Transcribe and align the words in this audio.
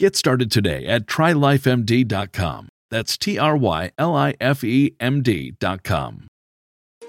Get 0.00 0.16
started 0.16 0.50
today 0.50 0.86
at 0.86 1.04
trylifemd.com. 1.04 2.68
That's 2.90 3.18
T 3.18 3.38
R 3.38 3.54
Y 3.54 3.90
L 3.98 4.16
I 4.16 4.32
F 4.40 4.64
E 4.64 4.96
M 4.98 5.22
D.com. 5.22 6.26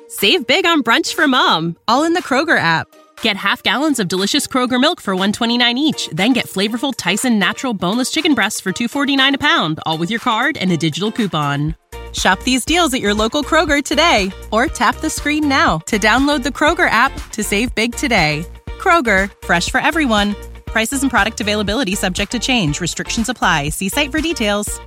Save 0.10 0.46
big 0.46 0.66
on 0.66 0.84
brunch 0.84 1.14
for 1.14 1.26
mom, 1.26 1.78
all 1.88 2.04
in 2.04 2.12
the 2.12 2.22
Kroger 2.22 2.58
app. 2.58 2.88
Get 3.22 3.38
half 3.38 3.64
gallons 3.64 4.02
of 4.02 4.10
delicious 4.10 4.46
Kroger 4.46 4.82
milk 4.82 5.00
for 5.00 5.14
129 5.14 5.78
each, 5.78 6.10
then 6.10 6.34
get 6.34 6.48
flavorful 6.48 6.94
Tyson 6.94 7.40
natural 7.40 7.74
boneless 7.74 8.12
chicken 8.12 8.34
breasts 8.34 8.60
for 8.60 8.74
249 8.74 9.36
a 9.36 9.38
pound, 9.38 9.80
all 9.86 9.98
with 9.98 10.12
your 10.12 10.20
card 10.20 10.58
and 10.58 10.70
a 10.74 10.76
digital 10.76 11.14
coupon. 11.14 11.78
Shop 12.12 12.44
these 12.44 12.66
deals 12.66 12.94
at 12.94 13.00
your 13.00 13.14
local 13.14 13.42
Kroger 13.42 13.82
today 13.82 14.34
or 14.52 14.68
tap 14.68 14.98
the 14.98 15.10
screen 15.10 15.48
now 15.48 15.78
to 15.86 15.98
download 15.98 16.44
the 16.44 16.50
Kroger 16.50 16.90
app 16.90 17.14
to 17.32 17.42
save 17.42 17.74
big 17.74 17.96
today. 17.96 18.46
Kroger, 18.82 19.32
fresh 19.46 19.70
for 19.70 19.80
everyone. 19.80 20.36
Prices 20.72 21.02
and 21.02 21.12
product 21.12 21.42
availability 21.42 21.96
subject 21.96 22.32
to 22.32 22.40
change. 22.40 22.80
Restrictions 22.80 23.30
apply. 23.30 23.70
See 23.70 23.90
site 23.90 24.12
for 24.12 24.22
details. 24.22 24.80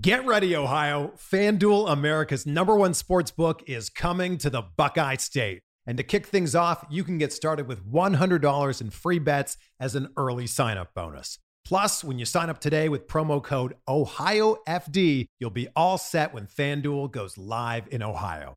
Get 0.00 0.26
ready, 0.26 0.54
Ohio. 0.54 1.12
FanDuel, 1.16 1.90
America's 1.90 2.44
number 2.44 2.76
one 2.76 2.92
sports 2.92 3.30
book, 3.30 3.62
is 3.66 3.88
coming 3.88 4.36
to 4.36 4.50
the 4.50 4.60
Buckeye 4.60 5.16
State. 5.16 5.62
And 5.86 5.96
to 5.96 6.02
kick 6.02 6.26
things 6.26 6.54
off, 6.54 6.84
you 6.90 7.04
can 7.04 7.16
get 7.16 7.32
started 7.32 7.66
with 7.66 7.90
$100 7.90 8.80
in 8.82 8.90
free 8.90 9.18
bets 9.18 9.56
as 9.80 9.94
an 9.94 10.08
early 10.18 10.46
sign 10.46 10.76
up 10.76 10.92
bonus. 10.94 11.38
Plus, 11.64 12.04
when 12.04 12.18
you 12.18 12.26
sign 12.26 12.50
up 12.50 12.60
today 12.60 12.90
with 12.90 13.06
promo 13.06 13.42
code 13.42 13.76
OhioFD, 13.88 15.24
you'll 15.38 15.48
be 15.48 15.68
all 15.74 15.96
set 15.96 16.34
when 16.34 16.46
FanDuel 16.46 17.10
goes 17.10 17.38
live 17.38 17.88
in 17.90 18.02
Ohio. 18.02 18.56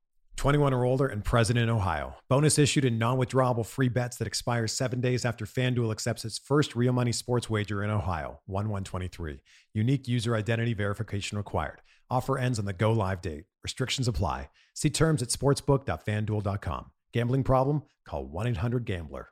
21 0.41 0.73
or 0.73 0.85
older 0.85 1.05
and 1.05 1.23
present 1.23 1.59
in 1.59 1.69
Ohio. 1.69 2.15
Bonus 2.27 2.57
issued 2.57 2.83
in 2.83 2.97
non 2.97 3.19
withdrawable 3.19 3.63
free 3.63 3.89
bets 3.89 4.17
that 4.17 4.25
expire 4.25 4.65
seven 4.65 4.99
days 4.99 5.23
after 5.23 5.45
FanDuel 5.45 5.91
accepts 5.91 6.25
its 6.25 6.39
first 6.39 6.75
real 6.75 6.93
money 6.93 7.11
sports 7.11 7.47
wager 7.47 7.83
in 7.83 7.91
Ohio, 7.91 8.39
1 8.47 8.67
123. 8.67 9.39
Unique 9.75 10.07
user 10.07 10.35
identity 10.35 10.73
verification 10.73 11.37
required. 11.37 11.79
Offer 12.09 12.39
ends 12.39 12.57
on 12.57 12.65
the 12.65 12.73
go 12.73 12.91
live 12.91 13.21
date. 13.21 13.43
Restrictions 13.61 14.07
apply. 14.07 14.49
See 14.73 14.89
terms 14.89 15.21
at 15.21 15.29
sportsbook.fanduel.com. 15.29 16.89
Gambling 17.13 17.43
problem? 17.43 17.83
Call 18.07 18.25
1 18.25 18.47
800 18.47 18.83
Gambler. 18.83 19.27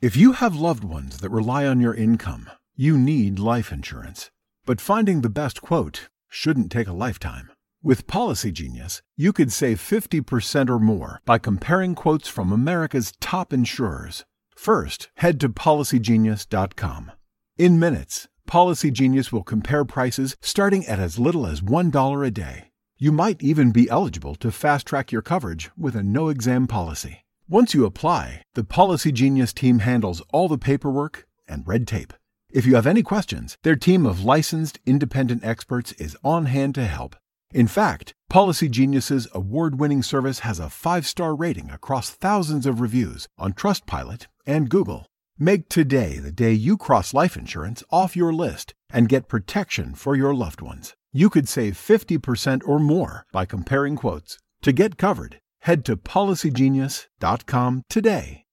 If 0.00 0.16
you 0.16 0.34
have 0.34 0.54
loved 0.54 0.84
ones 0.84 1.18
that 1.18 1.30
rely 1.30 1.66
on 1.66 1.80
your 1.80 1.96
income, 1.96 2.48
you 2.76 2.96
need 2.96 3.40
life 3.40 3.72
insurance. 3.72 4.30
But 4.64 4.80
finding 4.80 5.22
the 5.22 5.28
best 5.28 5.60
quote 5.60 6.08
shouldn't 6.28 6.70
take 6.70 6.86
a 6.86 6.92
lifetime. 6.92 7.50
With 7.84 8.06
Policy 8.06 8.52
Genius, 8.52 9.02
you 9.16 9.32
could 9.32 9.50
save 9.50 9.80
50% 9.80 10.70
or 10.70 10.78
more 10.78 11.20
by 11.24 11.38
comparing 11.38 11.96
quotes 11.96 12.28
from 12.28 12.52
America's 12.52 13.12
top 13.18 13.52
insurers. 13.52 14.24
First, 14.54 15.10
head 15.16 15.40
to 15.40 15.48
policygenius.com. 15.48 17.10
In 17.58 17.80
minutes, 17.80 18.28
Policy 18.46 18.92
Genius 18.92 19.32
will 19.32 19.42
compare 19.42 19.84
prices 19.84 20.36
starting 20.40 20.86
at 20.86 21.00
as 21.00 21.18
little 21.18 21.44
as 21.44 21.60
$1 21.60 22.24
a 22.24 22.30
day. 22.30 22.70
You 22.98 23.10
might 23.10 23.42
even 23.42 23.72
be 23.72 23.90
eligible 23.90 24.36
to 24.36 24.52
fast 24.52 24.86
track 24.86 25.10
your 25.10 25.22
coverage 25.22 25.72
with 25.76 25.96
a 25.96 26.04
no 26.04 26.28
exam 26.28 26.68
policy. 26.68 27.24
Once 27.48 27.74
you 27.74 27.84
apply, 27.84 28.44
the 28.54 28.62
Policy 28.62 29.10
Genius 29.10 29.52
team 29.52 29.80
handles 29.80 30.22
all 30.32 30.48
the 30.48 30.56
paperwork 30.56 31.26
and 31.48 31.66
red 31.66 31.88
tape. 31.88 32.14
If 32.48 32.64
you 32.64 32.76
have 32.76 32.86
any 32.86 33.02
questions, 33.02 33.58
their 33.64 33.74
team 33.74 34.06
of 34.06 34.22
licensed 34.22 34.78
independent 34.86 35.42
experts 35.42 35.90
is 35.92 36.16
on 36.22 36.46
hand 36.46 36.76
to 36.76 36.84
help. 36.84 37.16
In 37.52 37.66
fact, 37.66 38.14
Policy 38.30 38.68
Genius's 38.68 39.28
award-winning 39.34 40.02
service 40.02 40.38
has 40.38 40.58
a 40.58 40.64
5-star 40.64 41.34
rating 41.34 41.70
across 41.70 42.08
thousands 42.10 42.64
of 42.64 42.80
reviews 42.80 43.28
on 43.36 43.52
Trustpilot 43.52 44.26
and 44.46 44.70
Google. 44.70 45.06
Make 45.38 45.68
today 45.68 46.18
the 46.18 46.32
day 46.32 46.52
you 46.52 46.78
cross 46.78 47.12
life 47.12 47.36
insurance 47.36 47.82
off 47.90 48.16
your 48.16 48.32
list 48.32 48.72
and 48.90 49.08
get 49.08 49.28
protection 49.28 49.94
for 49.94 50.16
your 50.16 50.34
loved 50.34 50.62
ones. 50.62 50.94
You 51.12 51.28
could 51.28 51.46
save 51.46 51.74
50% 51.74 52.66
or 52.66 52.78
more 52.78 53.26
by 53.32 53.44
comparing 53.44 53.96
quotes. 53.96 54.38
To 54.62 54.72
get 54.72 54.96
covered, 54.96 55.38
head 55.60 55.84
to 55.84 55.96
policygenius.com 55.96 57.82
today. 57.90 58.44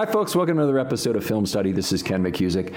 Hi, 0.00 0.06
folks. 0.06 0.34
Welcome 0.34 0.56
to 0.56 0.62
another 0.62 0.78
episode 0.78 1.14
of 1.14 1.26
Film 1.26 1.44
Study. 1.44 1.72
This 1.72 1.92
is 1.92 2.02
Ken 2.02 2.22
McKusick. 2.22 2.72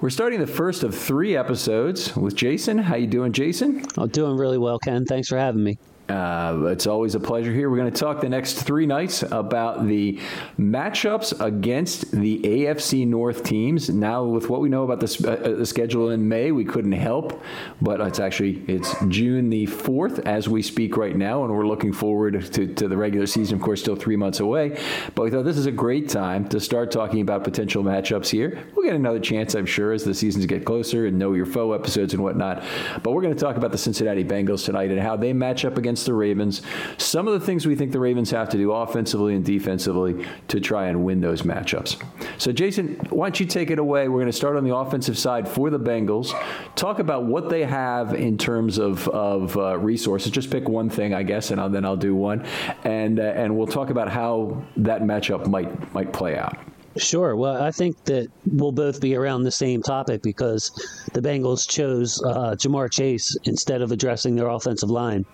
We're 0.00 0.08
starting 0.08 0.40
the 0.40 0.46
first 0.46 0.84
of 0.84 0.96
three 0.96 1.36
episodes 1.36 2.16
with 2.16 2.34
Jason. 2.34 2.78
How 2.78 2.94
you 2.94 3.06
doing, 3.06 3.32
Jason? 3.32 3.84
I'm 3.98 4.08
doing 4.08 4.38
really 4.38 4.56
well, 4.56 4.78
Ken. 4.78 5.04
Thanks 5.04 5.28
for 5.28 5.36
having 5.36 5.62
me. 5.62 5.76
Uh, 6.12 6.66
it's 6.66 6.86
always 6.86 7.14
a 7.14 7.20
pleasure 7.20 7.52
here. 7.52 7.70
We're 7.70 7.78
going 7.78 7.90
to 7.90 7.98
talk 7.98 8.20
the 8.20 8.28
next 8.28 8.62
three 8.62 8.84
nights 8.84 9.22
about 9.22 9.86
the 9.86 10.20
matchups 10.58 11.40
against 11.44 12.10
the 12.12 12.38
AFC 12.40 13.06
North 13.06 13.42
teams. 13.42 13.88
Now, 13.88 14.24
with 14.24 14.50
what 14.50 14.60
we 14.60 14.68
know 14.68 14.84
about 14.84 15.00
the, 15.00 15.30
uh, 15.30 15.56
the 15.56 15.64
schedule 15.64 16.10
in 16.10 16.28
May, 16.28 16.52
we 16.52 16.66
couldn't 16.66 16.92
help, 16.92 17.42
but 17.80 18.00
it's 18.02 18.20
actually 18.20 18.62
it's 18.68 18.94
June 19.08 19.48
the 19.48 19.64
fourth 19.64 20.18
as 20.26 20.48
we 20.48 20.60
speak 20.60 20.98
right 20.98 21.16
now, 21.16 21.44
and 21.44 21.54
we're 21.54 21.66
looking 21.66 21.94
forward 21.94 22.52
to, 22.52 22.66
to 22.74 22.88
the 22.88 22.96
regular 22.96 23.26
season. 23.26 23.56
Of 23.56 23.62
course, 23.62 23.80
still 23.80 23.96
three 23.96 24.16
months 24.16 24.40
away, 24.40 24.78
but 25.14 25.22
we 25.22 25.30
thought 25.30 25.44
this 25.44 25.58
is 25.58 25.66
a 25.66 25.72
great 25.72 26.10
time 26.10 26.46
to 26.50 26.60
start 26.60 26.90
talking 26.90 27.22
about 27.22 27.42
potential 27.42 27.82
matchups 27.82 28.28
here. 28.28 28.62
We'll 28.74 28.84
get 28.84 28.94
another 28.94 29.20
chance, 29.20 29.54
I'm 29.54 29.66
sure, 29.66 29.92
as 29.92 30.04
the 30.04 30.14
seasons 30.14 30.44
get 30.44 30.66
closer 30.66 31.06
and 31.06 31.18
know 31.18 31.32
your 31.32 31.46
foe 31.46 31.72
episodes 31.72 32.12
and 32.12 32.22
whatnot. 32.22 32.62
But 33.02 33.12
we're 33.12 33.22
going 33.22 33.34
to 33.34 33.40
talk 33.40 33.56
about 33.56 33.72
the 33.72 33.78
Cincinnati 33.78 34.24
Bengals 34.24 34.66
tonight 34.66 34.90
and 34.90 35.00
how 35.00 35.16
they 35.16 35.32
match 35.32 35.64
up 35.64 35.78
against 35.78 36.01
against 36.02 36.06
the 36.06 36.14
Ravens. 36.14 36.62
Some 36.98 37.28
of 37.28 37.38
the 37.38 37.44
things 37.44 37.66
we 37.66 37.76
think 37.76 37.92
the 37.92 38.00
Ravens 38.00 38.30
have 38.30 38.48
to 38.50 38.56
do 38.56 38.72
offensively 38.72 39.34
and 39.34 39.44
defensively 39.44 40.26
to 40.48 40.60
try 40.60 40.88
and 40.88 41.04
win 41.04 41.20
those 41.20 41.42
matchups. 41.42 42.02
So, 42.38 42.52
Jason, 42.52 42.96
why 43.10 43.26
don't 43.26 43.40
you 43.40 43.46
take 43.46 43.70
it 43.70 43.78
away? 43.78 44.08
We're 44.08 44.20
going 44.20 44.26
to 44.26 44.36
start 44.36 44.56
on 44.56 44.64
the 44.64 44.74
offensive 44.74 45.16
side 45.16 45.48
for 45.48 45.70
the 45.70 45.78
Bengals. 45.78 46.32
Talk 46.74 46.98
about 46.98 47.24
what 47.24 47.48
they 47.48 47.64
have 47.64 48.14
in 48.14 48.36
terms 48.36 48.78
of, 48.78 49.08
of 49.08 49.56
uh, 49.56 49.78
resources. 49.78 50.32
Just 50.32 50.50
pick 50.50 50.68
one 50.68 50.90
thing, 50.90 51.14
I 51.14 51.22
guess, 51.22 51.50
and 51.50 51.60
I'll, 51.60 51.70
then 51.70 51.84
I'll 51.84 51.96
do 51.96 52.14
one, 52.14 52.44
and 52.84 53.20
uh, 53.20 53.22
and 53.22 53.56
we'll 53.56 53.66
talk 53.66 53.90
about 53.90 54.08
how 54.08 54.62
that 54.76 55.02
matchup 55.02 55.46
might 55.46 55.70
might 55.94 56.12
play 56.12 56.36
out. 56.36 56.56
Sure. 56.96 57.36
Well, 57.36 57.62
I 57.62 57.70
think 57.70 58.04
that 58.04 58.28
we'll 58.44 58.72
both 58.72 59.00
be 59.00 59.14
around 59.14 59.44
the 59.44 59.50
same 59.50 59.82
topic 59.82 60.22
because 60.22 60.70
the 61.14 61.22
Bengals 61.22 61.68
chose 61.68 62.22
uh, 62.22 62.54
Ja'Marr 62.58 62.92
Chase 62.92 63.34
instead 63.44 63.80
of 63.80 63.92
addressing 63.92 64.36
their 64.36 64.48
offensive 64.48 64.90
line. 64.90 65.24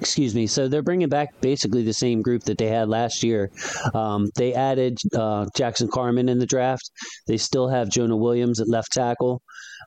Excuse 0.00 0.34
me. 0.34 0.46
So 0.46 0.68
they're 0.68 0.82
bringing 0.82 1.08
back 1.08 1.28
basically 1.40 1.82
the 1.82 1.92
same 1.92 2.20
group 2.20 2.42
that 2.44 2.58
they 2.58 2.66
had 2.66 2.88
last 2.88 3.22
year. 3.22 3.50
Um, 3.94 4.28
they 4.36 4.52
added 4.52 4.98
uh, 5.16 5.46
Jackson 5.56 5.88
Carman 5.88 6.28
in 6.28 6.38
the 6.38 6.46
draft. 6.46 6.90
They 7.26 7.36
still 7.36 7.68
have 7.68 7.88
Jonah 7.88 8.16
Williams 8.16 8.60
at 8.60 8.68
left 8.68 8.92
tackle. 8.92 9.40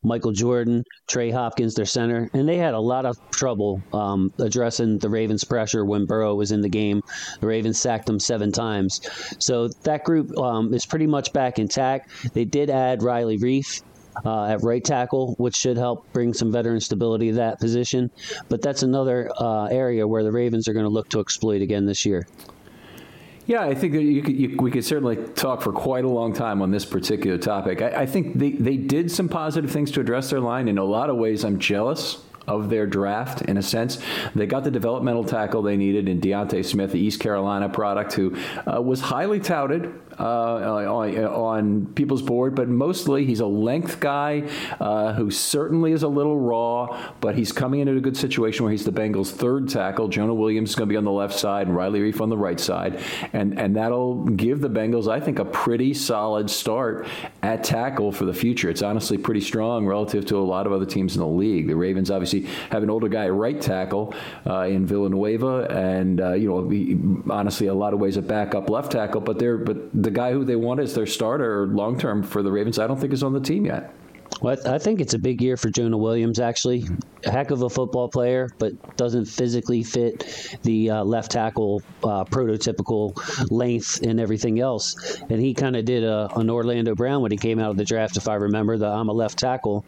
Michael 0.04 0.32
Jordan, 0.32 0.84
Trey 1.08 1.32
Hopkins, 1.32 1.74
their 1.74 1.86
center, 1.86 2.30
and 2.34 2.48
they 2.48 2.58
had 2.58 2.74
a 2.74 2.80
lot 2.80 3.06
of 3.06 3.18
trouble 3.32 3.82
um, 3.94 4.32
addressing 4.40 5.00
the 5.00 5.10
Ravens' 5.10 5.44
pressure 5.44 5.86
when 5.86 6.06
Burrow 6.06 6.36
was 6.36 6.52
in 6.52 6.62
the 6.62 6.70
game. 6.70 7.02
The 7.40 7.48
Ravens 7.48 7.80
sacked 7.80 8.06
them 8.06 8.20
seven 8.20 8.52
times, 8.52 9.00
so 9.40 9.70
that 9.84 10.04
group 10.04 10.38
um, 10.38 10.74
is 10.74 10.86
pretty 10.86 11.08
much 11.08 11.34
back 11.34 11.60
intact. 11.60 12.34
They 12.34 12.46
did 12.46 12.70
add 12.70 13.02
Riley 13.04 13.38
Reiff. 13.38 13.82
Uh, 14.26 14.46
at 14.46 14.64
right 14.64 14.84
tackle, 14.84 15.36
which 15.38 15.56
should 15.56 15.78
help 15.78 16.12
bring 16.12 16.34
some 16.34 16.52
veteran 16.52 16.80
stability 16.80 17.30
to 17.30 17.36
that 17.36 17.60
position. 17.60 18.10
But 18.50 18.62
that's 18.62 18.84
another 18.84 19.30
uh, 19.38 19.66
area 19.66 20.08
where 20.08 20.24
the 20.24 20.32
Ravens 20.32 20.68
are 20.68 20.74
going 20.74 20.86
to 20.86 20.90
look 20.90 21.10
to 21.10 21.20
exploit 21.20 21.62
again 21.62 21.86
this 21.86 22.06
year. 22.06 22.26
Yeah, 23.46 23.62
I 23.62 23.76
think 23.76 23.94
you 23.94 24.22
could, 24.22 24.36
you, 24.36 24.58
we 24.58 24.72
could 24.72 24.84
certainly 24.84 25.16
talk 25.36 25.62
for 25.62 25.72
quite 25.72 26.04
a 26.04 26.10
long 26.10 26.34
time 26.34 26.62
on 26.62 26.70
this 26.70 26.84
particular 26.84 27.38
topic. 27.38 27.82
I, 27.82 28.02
I 28.02 28.06
think 28.06 28.38
they, 28.38 28.52
they 28.52 28.76
did 28.76 29.10
some 29.10 29.30
positive 29.30 29.72
things 29.72 29.90
to 29.92 30.02
address 30.02 30.30
their 30.30 30.42
line. 30.42 30.68
In 30.68 30.78
a 30.78 30.84
lot 30.84 31.10
of 31.10 31.16
ways, 31.16 31.46
I'm 31.46 31.58
jealous 31.58 32.24
of 32.48 32.70
their 32.70 32.86
draft 32.86 33.44
in 33.44 33.58
a 33.58 33.62
sense. 33.62 34.00
They 34.36 34.48
got 34.48 34.64
the 34.64 34.72
developmental 34.72 35.24
tackle 35.24 35.62
they 35.62 35.78
needed 35.78 36.10
in 36.10 36.20
D'Ante 36.20 36.64
Smith, 36.64 36.92
the 36.92 37.00
East 37.00 37.20
Carolina 37.20 37.70
product, 37.70 38.14
who 38.14 38.36
uh, 38.66 38.82
was 38.82 39.00
highly 39.02 39.40
touted 39.40 39.94
uh, 40.20 40.24
on, 40.24 41.18
on, 41.26 41.86
people's 41.94 42.22
board, 42.22 42.56
but 42.56 42.68
mostly 42.68 43.26
he's 43.26 43.40
a 43.40 43.46
length 43.46 44.00
guy 44.00 44.50
uh, 44.80 45.14
who 45.14 45.30
certainly 45.30 45.92
is 45.92 46.04
a 46.04 46.08
little 46.08 46.40
raw, 46.40 47.12
but 47.22 47.36
he's 47.36 47.52
coming 47.52 47.82
into 47.82 47.96
a 47.96 48.02
good 48.02 48.18
situation 48.18 48.64
where 48.64 48.72
he's 48.72 48.86
the 48.86 48.92
Bengals' 48.92 49.32
third 49.32 49.70
tackle. 49.70 50.08
Jonah 50.08 50.34
Williams 50.34 50.70
is 50.70 50.76
going 50.76 50.90
to 50.90 50.94
be 50.94 50.98
on 50.98 51.04
the 51.04 51.12
left 51.12 51.38
side 51.38 51.68
and 51.68 51.76
Riley 51.76 52.00
Reiff 52.00 52.22
on 52.22 52.30
the 52.30 52.38
right 52.38 52.60
side, 52.60 53.00
and 53.34 53.60
and 53.60 53.76
that'll 53.76 54.26
give 54.26 54.62
the 54.62 54.70
Bengals, 54.70 55.12
I 55.12 55.20
think, 55.20 55.40
a 55.40 55.46
pretty 55.46 55.94
solid 55.94 56.50
start 56.50 57.08
at 57.44 57.64
tackle 57.64 58.12
for 58.12 58.26
the 58.26 58.34
future. 58.34 58.70
It's 58.70 58.82
honestly 58.82 59.18
pretty 59.18 59.42
strong 59.42 59.86
relative 59.86 60.26
to 60.28 60.38
a 60.38 60.40
lot 60.40 60.66
of 60.66 60.74
other 60.74 60.86
teams 60.86 61.16
in 61.16 61.22
the 61.22 61.28
league. 61.28 61.68
The 61.68 61.76
Ravens 61.76 62.10
obviously 62.10 62.42
have 62.72 62.84
an 62.84 62.90
older 62.90 63.08
guy 63.08 63.26
at 63.26 63.34
right 63.34 63.60
tackle 63.60 64.16
uh, 64.46 64.62
in 64.62 64.86
Villanueva, 64.86 65.68
and 65.70 66.22
uh, 66.22 66.34
you 66.34 66.50
know, 66.50 67.34
honestly, 67.34 67.68
a 67.68 67.74
lot 67.74 67.94
of 67.94 68.00
ways 68.00 68.18
a 68.18 68.22
backup 68.22 68.70
left 68.70 68.92
tackle, 68.92 69.22
but 69.22 69.38
they're 69.38 69.58
but 69.58 70.07
the 70.08 70.12
guy 70.12 70.32
who 70.32 70.46
they 70.46 70.56
want 70.56 70.80
as 70.80 70.96
their 70.96 71.06
starter 71.06 71.68
long 71.68 72.00
term 72.00 72.24
for 72.24 72.42
the 72.42 72.50
Ravens, 72.50 72.80
I 72.80 72.88
don't 72.88 72.98
think 72.98 73.12
is 73.12 73.24
on 73.24 73.34
the 73.34 73.42
team 73.42 73.66
yet. 73.66 73.94
Well, 74.42 74.56
I 74.68 74.78
think 74.78 75.02
it's 75.02 75.16
a 75.16 75.20
big 75.20 75.42
year 75.42 75.58
for 75.58 75.70
Jonah 75.70 75.98
Williams, 75.98 76.40
actually. 76.40 76.86
A 77.26 77.32
heck 77.32 77.50
of 77.50 77.64
a 77.64 77.70
football 77.70 78.08
player, 78.08 78.50
but 78.60 78.96
doesn't 78.96 79.26
physically 79.26 79.82
fit 79.82 80.60
the 80.62 80.92
uh, 80.92 81.04
left 81.04 81.32
tackle 81.32 81.82
uh, 82.04 82.24
prototypical 82.26 83.18
length 83.50 84.04
and 84.04 84.20
everything 84.20 84.60
else. 84.60 85.20
And 85.30 85.40
he 85.40 85.56
kind 85.56 85.76
of 85.76 85.86
did 85.86 86.04
a, 86.04 86.30
an 86.36 86.52
Orlando 86.52 86.94
Brown 86.94 87.24
when 87.24 87.32
he 87.32 87.38
came 87.38 87.58
out 87.58 87.72
of 87.72 87.78
the 87.78 87.84
draft, 87.84 88.16
if 88.16 88.28
I 88.28 88.36
remember, 88.36 88.78
the 88.78 88.88
I'm 88.88 89.10
a 89.10 89.14
left 89.14 89.40
tackle. 89.40 89.84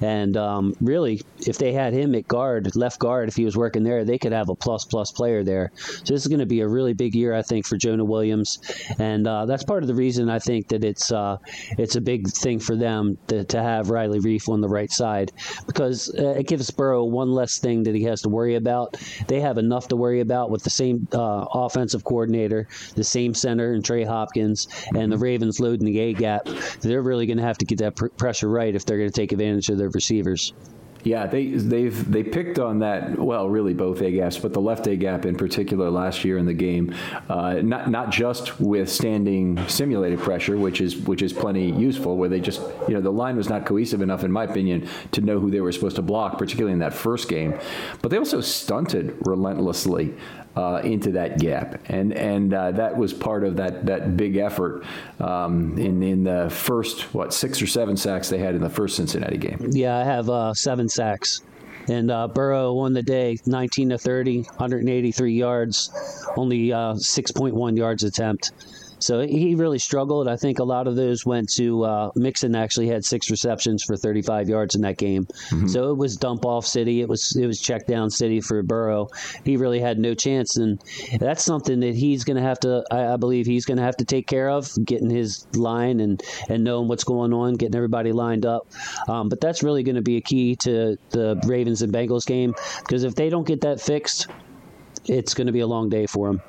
And 0.00 0.36
um, 0.36 0.74
really, 0.80 1.22
if 1.46 1.58
they 1.58 1.72
had 1.72 1.92
him 1.92 2.16
at 2.16 2.26
guard, 2.26 2.74
left 2.74 2.98
guard, 2.98 3.28
if 3.28 3.36
he 3.36 3.44
was 3.44 3.56
working 3.56 3.84
there, 3.84 4.04
they 4.04 4.18
could 4.18 4.32
have 4.32 4.48
a 4.48 4.54
plus 4.54 4.84
plus 4.84 5.12
player 5.12 5.44
there. 5.44 5.70
So 5.76 6.14
this 6.14 6.22
is 6.22 6.26
going 6.26 6.40
to 6.40 6.46
be 6.46 6.60
a 6.60 6.68
really 6.68 6.92
big 6.92 7.14
year, 7.14 7.34
I 7.34 7.42
think, 7.42 7.66
for 7.66 7.76
Jonah 7.76 8.04
Williams. 8.04 8.58
And 8.98 9.28
uh, 9.28 9.46
that's 9.46 9.62
part 9.62 9.84
of 9.84 9.86
the 9.86 9.94
reason 9.94 10.28
I 10.28 10.40
think 10.40 10.68
that 10.68 10.82
it's, 10.82 11.12
uh, 11.12 11.36
it's 11.78 11.94
a 11.94 12.00
big 12.00 12.28
thing 12.28 12.58
for 12.58 12.74
them 12.74 13.16
to, 13.28 13.44
to 13.44 13.62
have 13.62 13.81
Riley 13.90 14.20
Reiff 14.20 14.48
on 14.48 14.60
the 14.60 14.68
right 14.68 14.90
side 14.90 15.32
because 15.66 16.14
uh, 16.18 16.30
it 16.30 16.46
gives 16.46 16.70
Burrow 16.70 17.04
one 17.04 17.32
less 17.32 17.58
thing 17.58 17.82
that 17.84 17.94
he 17.94 18.04
has 18.04 18.22
to 18.22 18.28
worry 18.28 18.54
about. 18.54 18.96
They 19.28 19.40
have 19.40 19.58
enough 19.58 19.88
to 19.88 19.96
worry 19.96 20.20
about 20.20 20.50
with 20.50 20.62
the 20.62 20.70
same 20.70 21.06
uh, 21.12 21.46
offensive 21.52 22.04
coordinator, 22.04 22.68
the 22.94 23.04
same 23.04 23.34
center, 23.34 23.72
and 23.72 23.84
Trey 23.84 24.04
Hopkins, 24.04 24.68
and 24.94 25.10
the 25.10 25.18
Ravens 25.18 25.60
loading 25.60 25.86
the 25.86 25.98
A 26.00 26.12
gap. 26.12 26.46
They're 26.80 27.02
really 27.02 27.26
going 27.26 27.38
to 27.38 27.44
have 27.44 27.58
to 27.58 27.64
get 27.64 27.78
that 27.78 27.96
pr- 27.96 28.08
pressure 28.08 28.48
right 28.48 28.74
if 28.74 28.84
they're 28.84 28.98
going 28.98 29.10
to 29.10 29.20
take 29.20 29.32
advantage 29.32 29.68
of 29.68 29.78
their 29.78 29.90
receivers. 29.90 30.52
Yeah, 31.04 31.26
they 31.26 31.46
they've 31.48 32.10
they 32.10 32.22
picked 32.22 32.58
on 32.58 32.78
that. 32.80 33.18
Well, 33.18 33.48
really 33.48 33.74
both 33.74 34.00
A 34.02 34.12
gaps, 34.12 34.38
but 34.38 34.52
the 34.52 34.60
left 34.60 34.86
A 34.86 34.96
gap 34.96 35.26
in 35.26 35.34
particular 35.34 35.90
last 35.90 36.24
year 36.24 36.38
in 36.38 36.46
the 36.46 36.54
game. 36.54 36.94
Uh, 37.28 37.54
not 37.54 37.90
not 37.90 38.10
just 38.10 38.60
withstanding 38.60 39.58
simulated 39.68 40.20
pressure, 40.20 40.56
which 40.56 40.80
is 40.80 40.96
which 40.96 41.22
is 41.22 41.32
plenty 41.32 41.70
useful. 41.70 42.16
Where 42.16 42.28
they 42.28 42.40
just 42.40 42.60
you 42.86 42.94
know 42.94 43.00
the 43.00 43.10
line 43.10 43.36
was 43.36 43.48
not 43.48 43.66
cohesive 43.66 44.00
enough, 44.00 44.22
in 44.22 44.30
my 44.30 44.44
opinion, 44.44 44.88
to 45.12 45.20
know 45.20 45.40
who 45.40 45.50
they 45.50 45.60
were 45.60 45.72
supposed 45.72 45.96
to 45.96 46.02
block, 46.02 46.38
particularly 46.38 46.72
in 46.72 46.78
that 46.78 46.94
first 46.94 47.28
game. 47.28 47.58
But 48.00 48.10
they 48.10 48.18
also 48.18 48.40
stunted 48.40 49.16
relentlessly 49.26 50.14
uh, 50.56 50.80
into 50.84 51.12
that 51.12 51.38
gap, 51.38 51.80
and 51.86 52.12
and 52.12 52.52
uh, 52.52 52.70
that 52.72 52.96
was 52.96 53.12
part 53.12 53.44
of 53.44 53.56
that 53.56 53.86
that 53.86 54.16
big 54.16 54.36
effort 54.36 54.84
um, 55.20 55.78
in 55.78 56.02
in 56.02 56.24
the 56.24 56.50
first 56.50 57.14
what 57.14 57.32
six 57.32 57.62
or 57.62 57.66
seven 57.66 57.96
sacks 57.96 58.28
they 58.28 58.38
had 58.38 58.54
in 58.54 58.60
the 58.60 58.70
first 58.70 58.96
Cincinnati 58.96 59.38
game. 59.38 59.70
Yeah, 59.70 59.96
I 59.96 60.04
have 60.04 60.28
uh, 60.28 60.54
seven 60.54 60.88
sacks. 60.88 61.42
And 61.88 62.12
uh, 62.12 62.28
Burrow 62.28 62.74
won 62.74 62.92
the 62.92 63.02
day 63.02 63.38
19 63.44 63.88
to 63.88 63.98
30, 63.98 64.42
183 64.42 65.32
yards, 65.32 65.90
only 66.36 66.72
uh, 66.72 66.94
6.1 66.94 67.76
yards 67.76 68.04
attempt. 68.04 68.52
So 69.02 69.20
he 69.20 69.54
really 69.54 69.78
struggled. 69.78 70.28
I 70.28 70.36
think 70.36 70.58
a 70.58 70.64
lot 70.64 70.86
of 70.86 70.96
those 70.96 71.26
went 71.26 71.50
to 71.54 71.84
uh, 71.84 72.10
Mixon. 72.14 72.54
Actually, 72.54 72.88
had 72.88 73.04
six 73.04 73.30
receptions 73.30 73.82
for 73.84 73.96
35 73.96 74.48
yards 74.48 74.74
in 74.74 74.82
that 74.82 74.98
game. 74.98 75.24
Mm-hmm. 75.24 75.68
So 75.68 75.90
it 75.90 75.96
was 75.96 76.16
dump 76.16 76.44
off 76.44 76.66
city. 76.66 77.00
It 77.00 77.08
was 77.08 77.36
it 77.36 77.46
was 77.46 77.60
check 77.60 77.86
down 77.86 78.10
city 78.10 78.40
for 78.40 78.62
Burrow. 78.62 79.08
He 79.44 79.56
really 79.56 79.80
had 79.80 79.98
no 79.98 80.14
chance, 80.14 80.56
and 80.56 80.80
that's 81.18 81.44
something 81.44 81.80
that 81.80 81.94
he's 81.94 82.24
going 82.24 82.36
to 82.36 82.42
have 82.42 82.60
to. 82.60 82.84
I, 82.90 83.14
I, 83.14 83.16
believe 83.16 83.46
he's 83.46 83.64
going 83.64 83.78
to 83.78 83.84
have 83.84 83.96
to 83.98 84.04
take 84.04 84.26
care 84.26 84.48
of, 84.48 84.70
getting 84.84 85.10
his 85.10 85.46
line 85.54 86.00
and 86.00 86.22
and 86.48 86.64
knowing 86.64 86.88
what's 86.88 87.04
going 87.04 87.32
on, 87.32 87.54
getting 87.54 87.76
everybody 87.76 88.12
lined 88.12 88.46
up. 88.46 88.68
Um, 89.08 89.28
but 89.28 89.40
that's 89.40 89.62
really 89.62 89.82
going 89.82 89.96
to 89.96 90.02
be 90.02 90.16
a 90.16 90.20
key 90.20 90.56
to 90.56 90.96
the 91.10 91.40
Ravens 91.46 91.82
and 91.82 91.92
Bengals 91.92 92.26
game 92.26 92.54
because 92.80 93.04
if 93.04 93.14
they 93.14 93.28
don't 93.28 93.46
get 93.46 93.60
that 93.62 93.80
fixed, 93.80 94.28
it's 95.06 95.34
going 95.34 95.46
to 95.46 95.52
be 95.52 95.60
a 95.60 95.66
long 95.66 95.88
day 95.88 96.06
for 96.06 96.28
them. 96.28 96.42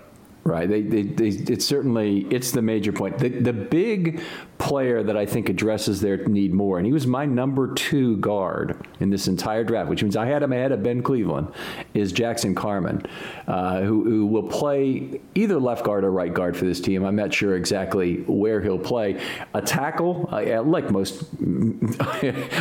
Right. 0.45 0.67
They, 0.67 0.81
they, 0.81 1.03
they, 1.03 1.27
it's 1.29 1.63
certainly 1.63 2.27
it's 2.29 2.51
the 2.51 2.61
major 2.61 2.91
point. 2.91 3.17
The, 3.17 3.29
the 3.29 3.53
big 3.53 4.21
player 4.57 5.01
that 5.01 5.15
I 5.15 5.25
think 5.25 5.47
addresses 5.47 6.01
their 6.01 6.17
need 6.27 6.53
more, 6.53 6.77
and 6.77 6.85
he 6.85 6.91
was 6.91 7.07
my 7.07 7.25
number 7.25 7.73
two 7.73 8.17
guard 8.17 8.85
in 8.99 9.09
this 9.09 9.29
entire 9.29 9.63
draft, 9.63 9.89
which 9.89 10.03
means 10.03 10.17
I 10.17 10.25
had 10.25 10.43
him 10.43 10.51
ahead 10.51 10.73
of 10.73 10.83
Ben 10.83 11.01
Cleveland, 11.01 11.47
is 11.93 12.11
Jackson 12.11 12.55
Carman, 12.55 13.05
uh, 13.47 13.81
who, 13.83 14.03
who 14.03 14.25
will 14.25 14.49
play 14.49 15.21
either 15.33 15.57
left 15.59 15.85
guard 15.85 16.03
or 16.03 16.11
right 16.11 16.33
guard 16.33 16.57
for 16.57 16.65
this 16.65 16.81
team. 16.81 17.05
I'm 17.05 17.15
not 17.15 17.33
sure 17.33 17.55
exactly 17.55 18.17
where 18.23 18.59
he'll 18.59 18.77
play. 18.77 19.21
A 19.53 19.61
tackle, 19.61 20.27
uh, 20.29 20.61
like 20.61 20.91
most 20.91 21.23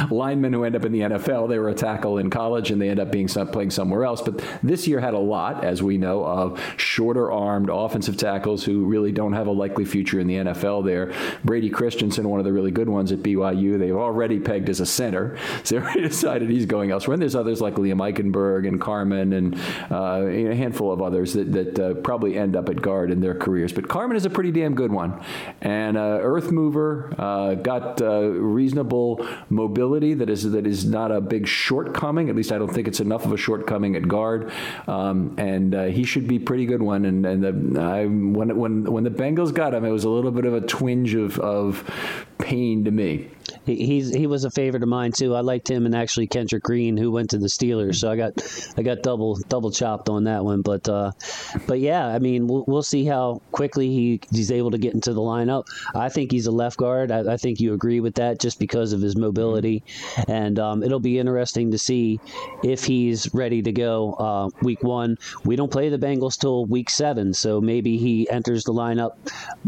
linemen 0.08 0.52
who 0.52 0.62
end 0.62 0.76
up 0.76 0.84
in 0.84 0.92
the 0.92 1.00
NFL, 1.00 1.48
they 1.48 1.58
were 1.58 1.70
a 1.70 1.74
tackle 1.74 2.18
in 2.18 2.30
college 2.30 2.70
and 2.70 2.80
they 2.80 2.90
end 2.90 3.00
up 3.00 3.10
being 3.10 3.26
playing 3.26 3.70
somewhere 3.70 4.04
else. 4.04 4.22
But 4.22 4.44
this 4.62 4.86
year 4.86 5.00
had 5.00 5.14
a 5.14 5.18
lot, 5.18 5.64
as 5.64 5.82
we 5.82 5.98
know, 5.98 6.24
of 6.24 6.62
shorter 6.76 7.32
armed 7.32 7.71
offensive 7.72 8.16
tackles 8.16 8.64
who 8.64 8.84
really 8.84 9.12
don't 9.12 9.34
have 9.34 9.46
a 9.46 9.52
likely 9.52 9.84
future 9.84 10.18
in 10.18 10.26
the 10.26 10.36
NFL 10.36 10.84
there. 10.84 11.12
Brady 11.44 11.70
Chris 11.70 11.92
Christensen, 11.92 12.28
one 12.30 12.40
of 12.40 12.46
the 12.46 12.52
really 12.52 12.70
good 12.70 12.88
ones 12.88 13.12
at 13.12 13.18
BYU. 13.18 13.78
They've 13.78 13.94
already 13.94 14.40
pegged 14.40 14.70
as 14.70 14.80
a 14.80 14.86
center, 14.86 15.36
so 15.62 15.80
they 15.80 16.00
decided 16.00 16.48
he's 16.48 16.64
going 16.64 16.90
elsewhere. 16.90 17.14
And 17.14 17.20
there's 17.20 17.34
others 17.34 17.60
like 17.60 17.74
Liam 17.74 17.98
Eichenberg 17.98 18.66
and 18.66 18.80
Carman 18.80 19.34
and 19.34 19.54
uh, 19.90 20.24
a 20.26 20.54
handful 20.54 20.90
of 20.90 21.02
others 21.02 21.34
that, 21.34 21.52
that 21.52 21.78
uh, 21.78 21.94
probably 22.00 22.38
end 22.38 22.56
up 22.56 22.70
at 22.70 22.80
guard 22.80 23.10
in 23.10 23.20
their 23.20 23.34
careers. 23.34 23.72
But 23.72 23.88
Carman 23.88 24.16
is 24.16 24.24
a 24.24 24.30
pretty 24.30 24.52
damn 24.52 24.74
good 24.74 24.90
one. 24.90 25.22
And 25.60 25.98
uh, 25.98 26.18
Earth 26.22 26.50
Mover 26.50 27.14
uh, 27.18 27.54
got 27.56 28.00
uh, 28.00 28.22
reasonable 28.22 29.26
mobility 29.50 30.14
that 30.14 30.30
is 30.30 30.50
that 30.50 30.66
is 30.66 30.86
not 30.86 31.12
a 31.12 31.20
big 31.20 31.46
shortcoming. 31.46 32.30
At 32.30 32.36
least 32.36 32.52
I 32.52 32.58
don't 32.58 32.72
think 32.72 32.88
it's 32.88 33.00
enough 33.00 33.26
of 33.26 33.32
a 33.32 33.36
shortcoming 33.36 33.96
at 33.96 34.08
guard. 34.08 34.50
Um, 34.86 35.34
and 35.36 35.74
uh, 35.74 35.84
he 35.84 36.04
should 36.04 36.26
be 36.26 36.38
pretty 36.38 36.64
good 36.64 36.82
one. 36.82 37.04
And, 37.04 37.26
and 37.26 37.44
the, 37.44 37.52
I, 37.78 38.06
when 38.06 38.56
when 38.56 38.84
when 38.84 39.04
the 39.04 39.10
Bengals 39.10 39.52
got 39.52 39.74
him, 39.74 39.84
it 39.84 39.90
was 39.90 40.04
a 40.04 40.08
little 40.08 40.30
bit 40.30 40.44
of 40.44 40.54
a 40.54 40.60
twinge 40.60 41.14
of, 41.14 41.38
of 41.38 41.88
pain 42.38 42.84
to 42.84 42.90
me. 42.90 43.30
He, 43.66 43.86
he's 43.86 44.14
he 44.14 44.26
was 44.26 44.44
a 44.44 44.50
favorite 44.50 44.82
of 44.82 44.88
mine 44.88 45.12
too. 45.12 45.34
I 45.34 45.40
liked 45.40 45.70
him 45.70 45.86
and 45.86 45.94
actually 45.94 46.26
Kendrick 46.26 46.62
Green, 46.62 46.96
who 46.96 47.10
went 47.10 47.30
to 47.30 47.38
the 47.38 47.46
Steelers. 47.46 47.96
So 47.96 48.10
I 48.10 48.16
got 48.16 48.32
I 48.76 48.82
got 48.82 49.02
double 49.02 49.36
double 49.48 49.70
chopped 49.70 50.08
on 50.08 50.24
that 50.24 50.44
one. 50.44 50.62
But 50.62 50.88
uh, 50.88 51.12
but 51.66 51.80
yeah, 51.80 52.06
I 52.06 52.18
mean 52.18 52.46
we'll, 52.46 52.64
we'll 52.66 52.82
see 52.82 53.04
how 53.04 53.40
quickly 53.52 53.88
he 53.88 54.20
he's 54.30 54.50
able 54.50 54.70
to 54.72 54.78
get 54.78 54.94
into 54.94 55.12
the 55.12 55.20
lineup. 55.20 55.64
I 55.94 56.08
think 56.08 56.32
he's 56.32 56.46
a 56.46 56.52
left 56.52 56.76
guard. 56.76 57.10
I, 57.10 57.34
I 57.34 57.36
think 57.36 57.60
you 57.60 57.74
agree 57.74 58.00
with 58.00 58.14
that 58.16 58.40
just 58.40 58.58
because 58.58 58.92
of 58.92 59.00
his 59.00 59.16
mobility, 59.16 59.82
and 60.28 60.58
um, 60.58 60.82
it'll 60.82 61.00
be 61.00 61.18
interesting 61.18 61.70
to 61.70 61.78
see 61.78 62.20
if 62.62 62.84
he's 62.84 63.32
ready 63.34 63.62
to 63.62 63.72
go 63.72 64.14
uh, 64.14 64.48
week 64.62 64.82
one. 64.82 65.18
We 65.44 65.56
don't 65.56 65.70
play 65.70 65.88
the 65.88 65.98
Bengals 65.98 66.38
till 66.38 66.66
week 66.66 66.90
seven, 66.90 67.32
so 67.34 67.60
maybe 67.60 67.96
he 67.96 68.28
enters 68.28 68.64
the 68.64 68.72
lineup 68.72 69.16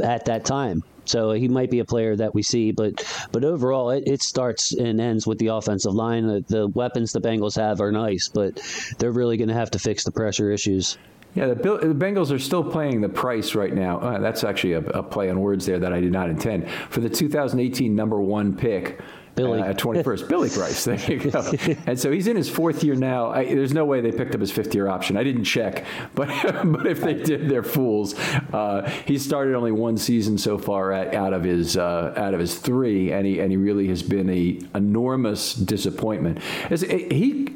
at 0.02 0.24
that 0.26 0.44
time. 0.44 0.82
So 1.04 1.32
he 1.32 1.48
might 1.48 1.70
be 1.70 1.80
a 1.80 1.84
player 1.84 2.16
that 2.16 2.34
we 2.34 2.42
see, 2.42 2.72
but 2.72 3.04
but 3.32 3.44
overall, 3.44 3.90
it, 3.90 4.04
it 4.06 4.22
starts 4.22 4.72
and 4.72 5.00
ends 5.00 5.26
with 5.26 5.38
the 5.38 5.48
offensive 5.48 5.94
line. 5.94 6.26
The, 6.26 6.44
the 6.48 6.68
weapons 6.68 7.12
the 7.12 7.20
Bengals 7.20 7.56
have 7.56 7.80
are 7.80 7.92
nice, 7.92 8.28
but 8.28 8.60
they're 8.98 9.12
really 9.12 9.36
going 9.36 9.48
to 9.48 9.54
have 9.54 9.70
to 9.72 9.78
fix 9.78 10.04
the 10.04 10.12
pressure 10.12 10.50
issues. 10.50 10.98
Yeah, 11.34 11.48
the, 11.48 11.56
Bill, 11.56 11.78
the 11.78 11.86
Bengals 11.88 12.30
are 12.30 12.38
still 12.38 12.62
playing 12.62 13.00
the 13.00 13.08
price 13.08 13.56
right 13.56 13.74
now. 13.74 13.98
Uh, 13.98 14.20
that's 14.20 14.44
actually 14.44 14.74
a, 14.74 14.80
a 14.80 15.02
play 15.02 15.30
on 15.30 15.40
words 15.40 15.66
there 15.66 15.80
that 15.80 15.92
I 15.92 16.00
did 16.00 16.12
not 16.12 16.30
intend. 16.30 16.70
For 16.90 17.00
the 17.00 17.08
2018 17.08 17.94
number 17.94 18.20
one 18.20 18.56
pick, 18.56 19.00
Billy. 19.34 19.60
Uh, 19.60 19.72
21st. 19.72 20.28
Billy 20.28 20.50
Price. 20.50 20.84
There 20.84 21.12
you 21.12 21.30
go. 21.30 21.52
and 21.86 21.98
so 21.98 22.10
he's 22.10 22.26
in 22.26 22.36
his 22.36 22.48
fourth 22.48 22.84
year 22.84 22.94
now. 22.94 23.30
I, 23.30 23.44
there's 23.46 23.72
no 23.72 23.84
way 23.84 24.00
they 24.00 24.12
picked 24.12 24.34
up 24.34 24.40
his 24.40 24.52
fifth 24.52 24.74
year 24.74 24.88
option. 24.88 25.16
I 25.16 25.24
didn't 25.24 25.44
check, 25.44 25.84
but 26.14 26.28
but 26.64 26.86
if 26.86 27.00
they 27.00 27.14
did, 27.14 27.48
they're 27.48 27.62
fools. 27.62 28.18
Uh, 28.52 28.88
he 29.06 29.18
started 29.18 29.54
only 29.54 29.72
one 29.72 29.96
season 29.96 30.38
so 30.38 30.58
far 30.58 30.92
at, 30.92 31.14
out 31.14 31.32
of 31.32 31.42
his 31.44 31.76
uh, 31.76 32.14
out 32.16 32.34
of 32.34 32.40
his 32.40 32.56
three, 32.58 33.12
and 33.12 33.26
he 33.26 33.40
and 33.40 33.50
he 33.50 33.56
really 33.56 33.88
has 33.88 34.02
been 34.02 34.30
a 34.30 34.60
enormous 34.74 35.54
disappointment. 35.54 36.38
As, 36.70 36.82
he 36.82 37.52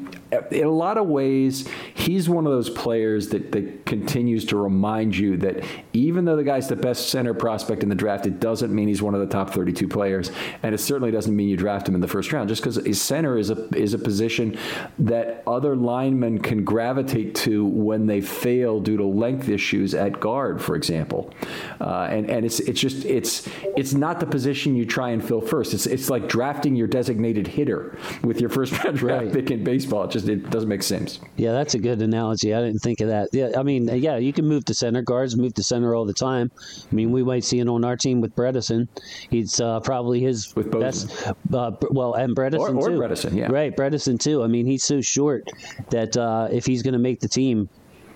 in 0.51 0.65
a 0.65 0.71
lot 0.71 0.97
of 0.97 1.07
ways, 1.07 1.67
he's 1.93 2.29
one 2.29 2.45
of 2.45 2.51
those 2.51 2.69
players 2.69 3.29
that, 3.29 3.51
that 3.51 3.85
continues 3.85 4.45
to 4.45 4.57
remind 4.57 5.17
you 5.17 5.37
that 5.37 5.63
even 5.93 6.25
though 6.25 6.35
the 6.35 6.43
guy's 6.43 6.67
the 6.67 6.75
best 6.75 7.09
center 7.09 7.33
prospect 7.33 7.81
in 7.81 7.89
the 7.89 7.95
draft, 7.95 8.25
it 8.27 8.39
doesn't 8.39 8.73
mean 8.73 8.87
he's 8.87 9.01
one 9.01 9.15
of 9.15 9.21
the 9.21 9.27
top 9.27 9.49
32 9.51 9.87
players, 9.87 10.31
and 10.61 10.75
it 10.75 10.77
certainly 10.77 11.11
doesn't 11.11 11.35
mean 11.35 11.49
you 11.49 11.57
draft 11.57 11.87
him 11.87 11.95
in 11.95 12.01
the 12.01 12.07
first 12.07 12.31
round. 12.31 12.47
Just 12.49 12.61
because 12.61 12.75
his 12.75 13.01
center 13.01 13.37
is 13.37 13.49
a 13.49 13.67
is 13.75 13.93
a 13.93 13.97
position 13.97 14.57
that 14.99 15.43
other 15.47 15.75
linemen 15.75 16.39
can 16.39 16.63
gravitate 16.63 17.33
to 17.35 17.65
when 17.65 18.05
they 18.05 18.21
fail 18.21 18.79
due 18.79 18.97
to 18.97 19.05
length 19.05 19.49
issues 19.49 19.93
at 19.93 20.19
guard, 20.19 20.61
for 20.61 20.75
example. 20.75 21.33
Uh, 21.81 22.07
and 22.11 22.29
and 22.29 22.45
it's 22.45 22.59
it's 22.59 22.79
just 22.79 23.05
it's 23.05 23.47
it's 23.75 23.93
not 23.93 24.19
the 24.19 24.25
position 24.27 24.75
you 24.75 24.85
try 24.85 25.09
and 25.09 25.23
fill 25.23 25.41
first. 25.41 25.73
It's 25.73 25.87
it's 25.87 26.09
like 26.09 26.27
drafting 26.27 26.75
your 26.75 26.87
designated 26.87 27.47
hitter 27.47 27.97
with 28.23 28.39
your 28.39 28.49
first 28.49 28.83
round 28.83 28.97
draft 28.97 29.25
right. 29.25 29.33
pick 29.33 29.49
in 29.49 29.63
baseball. 29.63 30.07
Just 30.19 30.29
it 30.29 30.49
doesn't 30.49 30.69
make 30.69 30.83
sense. 30.83 31.19
Yeah, 31.37 31.51
that's 31.51 31.73
a 31.73 31.79
good 31.79 32.01
analogy. 32.01 32.53
I 32.53 32.61
didn't 32.61 32.79
think 32.79 33.01
of 33.01 33.07
that. 33.07 33.29
Yeah, 33.31 33.51
I 33.57 33.63
mean, 33.63 33.87
yeah, 33.87 34.17
you 34.17 34.33
can 34.33 34.45
move 34.45 34.65
to 34.65 34.73
center. 34.73 35.01
Guards 35.01 35.35
move 35.35 35.53
to 35.55 35.63
center 35.63 35.95
all 35.95 36.05
the 36.05 36.13
time. 36.13 36.51
I 36.91 36.95
mean, 36.95 37.11
we 37.11 37.23
might 37.23 37.43
see 37.43 37.59
it 37.59 37.67
on 37.67 37.83
our 37.83 37.95
team 37.95 38.21
with 38.21 38.35
Bredeson. 38.35 38.87
He's 39.29 39.59
uh, 39.59 39.79
probably 39.81 40.19
his 40.19 40.55
with 40.55 40.71
best. 40.71 41.27
Uh, 41.53 41.71
well, 41.91 42.13
and 42.13 42.35
Bredeson 42.35 42.59
or, 42.59 42.75
or 42.75 42.89
too. 42.89 42.99
Bredeson, 42.99 43.35
yeah, 43.35 43.51
right. 43.51 43.75
Bredeson 43.75 44.19
too. 44.19 44.43
I 44.43 44.47
mean, 44.47 44.65
he's 44.65 44.83
so 44.83 45.01
short 45.01 45.47
that 45.89 46.15
uh, 46.17 46.47
if 46.51 46.65
he's 46.65 46.83
going 46.83 46.93
to 46.93 46.99
make 46.99 47.19
the 47.19 47.29
team, 47.29 47.69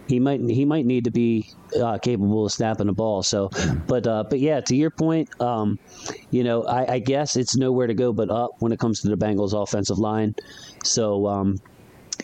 he 0.07 0.19
might 0.19 0.41
he 0.41 0.65
might 0.65 0.86
need 0.86 1.05
to 1.05 1.12
be 1.12 1.50
uh, 1.79 1.98
capable 1.98 2.45
of 2.45 2.51
snapping 2.51 2.89
a 2.89 2.93
ball. 2.93 3.24
So, 3.24 3.50
but 3.88 4.05
uh, 4.05 4.25
but 4.29 4.39
yeah, 4.39 4.60
to 4.62 4.75
your 4.75 4.89
point, 4.89 5.29
um, 5.41 5.79
you 6.31 6.43
know, 6.43 6.63
I, 6.63 6.93
I, 6.93 7.00
guess 7.00 7.36
it's 7.36 7.55
nowhere 7.55 7.88
to 7.88 7.93
go 7.93 8.12
but 8.12 8.29
up 8.29 8.51
when 8.60 8.72
it 8.72 8.79
comes 8.79 9.01
to 9.01 9.10
the 9.10 9.17
Bengals' 9.17 9.53
offensive 9.53 9.98
line. 9.98 10.36
So, 10.83 11.27
um, 11.27 11.62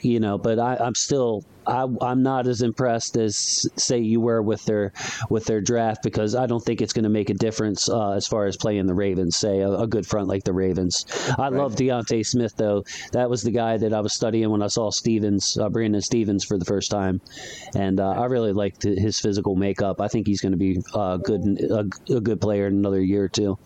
you 0.01 0.19
know, 0.19 0.38
but 0.38 0.60
I, 0.60 0.75
I'm 0.77 0.96
still 0.96 1.43
I, 1.67 1.84
am 1.84 2.24
not 2.24 2.48
as 2.48 2.62
impressed 2.62 3.15
as 3.17 3.67
say 3.75 4.00
you 4.00 4.19
were 4.22 4.41
with 4.41 4.65
their 4.65 4.91
with 5.29 5.46
their 5.46 5.62
draft 5.62 6.01
because 6.03 6.36
I 6.36 6.48
don't 6.48 6.63
think 6.63 6.81
it's 6.81 6.93
going 6.93 7.03
to 7.03 7.10
make 7.10 7.29
a 7.29 7.34
difference 7.34 7.89
uh, 7.89 8.12
as 8.12 8.27
far 8.27 8.46
as 8.48 8.58
playing 8.58 8.88
the 8.88 8.93
Ravens. 8.93 9.38
Say 9.38 9.60
a, 9.60 9.72
a 9.72 9.88
good 9.88 10.05
front 10.08 10.27
like 10.27 10.43
the 10.43 10.53
Ravens. 10.53 11.05
I 11.38 11.43
right. 11.43 11.53
love 11.53 11.75
D'Ante 11.75 12.24
Smith 12.24 12.55
though. 12.58 12.84
That 13.12 13.29
was 13.29 13.43
the 13.43 13.51
guy 13.51 13.77
that 13.77 13.93
I 13.93 14.01
was 14.01 14.13
studying 14.13 14.50
when 14.50 14.63
I 14.63 14.67
saw 14.67 14.89
Stephens 14.89 15.58
uh, 15.58 15.69
Brandon 15.69 16.01
Stephens 16.01 16.43
for 16.43 16.58
the 16.58 16.65
first 16.65 16.89
time, 16.89 17.22
and 17.75 18.00
uh, 18.00 18.10
I 18.10 18.25
really 18.25 18.53
liked 18.53 18.84
his 18.84 19.19
physical 19.19 19.55
makeup. 19.55 20.01
I 20.01 20.08
think 20.08 20.27
he's 20.27 20.41
going 20.41 20.53
to 20.53 20.58
be 20.58 20.79
uh, 20.93 21.17
good, 21.17 21.41
a, 21.69 22.13
a 22.13 22.22
good 22.22 22.41
player 22.41 22.67
in 22.67 22.74
another 22.74 23.01
year 23.01 23.24
or 23.24 23.29
two. 23.29 23.58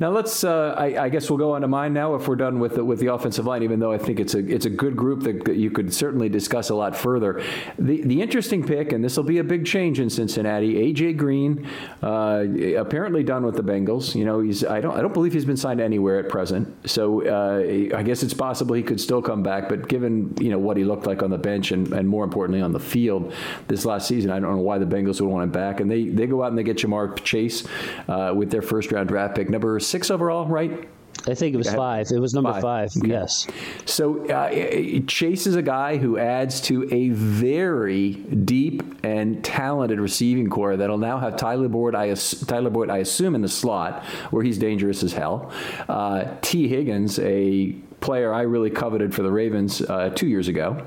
Now 0.00 0.08
let's. 0.08 0.44
Uh, 0.44 0.74
I, 0.78 1.04
I, 1.04 1.08
guess 1.10 1.28
we'll 1.28 1.38
go 1.38 1.52
on 1.52 1.60
to 1.60 1.68
mine 1.68 1.92
now 1.92 2.14
if 2.14 2.26
we're 2.26 2.34
done 2.34 2.58
with 2.58 2.76
the, 2.76 2.84
with 2.84 3.00
the 3.00 3.12
offensive 3.12 3.44
line. 3.44 3.62
Even 3.62 3.80
though 3.80 3.92
I 3.92 3.98
think 3.98 4.18
it's 4.18 4.34
a 4.34 4.38
it's 4.38 4.64
a 4.64 4.70
good 4.70 4.96
group 4.96 5.22
that, 5.24 5.54
you 5.54 5.70
could 5.70 5.92
certainly 5.92 6.30
discuss 6.30 6.70
a 6.70 6.74
lot 6.74 6.96
further. 6.96 7.44
The 7.78 8.00
the 8.02 8.22
interesting 8.22 8.66
pick, 8.66 8.92
and 8.92 9.04
this 9.04 9.18
will 9.18 9.24
be 9.24 9.38
a 9.38 9.44
big 9.44 9.66
change 9.66 10.00
in 10.00 10.08
Cincinnati. 10.08 10.92
AJ 10.94 11.18
Green, 11.18 11.68
uh, 12.02 12.44
apparently 12.78 13.22
done 13.22 13.44
with 13.44 13.56
the 13.56 13.62
Bengals. 13.62 14.14
You 14.14 14.24
know, 14.24 14.40
he's 14.40 14.64
I 14.64 14.80
don't 14.80 14.96
I 14.96 15.02
don't 15.02 15.12
believe 15.12 15.34
he's 15.34 15.44
been 15.44 15.58
signed 15.58 15.82
anywhere 15.82 16.18
at 16.18 16.30
present. 16.30 16.88
So 16.88 17.26
uh, 17.26 17.94
I 17.94 18.02
guess 18.02 18.22
it's 18.22 18.32
possible 18.32 18.74
he 18.74 18.82
could 18.82 19.02
still 19.02 19.20
come 19.20 19.42
back. 19.42 19.68
But 19.68 19.86
given 19.86 20.34
you 20.40 20.48
know 20.48 20.58
what 20.58 20.78
he 20.78 20.84
looked 20.84 21.06
like 21.06 21.22
on 21.22 21.28
the 21.28 21.38
bench 21.38 21.72
and, 21.72 21.92
and 21.92 22.08
more 22.08 22.24
importantly 22.24 22.62
on 22.62 22.72
the 22.72 22.80
field 22.80 23.34
this 23.68 23.84
last 23.84 24.08
season, 24.08 24.30
I 24.30 24.40
don't 24.40 24.56
know 24.56 24.62
why 24.62 24.78
the 24.78 24.86
Bengals 24.86 25.20
would 25.20 25.28
want 25.28 25.44
him 25.44 25.52
back. 25.52 25.80
And 25.80 25.90
they 25.90 26.08
they 26.08 26.26
go 26.26 26.42
out 26.42 26.48
and 26.48 26.56
they 26.56 26.62
get 26.62 26.78
Ja'Marr 26.78 27.22
Chase 27.22 27.66
uh, 28.08 28.32
with 28.34 28.50
their 28.50 28.62
first 28.62 28.90
round 28.92 29.06
draft 29.06 29.34
pick, 29.34 29.50
number 29.50 29.78
six 29.90 30.10
overall, 30.10 30.46
right? 30.46 30.88
I 31.26 31.34
think 31.34 31.54
it 31.54 31.58
was 31.58 31.72
five. 31.72 32.06
It 32.10 32.18
was 32.18 32.32
number 32.32 32.52
five. 32.52 32.62
five. 32.62 32.90
Okay. 32.96 33.08
Yes. 33.08 33.46
So 33.84 34.26
uh, 34.30 34.50
Chase 35.06 35.46
is 35.46 35.54
a 35.54 35.62
guy 35.62 35.96
who 35.98 36.18
adds 36.18 36.60
to 36.62 36.88
a 36.92 37.10
very 37.10 38.12
deep 38.14 38.82
and 39.04 39.44
talented 39.44 40.00
receiving 40.00 40.48
corps 40.48 40.76
that'll 40.76 40.98
now 40.98 41.18
have 41.18 41.36
Tyler 41.36 41.68
Boyd. 41.68 41.94
I 41.94 42.14
Tyler 42.14 42.70
Boyd, 42.70 42.90
I 42.90 42.98
assume, 42.98 43.34
in 43.34 43.42
the 43.42 43.48
slot 43.48 44.04
where 44.30 44.42
he's 44.42 44.58
dangerous 44.58 45.02
as 45.02 45.12
hell. 45.12 45.52
Uh, 45.88 46.36
Tee 46.40 46.68
Higgins, 46.68 47.18
a 47.18 47.76
player 48.00 48.32
I 48.32 48.42
really 48.42 48.70
coveted 48.70 49.14
for 49.14 49.22
the 49.22 49.30
Ravens 49.30 49.82
uh, 49.82 50.10
two 50.10 50.26
years 50.26 50.48
ago, 50.48 50.86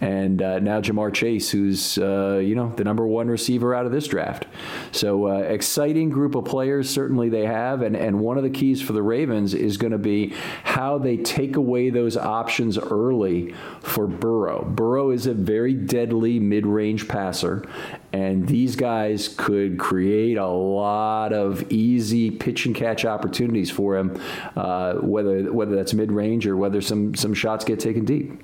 and 0.00 0.40
uh, 0.40 0.58
now 0.60 0.80
Ja'Marr 0.80 1.12
Chase, 1.12 1.50
who's 1.50 1.98
uh, 1.98 2.40
you 2.42 2.54
know 2.54 2.72
the 2.76 2.84
number 2.84 3.06
one 3.06 3.28
receiver 3.28 3.74
out 3.74 3.86
of 3.86 3.92
this 3.92 4.06
draft. 4.06 4.46
So 4.92 5.28
uh, 5.28 5.38
exciting 5.38 6.10
group 6.10 6.34
of 6.34 6.44
players, 6.44 6.88
certainly 6.88 7.28
they 7.28 7.46
have, 7.46 7.82
and 7.82 7.96
and 7.96 8.20
one 8.20 8.36
of 8.36 8.44
the 8.44 8.50
keys 8.50 8.80
for 8.80 8.92
the 8.92 9.02
Ravens 9.02 9.54
is 9.54 9.76
going 9.76 9.92
to 9.92 9.98
be 9.98 10.34
how 10.62 10.98
they 10.98 11.16
take 11.16 11.56
away 11.56 11.90
those 11.90 12.16
options 12.16 12.78
early 12.78 13.54
for 13.80 14.06
Burrow. 14.06 14.64
Burrow 14.64 15.10
is 15.10 15.26
a 15.26 15.34
very 15.34 15.74
deadly 15.74 16.38
mid-range 16.38 17.08
passer, 17.08 17.68
and 18.14 18.46
these 18.46 18.76
guys 18.76 19.26
could 19.26 19.76
create 19.76 20.36
a 20.36 20.46
lot 20.46 21.32
of 21.32 21.68
easy 21.72 22.30
pitch 22.30 22.64
and 22.64 22.72
catch 22.72 23.04
opportunities 23.04 23.72
for 23.72 23.96
him, 23.96 24.16
uh, 24.54 24.94
whether 24.94 25.52
whether 25.52 25.74
that's 25.74 25.92
mid-range 25.92 26.46
or 26.46 26.56
whether 26.56 26.80
some 26.80 27.16
some 27.16 27.34
shots 27.34 27.64
get 27.64 27.80
taken 27.80 28.04
deep 28.04 28.40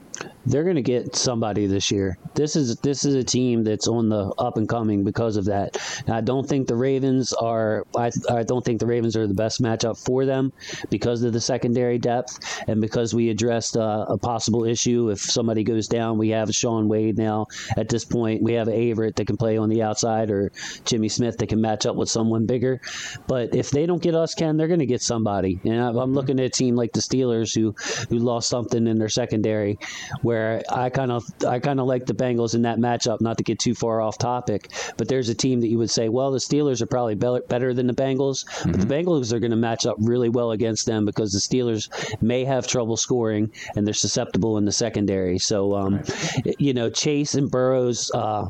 they're 0.47 0.65
going 0.65 0.77
to 0.77 0.83
get 0.83 1.15
somebody 1.15 1.67
this 1.67 1.91
year. 1.91 2.19
This 2.35 2.57
is 2.57 2.77
this 2.79 3.05
is 3.05 3.15
a 3.15 3.23
team 3.23 3.63
that's 3.63 3.89
on 3.89 4.09
the 4.09 4.33
up 4.39 4.57
and 4.57 4.69
coming 4.69 5.05
because 5.05 5.37
of 5.37 5.45
that. 5.47 5.77
I 6.09 6.21
don't 6.21 6.49
think 6.49 6.67
the 6.67 6.77
Ravens 6.77 7.33
are. 7.33 7.87
I, 7.97 8.11
I 8.31 8.43
don't 8.43 8.65
think 8.65 8.81
the 8.81 8.87
Ravens 8.87 9.17
are 9.17 9.27
the 9.27 9.35
best 9.35 9.61
matchup 9.61 10.03
for 10.03 10.25
them 10.25 10.53
because 10.89 11.23
of 11.23 11.33
the 11.33 11.41
secondary 11.41 11.99
depth 11.99 12.63
and 12.67 12.81
because 12.81 13.15
we 13.15 13.29
addressed 13.29 13.77
uh, 13.77 14.07
a 14.09 14.19
possible 14.19 14.65
issue. 14.65 15.11
If 15.11 15.21
somebody 15.21 15.63
goes 15.63 15.89
down, 15.89 16.19
we 16.19 16.31
have 16.31 16.55
Shaun 16.55 16.89
Wade 16.89 17.19
now. 17.19 17.47
At 17.77 17.89
this 17.89 18.05
point, 18.05 18.43
we 18.43 18.55
have 18.55 18.69
Averett 18.69 19.17
that 19.17 19.27
can 19.27 19.37
play 19.37 19.59
on 19.59 19.69
the 19.69 19.83
outside 19.83 20.31
or 20.31 20.53
Jimmy 20.85 21.09
Smith 21.09 21.39
that 21.39 21.49
can 21.49 21.61
match 21.61 21.87
up 21.87 21.97
with 21.97 22.09
someone 22.09 22.47
bigger. 22.47 22.81
But 23.27 23.55
if 23.55 23.71
they 23.71 23.87
don't 23.87 24.03
get 24.03 24.15
us, 24.15 24.35
Ken, 24.35 24.57
they're 24.57 24.69
going 24.69 24.81
to 24.81 24.87
get 24.87 25.03
somebody. 25.03 25.61
And 25.65 25.81
I'm 25.81 26.15
looking 26.15 26.41
at 26.41 26.47
a 26.47 26.51
team 26.51 26.77
like 26.77 26.93
the 26.93 27.01
Steelers 27.01 27.55
who 27.55 27.75
who 28.09 28.19
lost 28.19 28.49
something 28.49 28.87
in 28.87 28.99
their 28.99 29.09
secondary 29.09 29.79
where 30.23 30.63
I 30.71 30.91
kind 30.91 31.13
of 31.13 31.25
I 31.47 31.59
kind 31.59 31.81
of 31.81 31.87
like 31.87 32.07
the 32.07 32.15
Bengals 32.15 32.55
in 32.55 32.63
that 32.63 32.79
matchup. 32.79 33.21
Not 33.21 33.39
to 33.39 33.45
get 33.45 33.59
too 33.59 33.75
far 33.75 34.01
off 34.01 34.19
topic, 34.19 34.71
but 34.97 35.09
there's 35.09 35.29
a 35.29 35.35
team 35.35 35.61
that 35.61 35.69
you 35.69 35.79
would 35.79 35.91
say, 35.91 36.09
well, 36.09 36.31
the 36.31 36.39
Steelers 36.39 36.81
are 36.81 36.87
probably 36.87 37.15
better 37.15 37.75
than 37.75 37.87
the 37.87 37.95
Bengals, 37.95 38.45
mm-hmm. 38.45 38.73
but 38.73 38.81
the 38.81 38.87
mm-hmm. 38.87 39.09
Bengals 39.09 39.33
are 39.33 39.39
going 39.39 39.51
to 39.51 39.57
match 39.57 39.87
up 39.87 39.97
really 39.99 40.29
well 40.29 40.53
against 40.53 40.87
them 40.87 41.05
because 41.05 41.33
the 41.33 41.39
Steelers 41.39 41.89
may 42.23 42.45
have 42.45 42.67
trouble 42.67 42.97
scoring 42.97 43.51
and 43.77 43.87
they're 43.87 43.95
susceptible 43.95 44.59
in 44.59 44.65
the 44.65 44.73
secondary. 44.73 45.39
So, 45.39 45.75
um, 45.75 45.97
right. 45.97 46.57
you 46.59 46.75
know, 46.75 46.91
Chase 46.91 47.35
and 47.35 47.51
Burrows. 47.51 48.11
Uh, 48.13 48.49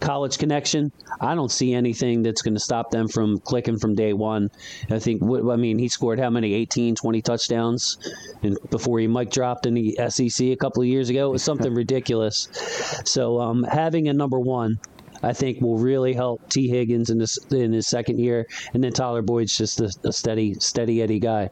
college 0.00 0.38
connection, 0.38 0.92
I 1.20 1.34
don't 1.34 1.50
see 1.50 1.74
anything 1.74 2.22
that's 2.22 2.42
going 2.42 2.54
to 2.54 2.60
stop 2.60 2.90
them 2.90 3.08
from 3.08 3.38
clicking 3.38 3.78
from 3.78 3.94
day 3.94 4.12
one. 4.12 4.50
I 4.90 4.98
think, 4.98 5.22
I 5.22 5.56
mean, 5.56 5.78
he 5.78 5.88
scored 5.88 6.18
how 6.18 6.30
many? 6.30 6.54
18, 6.54 6.94
20 6.94 7.22
touchdowns 7.22 7.98
and 8.42 8.58
before 8.70 8.98
he 8.98 9.06
mic 9.06 9.30
dropped 9.30 9.66
in 9.66 9.74
the 9.74 9.98
SEC 10.08 10.46
a 10.46 10.56
couple 10.56 10.82
of 10.82 10.88
years 10.88 11.10
ago. 11.10 11.28
It 11.28 11.32
was 11.32 11.42
something 11.42 11.74
ridiculous. 11.82 12.48
So 13.04 13.40
um, 13.40 13.62
having 13.64 14.08
a 14.08 14.12
number 14.12 14.38
one 14.38 14.78
I 15.22 15.32
think 15.32 15.60
will 15.60 15.78
really 15.78 16.14
help 16.14 16.48
Tee 16.48 16.68
Higgins 16.68 17.10
in 17.10 17.18
this 17.18 17.38
in 17.50 17.72
his 17.72 17.86
second 17.86 18.18
year, 18.18 18.46
and 18.72 18.82
then 18.82 18.92
Tyler 18.92 19.22
Boyd's 19.22 19.56
just 19.56 19.80
a, 19.80 19.92
a 20.04 20.12
steady, 20.12 20.54
steady 20.54 21.02
Eddie 21.02 21.20
guy. 21.20 21.50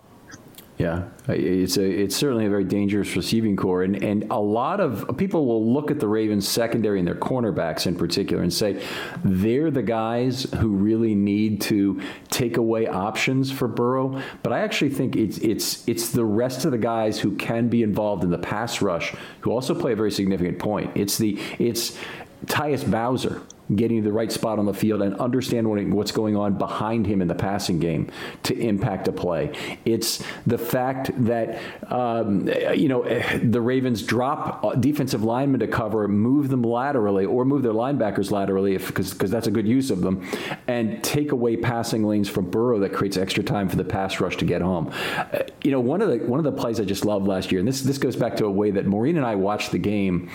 Yeah, 0.79 1.09
uh, 1.29 1.33
it's 1.33 1.77
a 1.77 1.83
it's 1.85 2.15
certainly 2.15 2.47
a 2.47 2.49
very 2.49 2.63
dangerous 2.63 3.17
receiving 3.17 3.57
corps, 3.57 3.83
and 3.83 4.01
and 4.01 4.31
a 4.31 4.39
lot 4.39 4.79
of 4.79 5.17
people 5.17 5.45
will 5.45 5.73
look 5.73 5.91
at 5.91 5.99
the 5.99 6.07
Ravens 6.07 6.47
secondary 6.47 7.01
and 7.01 7.09
their 7.09 7.17
cornerbacks 7.17 7.89
in 7.89 7.97
particular 7.97 8.45
and 8.45 8.55
say 8.55 8.81
they're 9.25 9.73
the 9.73 9.83
guys 9.83 10.45
who 10.61 10.69
really 10.69 11.17
need 11.17 11.61
to 11.63 12.01
take 12.31 12.59
away 12.59 12.87
options 12.87 13.51
for 13.51 13.67
Burrow. 13.67 14.23
But 14.45 14.53
I 14.53 14.61
actually 14.61 14.91
think 14.91 15.17
it's 15.17 15.39
it's 15.39 15.87
it's 15.89 16.11
the 16.11 16.25
rest 16.25 16.65
of 16.65 16.71
the 16.71 16.79
guys 16.79 17.19
who 17.19 17.35
can 17.35 17.69
be 17.69 17.83
involved 17.83 18.23
in 18.23 18.31
the 18.31 18.39
pass 18.39 18.81
rush 18.81 19.13
who 19.41 19.51
also 19.51 19.75
play 19.75 19.95
a 19.95 19.97
very 19.97 20.13
significant 20.13 20.61
point. 20.61 20.93
It's 20.95 21.19
the 21.19 21.41
it's 21.59 21.99
Tyus 22.47 22.89
Bowser 22.89 23.43
getting 23.75 23.99
to 23.99 24.03
the 24.03 24.13
right 24.13 24.33
spot 24.33 24.59
on 24.59 24.67
the 24.67 24.75
field 24.75 25.03
and 25.03 25.15
understand 25.17 25.69
what, 25.69 25.85
what's 25.89 26.13
going 26.13 26.37
on 26.37 26.57
behind 26.57 27.07
him 27.07 27.21
in 27.21 27.29
the 27.29 27.35
passing 27.35 27.79
game 27.79 28.11
to 28.43 28.59
impact 28.59 29.09
a 29.09 29.13
play. 29.13 29.53
It's 29.85 30.23
the 30.47 30.59
fact 30.59 31.11
that 31.25 31.61
um, 31.91 32.49
you 32.75 32.89
know 32.89 33.03
the 33.39 33.61
Ravens 33.61 34.03
drop 34.03 34.81
defensive 34.81 35.23
linemen 35.23 35.61
to 35.61 35.69
cover, 35.69 36.09
move 36.09 36.49
them 36.49 36.63
laterally, 36.63 37.25
or 37.25 37.45
move 37.45 37.63
their 37.63 37.73
linebackers 37.73 38.31
laterally, 38.31 38.77
because 38.77 39.13
because 39.13 39.31
that's 39.31 39.47
a 39.47 39.51
good 39.51 39.69
use 39.69 39.91
of 39.91 40.01
them, 40.01 40.27
and 40.67 41.03
take 41.05 41.33
away 41.33 41.57
passing 41.57 42.05
lanes 42.05 42.29
from 42.29 42.51
Burrow 42.51 42.79
that 42.81 42.93
creates 42.93 43.17
extra 43.17 43.43
time 43.43 43.69
for 43.69 43.77
the 43.77 43.85
pass 43.85 44.21
rush 44.21 44.37
to 44.37 44.45
get 44.45 44.63
home. 44.63 44.93
Uh, 45.17 45.41
you 45.63 45.71
know, 45.71 45.81
one 45.81 46.01
of 46.01 46.09
the 46.09 46.19
one 46.19 46.39
of 46.39 46.45
the 46.45 46.53
plays 46.53 46.81
I 46.81 46.85
just 46.85 47.05
loved 47.05 47.27
last 47.27 47.53
year, 47.53 47.59
and 47.59 47.69
this 47.69 47.83
this 47.83 47.99
goes 47.99 48.17
back 48.17 48.37
to 48.37 48.47
a 48.47 48.51
way 48.51 48.71
that 48.71 48.87
Maureen 48.87 49.17
and 49.17 49.27
I 49.27 49.35
watched 49.35 49.73
the 49.73 49.79
game, 49.79 50.31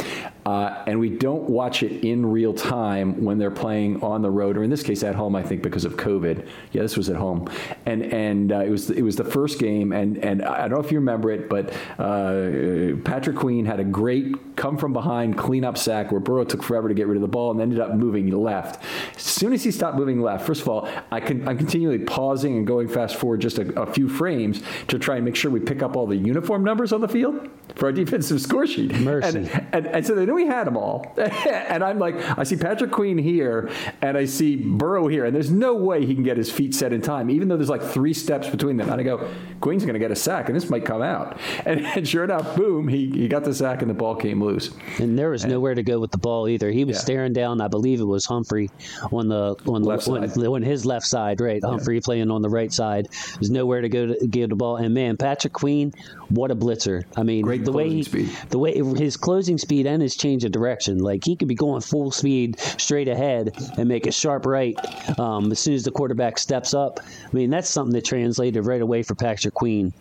uh, 0.45 0.83
and 0.85 0.99
we 0.99 1.09
don't 1.09 1.49
watch 1.49 1.83
it 1.83 2.05
in 2.05 2.25
real 2.25 2.53
time 2.53 3.22
when 3.25 3.37
they're 3.37 3.51
playing 3.51 4.01
on 4.01 4.21
the 4.21 4.31
road, 4.31 4.57
or 4.57 4.63
in 4.63 4.69
this 4.69 4.83
case 4.83 5.03
at 5.03 5.15
home, 5.15 5.35
I 5.35 5.43
think 5.43 5.61
because 5.61 5.85
of 5.85 5.95
COVID. 5.97 6.47
Yeah, 6.71 6.81
this 6.81 6.97
was 6.97 7.09
at 7.09 7.15
home, 7.15 7.49
and 7.85 8.01
and 8.01 8.51
uh, 8.51 8.59
it 8.59 8.69
was 8.69 8.89
it 8.89 9.01
was 9.01 9.15
the 9.15 9.23
first 9.23 9.59
game, 9.59 9.91
and 9.91 10.17
and 10.17 10.43
I 10.43 10.67
don't 10.67 10.71
know 10.71 10.85
if 10.85 10.91
you 10.91 10.99
remember 10.99 11.31
it, 11.31 11.49
but 11.49 11.73
uh, 11.99 12.95
Patrick 13.03 13.35
Queen 13.35 13.65
had 13.65 13.79
a 13.79 13.83
great 13.83 14.55
come 14.55 14.77
from 14.77 14.93
behind 14.93 15.37
cleanup 15.37 15.77
sack 15.77 16.11
where 16.11 16.19
Burrow 16.19 16.43
took 16.43 16.63
forever 16.63 16.87
to 16.87 16.93
get 16.93 17.07
rid 17.07 17.15
of 17.15 17.21
the 17.21 17.27
ball 17.27 17.51
and 17.51 17.61
ended 17.61 17.79
up 17.79 17.93
moving 17.93 18.29
left. 18.29 18.83
As 19.15 19.23
soon 19.23 19.53
as 19.53 19.63
he 19.63 19.71
stopped 19.71 19.97
moving 19.97 20.21
left, 20.21 20.45
first 20.45 20.61
of 20.61 20.69
all, 20.69 20.87
I 21.11 21.19
can 21.19 21.47
I'm 21.47 21.57
continually 21.57 21.99
pausing 21.99 22.57
and 22.57 22.67
going 22.67 22.87
fast 22.87 23.15
forward 23.15 23.41
just 23.41 23.57
a, 23.57 23.81
a 23.81 23.91
few 23.91 24.09
frames 24.09 24.61
to 24.87 24.99
try 24.99 25.15
and 25.15 25.25
make 25.25 25.35
sure 25.35 25.51
we 25.51 25.59
pick 25.59 25.81
up 25.81 25.95
all 25.95 26.07
the 26.07 26.15
uniform 26.15 26.63
numbers 26.63 26.93
on 26.93 27.01
the 27.01 27.07
field 27.07 27.49
for 27.75 27.87
our 27.87 27.91
defensive 27.91 28.41
score 28.41 28.67
sheet. 28.67 28.93
Mercy. 28.93 29.39
And, 29.39 29.67
and, 29.71 29.87
and 29.87 30.05
so 30.05 30.15
then 30.15 30.33
we 30.33 30.45
had 30.45 30.65
them 30.65 30.77
all, 30.77 31.13
and 31.17 31.83
I'm 31.83 31.99
like, 31.99 32.15
I 32.37 32.43
see 32.43 32.55
Patrick 32.55 32.91
Queen 32.91 33.12
here, 33.17 33.69
and 34.01 34.17
I 34.17 34.25
see 34.25 34.55
Burrow 34.55 35.07
here, 35.07 35.25
and 35.25 35.35
there's 35.35 35.51
no 35.51 35.73
way 35.73 36.05
he 36.05 36.13
can 36.13 36.23
get 36.23 36.37
his 36.37 36.51
feet 36.51 36.73
set 36.73 36.93
in 36.93 37.01
time, 37.01 37.29
even 37.29 37.47
though 37.47 37.57
there's 37.57 37.69
like 37.69 37.83
three 37.83 38.13
steps 38.13 38.47
between 38.49 38.77
them. 38.77 38.89
And 38.89 38.99
I 38.99 39.03
go, 39.03 39.29
Queen's 39.61 39.83
going 39.83 39.93
to 39.93 39.99
get 39.99 40.11
a 40.11 40.15
sack, 40.15 40.49
and 40.49 40.55
this 40.55 40.69
might 40.69 40.85
come 40.85 41.01
out. 41.01 41.39
And, 41.65 41.85
and, 41.85 42.07
sure 42.07 42.25
enough, 42.25 42.57
boom, 42.57 42.89
he, 42.89 43.09
he 43.09 43.27
got 43.27 43.45
the 43.45 43.53
sack, 43.53 43.81
and 43.81 43.89
the 43.89 43.93
ball 43.93 44.15
came 44.15 44.43
loose. 44.43 44.71
And 44.99 45.17
there 45.17 45.29
was 45.29 45.43
and, 45.43 45.53
nowhere 45.53 45.73
to 45.73 45.83
go 45.83 45.97
with 45.97 46.11
the 46.11 46.17
ball 46.17 46.49
either. 46.49 46.71
He 46.71 46.83
was 46.83 46.97
yeah. 46.97 47.01
staring 47.01 47.31
down, 47.31 47.61
I 47.61 47.69
believe 47.69 48.01
it 48.01 48.05
was 48.05 48.25
Humphrey 48.25 48.69
on 49.11 49.29
the 49.29 49.55
on 49.65 49.83
left 49.83 50.05
the, 50.05 50.27
side. 50.27 50.37
On, 50.37 50.55
on 50.55 50.61
his 50.61 50.85
left 50.85 51.05
side, 51.05 51.39
right? 51.39 51.61
Yeah. 51.63 51.69
Humphrey 51.69 52.01
playing 52.01 52.31
on 52.31 52.41
the 52.41 52.49
right 52.49 52.71
side. 52.71 53.07
There's 53.35 53.49
nowhere 53.49 53.81
to 53.81 53.87
go 53.87 54.07
to 54.07 54.27
get 54.27 54.49
the 54.49 54.55
ball. 54.55 54.75
And 54.77 54.93
man, 54.93 55.15
Patrick 55.15 55.53
Queen, 55.53 55.93
what 56.29 56.51
a 56.51 56.55
blitzer! 56.55 57.03
I 57.15 57.23
mean, 57.23 57.43
Great 57.43 57.65
the 57.65 57.71
way 57.71 57.89
he, 57.89 58.03
speed. 58.03 58.29
the 58.49 58.59
way 58.59 58.73
his 58.75 59.17
closing 59.17 59.57
speed 59.57 59.87
and 59.87 60.01
his 60.01 60.15
change 60.15 60.43
of 60.43 60.51
direction, 60.51 60.99
like 60.99 61.23
he 61.23 61.35
could 61.35 61.47
be 61.47 61.55
going 61.55 61.81
full 61.81 62.11
speed 62.11 62.59
straight 62.59 63.02
ahead 63.07 63.55
and 63.77 63.87
make 63.87 64.05
a 64.07 64.11
sharp 64.11 64.45
right 64.45 64.77
um, 65.19 65.51
as 65.51 65.59
soon 65.59 65.73
as 65.73 65.83
the 65.83 65.91
quarterback 65.91 66.37
steps 66.37 66.73
up. 66.73 66.99
I 67.01 67.35
mean, 67.35 67.49
that's 67.49 67.69
something 67.69 67.93
that 67.93 68.05
translated 68.05 68.65
right 68.65 68.81
away 68.81 69.03
for 69.03 69.15
Patrick 69.15 69.53
Queen. 69.53 69.93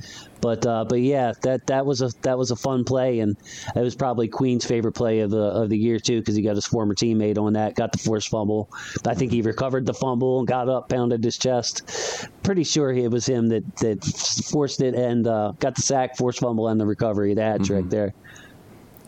But 0.43 0.67
uh, 0.67 0.85
but 0.85 1.01
yeah, 1.01 1.33
that 1.43 1.69
that 1.69 1.87
was 1.87 2.03
a 2.03 2.11
that 2.23 2.37
was 2.37 2.51
a 2.51 2.57
fun 2.57 2.83
play, 2.83 3.21
and 3.21 3.37
it 3.77 3.81
was 3.81 3.95
probably 3.95 4.27
Queen's 4.27 4.65
favorite 4.65 4.93
play 4.93 5.21
of 5.21 5.31
the 5.31 5.41
of 5.41 5.69
the 5.69 5.79
year 5.79 6.01
too, 6.01 6.19
because 6.19 6.35
he 6.35 6.43
got 6.43 6.57
his 6.57 6.67
former 6.67 6.97
teammate 6.97 7.39
on 7.39 7.53
that, 7.53 7.77
got 7.77 7.93
the 7.93 7.99
forced 7.99 8.29
fumble. 8.29 8.69
I 9.07 9.15
think 9.15 9.31
he 9.31 9.41
recovered 9.41 9.87
the 9.87 9.95
fumble 9.95 10.41
and 10.41 10.49
got 10.49 10.69
up, 10.69 10.89
pounded 10.89 11.23
his 11.23 11.39
chest. 11.39 12.29
Pretty 12.43 12.65
sure 12.65 12.93
it 12.93 13.09
was 13.13 13.25
him 13.25 13.51
that 13.51 13.77
that 13.77 14.05
forced 14.51 14.83
it 14.83 14.97
and 14.97 15.29
uh, 15.29 15.53
got 15.61 15.77
the 15.77 15.83
sack, 15.83 16.17
forced 16.17 16.41
fumble, 16.41 16.67
and 16.67 16.81
the 16.81 16.87
recovery. 16.87 17.35
The 17.35 17.43
hat 17.43 17.61
mm-hmm. 17.61 17.65
trick 17.65 17.89
there. 17.89 18.13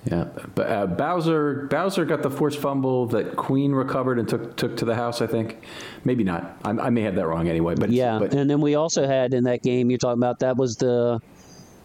Yeah, 0.07 0.29
but 0.55 0.67
uh, 0.71 0.87
Bowser 0.87 1.67
Bowser 1.71 2.05
got 2.05 2.23
the 2.23 2.31
forced 2.31 2.59
fumble 2.59 3.07
that 3.07 3.37
Queen 3.37 3.73
recovered 3.73 4.19
and 4.19 4.29
took 4.29 4.55
took 4.57 4.77
to 4.77 4.85
the 4.85 4.95
house. 4.95 5.23
I 5.23 5.27
think, 5.27 5.62
maybe 6.05 6.25
not. 6.25 6.59
I, 6.62 6.71
I 6.71 6.90
may 6.90 7.03
have 7.03 7.14
that 7.14 7.27
wrong 7.27 7.49
anyway. 7.49 7.75
But 7.75 7.90
yeah, 7.90 8.19
but, 8.19 8.35
and 8.35 8.49
then 8.51 8.61
we 8.61 8.75
also 8.75 9.07
had 9.07 9.33
in 9.33 9.45
that 9.45 9.62
game 9.62 9.90
you're 9.90 9.99
talking 9.99 10.21
about 10.21 10.40
that 10.40 10.57
was 10.57 10.77
the 10.77 11.21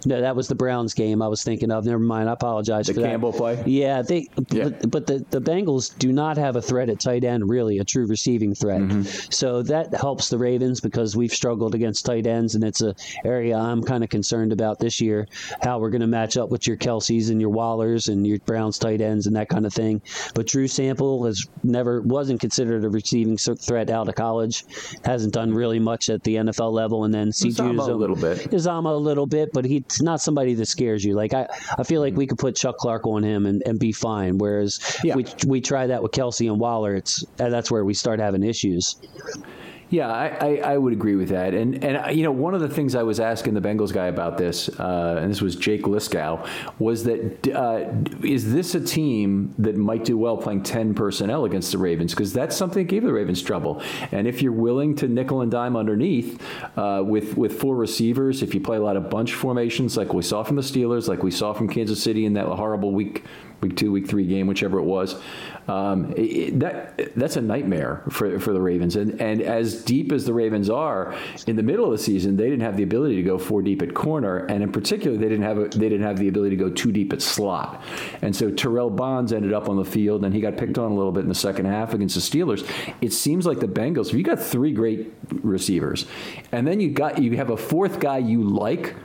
no, 0.06 0.22
that 0.22 0.36
was 0.36 0.48
the 0.48 0.56
Browns 0.56 0.94
game 0.94 1.22
I 1.22 1.28
was 1.28 1.44
thinking 1.44 1.72
of. 1.72 1.86
Never 1.86 2.00
mind. 2.00 2.30
I 2.30 2.34
apologize 2.34 2.88
for 2.88 2.94
that. 2.94 3.02
the 3.02 3.06
for 3.06 3.12
Campbell 3.12 3.32
that. 3.32 3.38
play. 3.38 3.64
Yeah, 3.66 4.02
they. 4.02 4.28
Yeah. 4.50 4.70
But, 4.70 4.92
but, 4.92 5.08
the 5.08 5.26
the 5.30 5.42
Bengals 5.42 5.98
do 5.98 6.14
not 6.14 6.38
have 6.38 6.56
a 6.56 6.62
threat 6.62 6.90
at 6.90 7.00
tight 7.00 7.24
end, 7.24 7.50
really, 7.50 7.80
a 7.80 7.84
true 7.84 8.06
receiving 8.06 8.56
threat. 8.56 8.82
Mm-hmm. 8.82 9.02
So 9.30 9.62
that 9.64 9.94
helps 9.94 10.30
the 10.30 10.38
Ravens 10.38 10.80
because 10.80 11.18
we've 11.18 11.32
struggled 11.32 11.76
against 11.76 12.06
tight 12.06 12.28
ends, 12.28 12.56
and 12.56 12.64
it's 12.64 12.82
a 12.82 12.96
area 13.26 13.58
I'm 13.58 13.84
kind 13.84 14.04
of 14.04 14.10
concerned 14.10 14.54
about 14.54 14.80
this 14.80 15.02
year. 15.02 15.28
How 15.62 15.80
we're 15.80 15.90
going 15.90 16.02
to 16.02 16.08
match 16.08 16.38
up 16.38 16.50
with 16.50 16.66
your 16.66 16.78
Kelces 16.78 17.30
and 17.30 17.42
your 17.42 17.52
Wallers 17.52 18.08
and 18.08 18.26
your 18.26 18.40
Browns 18.40 18.78
tight 18.78 19.02
ends 19.02 19.28
and 19.28 19.36
that 19.36 19.50
kind 19.50 19.66
of 19.66 19.74
thing. 19.74 20.02
But 20.34 20.48
Drew 20.48 20.68
Sample 20.68 21.26
has 21.26 21.46
never 21.64 22.02
wasn't 22.02 22.40
considered 22.40 22.86
a 22.86 22.90
receiving 22.90 23.38
threat 23.38 23.90
out 23.90 24.08
of 24.08 24.16
college. 24.16 24.64
Hasn't 25.04 25.34
done 25.34 25.54
really 25.54 25.80
much 25.80 26.10
at 26.10 26.24
the 26.24 26.36
NFL 26.36 26.72
level, 26.72 27.04
and 27.04 27.14
then 27.14 27.30
CJ 27.32 27.78
a 27.78 27.94
little 27.94 28.16
bit. 28.16 28.50
Uzomah 28.52 28.92
a 28.92 28.98
little 28.98 29.28
bit, 29.28 29.52
but 29.52 29.66
he 29.66 29.84
it's 29.90 30.04
not 30.04 30.22
somebody 30.22 30.54
that 30.54 30.68
scares 30.68 31.04
you. 31.04 31.16
Like 31.16 31.34
I, 31.34 31.48
I 31.78 31.84
feel 31.84 32.00
like 32.00 32.12
mm-hmm. 32.12 32.20
we 32.20 32.28
could 32.28 32.38
put 32.38 32.56
Chuck 32.56 32.78
Clark 32.78 33.08
on 33.08 33.24
him 33.24 33.48
and, 33.48 33.64
and 33.66 33.80
be 33.80 33.92
fine. 33.92 34.38
Whereas 34.38 35.00
yeah. 35.04 35.16
we 35.16 35.26
we 35.48 35.62
try 35.62 35.88
that 35.88 36.04
with 36.04 36.12
Kelce 36.12 36.48
and 36.48 36.60
Waller, 36.60 36.94
it's 36.94 37.26
that's 37.38 37.72
where 37.72 37.84
we 37.84 37.96
start 37.96 38.20
having 38.20 38.44
issues. 38.44 38.96
Yeah, 39.90 40.08
I, 40.08 40.28
I, 40.28 40.56
I, 40.74 40.78
would 40.78 40.94
agree 40.94 41.16
with 41.16 41.30
that. 41.30 41.56
And, 41.56 41.84
and 41.84 41.98
uh, 41.98 42.10
you 42.10 42.22
know, 42.22 42.32
one 42.32 42.54
of 42.54 42.62
the 42.62 42.70
things 42.70 42.94
I 42.94 43.02
was 43.02 43.20
asking 43.20 43.56
the 43.56 43.62
Bengals 43.62 43.92
guy 43.92 44.06
about 44.06 44.38
this, 44.38 44.70
uh, 44.80 45.18
and 45.20 45.32
this 45.32 45.42
was 45.42 45.56
Jake 45.56 45.84
Liskow, 45.84 46.48
was 46.78 47.06
that 47.06 47.48
uh, 47.48 47.92
is 48.24 48.54
this 48.54 48.76
a 48.76 48.82
team 48.82 49.56
that 49.58 49.78
might 49.78 50.06
do 50.06 50.16
well 50.16 50.38
playing 50.38 50.62
10 50.62 50.94
personnel 50.94 51.46
against 51.46 51.72
the 51.72 51.80
Ravens? 51.80 52.14
Because 52.14 52.32
that's 52.32 52.56
something 52.56 52.84
that 52.84 52.90
gave 52.90 53.02
the 53.02 53.12
Ravens 53.12 53.42
trouble. 53.42 53.82
And 54.12 54.28
if 54.28 54.44
you're 54.44 54.52
willing 54.52 54.96
to 54.98 55.08
nickel 55.08 55.42
and 55.42 55.50
dime 55.50 55.76
underneath 55.76 56.40
uh, 56.78 57.02
with, 57.04 57.36
with 57.36 57.60
four 57.60 57.76
receivers, 57.76 58.44
if 58.44 58.54
you 58.54 58.62
play 58.62 58.78
a 58.78 58.82
lot 58.82 58.96
of 58.96 59.10
bunch 59.10 59.34
formations 59.34 59.98
like 59.98 60.14
we 60.14 60.22
saw 60.22 60.44
from 60.44 60.56
the 60.56 60.62
Steelers, 60.62 61.08
like 61.08 61.24
we 61.24 61.32
saw 61.32 61.52
from 61.52 61.68
Kansas 61.68 62.02
City 62.02 62.26
in 62.26 62.34
that 62.34 62.46
horrible 62.46 62.92
week 62.92 63.24
week 63.62 63.76
two, 63.76 63.92
week 63.92 64.08
three 64.08 64.26
game, 64.26 64.48
whichever 64.48 64.80
it 64.80 64.84
was. 64.84 65.16
Um, 65.68 66.14
it, 66.18 66.60
that 66.60 67.16
that's 67.16 67.36
a 67.36 67.42
nightmare 67.42 68.04
for 68.10 68.40
for 68.40 68.54
the 68.54 68.62
Ravens. 68.62 68.96
And 68.96 69.22
and 69.22 69.42
as 69.42 69.79
deep 69.80 70.12
as 70.12 70.26
the 70.26 70.34
Ravens 70.34 70.70
are 70.70 71.16
in 71.48 71.56
the 71.56 71.64
middle 71.64 71.86
of 71.86 71.92
the 71.92 71.98
season, 71.98 72.38
they 72.38 72.46
didn't 72.46 72.62
have 72.62 72.78
the 72.78 72.84
ability 72.84 73.16
to 73.16 73.24
go 73.24 73.38
four 73.38 73.62
deep 73.62 73.82
at 73.82 73.94
corner, 73.94 74.46
and 74.46 74.64
in 74.64 74.72
particular, 74.72 75.18
they 75.18 75.30
didn't 75.30 75.44
have 75.44 75.58
a, 75.58 75.68
they 75.70 75.90
didn't 75.90 76.06
have 76.06 76.18
the 76.18 76.28
ability 76.28 76.56
to 76.56 76.64
go 76.64 76.70
two 76.70 76.92
deep 76.92 77.14
at 77.14 77.22
slot. 77.22 77.84
And 78.22 78.36
so 78.36 78.52
Terrell 78.52 78.90
Bonds 78.90 79.34
ended 79.34 79.54
up 79.54 79.70
on 79.70 79.78
the 79.78 79.86
field, 79.86 80.26
and 80.26 80.34
he 80.34 80.42
got 80.42 80.58
picked 80.58 80.78
on 80.78 80.92
a 80.92 80.96
little 80.96 81.12
bit 81.12 81.24
in 81.24 81.30
the 81.30 81.36
second 81.36 81.66
half 81.66 81.94
against 81.94 82.16
the 82.16 82.22
Steelers. 82.22 82.68
It 83.02 83.14
seems 83.14 83.46
like 83.46 83.60
the 83.60 83.68
Bengals. 83.68 84.10
If 84.10 84.14
you 84.14 84.24
got 84.24 84.40
three 84.40 84.72
great 84.72 85.14
receivers, 85.42 86.06
and 86.52 86.68
then 86.68 86.80
you 86.80 86.92
got 86.92 87.22
you 87.22 87.38
have 87.38 87.50
a 87.50 87.58
fourth 87.58 88.00
guy 88.00 88.18
you 88.18 88.44
like 88.44 88.96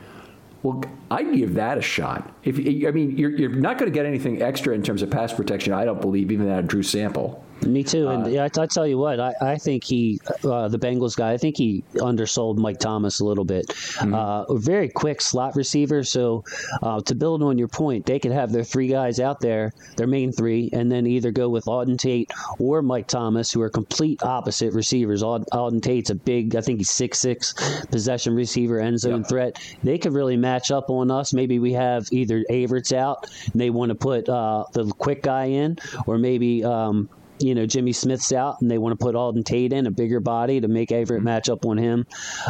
well, 0.64 0.82
I'd 1.10 1.30
give 1.34 1.54
that 1.54 1.76
a 1.76 1.82
shot. 1.82 2.34
If 2.42 2.56
I 2.58 2.90
mean, 2.90 3.18
you're, 3.18 3.36
you're 3.36 3.50
not 3.50 3.76
going 3.76 3.92
to 3.92 3.94
get 3.94 4.06
anything 4.06 4.40
extra 4.40 4.74
in 4.74 4.82
terms 4.82 5.02
of 5.02 5.10
pass 5.10 5.30
protection. 5.30 5.74
I 5.74 5.84
don't 5.84 6.00
believe 6.00 6.32
even 6.32 6.50
out 6.50 6.60
of 6.60 6.68
Drew 6.68 6.82
Sample. 6.82 7.43
Me 7.62 7.82
too. 7.82 8.08
And 8.08 8.24
uh, 8.24 8.28
yeah, 8.28 8.42
I, 8.42 8.60
I, 8.60 8.66
tell 8.66 8.86
you 8.86 8.98
what, 8.98 9.20
I, 9.20 9.32
I 9.40 9.56
think 9.56 9.84
he, 9.84 10.20
uh, 10.44 10.68
the 10.68 10.78
Bengals 10.78 11.16
guy, 11.16 11.32
I 11.32 11.36
think 11.36 11.56
he 11.56 11.82
undersold 12.00 12.58
Mike 12.58 12.78
Thomas 12.78 13.20
a 13.20 13.24
little 13.24 13.44
bit. 13.44 13.66
Mm-hmm. 13.68 14.14
Uh, 14.14 14.54
very 14.54 14.88
quick 14.88 15.20
slot 15.20 15.56
receiver. 15.56 16.02
So 16.02 16.44
uh, 16.82 17.00
to 17.02 17.14
build 17.14 17.42
on 17.42 17.58
your 17.58 17.68
point, 17.68 18.06
they 18.06 18.18
could 18.18 18.32
have 18.32 18.52
their 18.52 18.64
three 18.64 18.88
guys 18.88 19.18
out 19.20 19.40
there, 19.40 19.72
their 19.96 20.06
main 20.06 20.32
three, 20.32 20.70
and 20.72 20.90
then 20.90 21.06
either 21.06 21.30
go 21.30 21.48
with 21.48 21.64
Auden 21.64 21.98
Tate 21.98 22.30
or 22.58 22.82
Mike 22.82 23.06
Thomas, 23.06 23.50
who 23.52 23.62
are 23.62 23.70
complete 23.70 24.22
opposite 24.22 24.74
receivers. 24.74 25.22
Auden, 25.22 25.46
Auden 25.52 25.82
Tate's 25.82 26.10
a 26.10 26.14
big, 26.14 26.56
I 26.56 26.60
think 26.60 26.78
he's 26.78 26.90
six 26.90 27.18
six 27.18 27.54
possession 27.86 28.34
receiver, 28.34 28.80
end 28.80 29.00
zone 29.00 29.24
threat. 29.24 29.58
They 29.82 29.98
could 29.98 30.12
really 30.12 30.36
match 30.36 30.70
up 30.70 30.90
on 30.90 31.10
us. 31.10 31.32
Maybe 31.32 31.58
we 31.58 31.72
have 31.72 32.06
either 32.12 32.44
Averett 32.50 32.92
out 32.92 33.30
and 33.50 33.60
they 33.60 33.70
want 33.70 33.90
to 33.90 33.94
put 33.94 34.28
uh, 34.28 34.64
the 34.72 34.86
quick 34.98 35.22
guy 35.22 35.46
in, 35.46 35.78
or 36.06 36.18
maybe. 36.18 36.64
Um, 36.64 37.08
you 37.38 37.54
know 37.54 37.66
Jimmy 37.66 37.92
Smith's 37.92 38.32
out 38.32 38.60
and 38.60 38.70
they 38.70 38.78
want 38.78 38.98
to 38.98 39.02
put 39.02 39.14
Auden 39.14 39.44
Tate 39.44 39.72
in 39.72 39.86
a 39.86 39.90
bigger 39.90 40.20
body 40.20 40.60
to 40.60 40.68
make 40.68 40.90
Averett 40.90 41.16
mm-hmm. 41.16 41.24
match 41.24 41.48
up 41.48 41.66
on 41.66 41.78
him. 41.78 42.06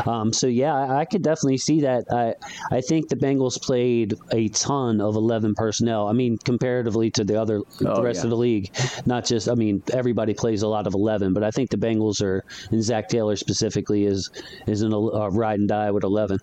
Um, 0.06 0.32
so 0.32 0.46
yeah, 0.46 0.74
I, 0.74 1.00
I, 1.00 1.04
could 1.04 1.22
definitely 1.22 1.58
see 1.58 1.82
that. 1.82 2.04
I 2.10 2.34
I 2.70 2.80
think 2.80 3.08
the 3.08 3.16
Bengals 3.16 3.60
played 3.60 4.14
a 4.32 4.48
ton 4.48 5.00
of 5.00 5.16
eleven 5.16 5.54
personnel. 5.54 6.08
I 6.08 6.12
mean, 6.12 6.38
comparatively 6.38 7.10
to 7.12 7.24
the 7.24 7.40
other 7.40 7.58
oh, 7.58 7.94
the 7.94 8.02
rest 8.02 8.18
yeah. 8.18 8.24
of 8.24 8.30
the 8.30 8.36
league, 8.36 8.70
not 9.06 9.24
just. 9.24 9.48
I 9.48 9.54
mean, 9.54 9.82
everybody 9.92 10.34
plays 10.34 10.62
a 10.62 10.68
lot 10.68 10.86
of 10.86 10.94
eleven, 10.94 11.32
but 11.32 11.42
I 11.42 11.50
think 11.50 11.70
the 11.70 11.76
Bengals 11.76 12.22
are 12.22 12.44
and 12.70 12.82
Zac 12.82 13.08
Taylor 13.08 13.36
specifically 13.36 14.04
is 14.04 14.30
is 14.66 14.82
in 14.82 14.92
a, 14.92 14.98
a 14.98 15.30
ride 15.30 15.58
and 15.58 15.68
die 15.68 15.90
with 15.90 16.04
eleven. 16.04 16.38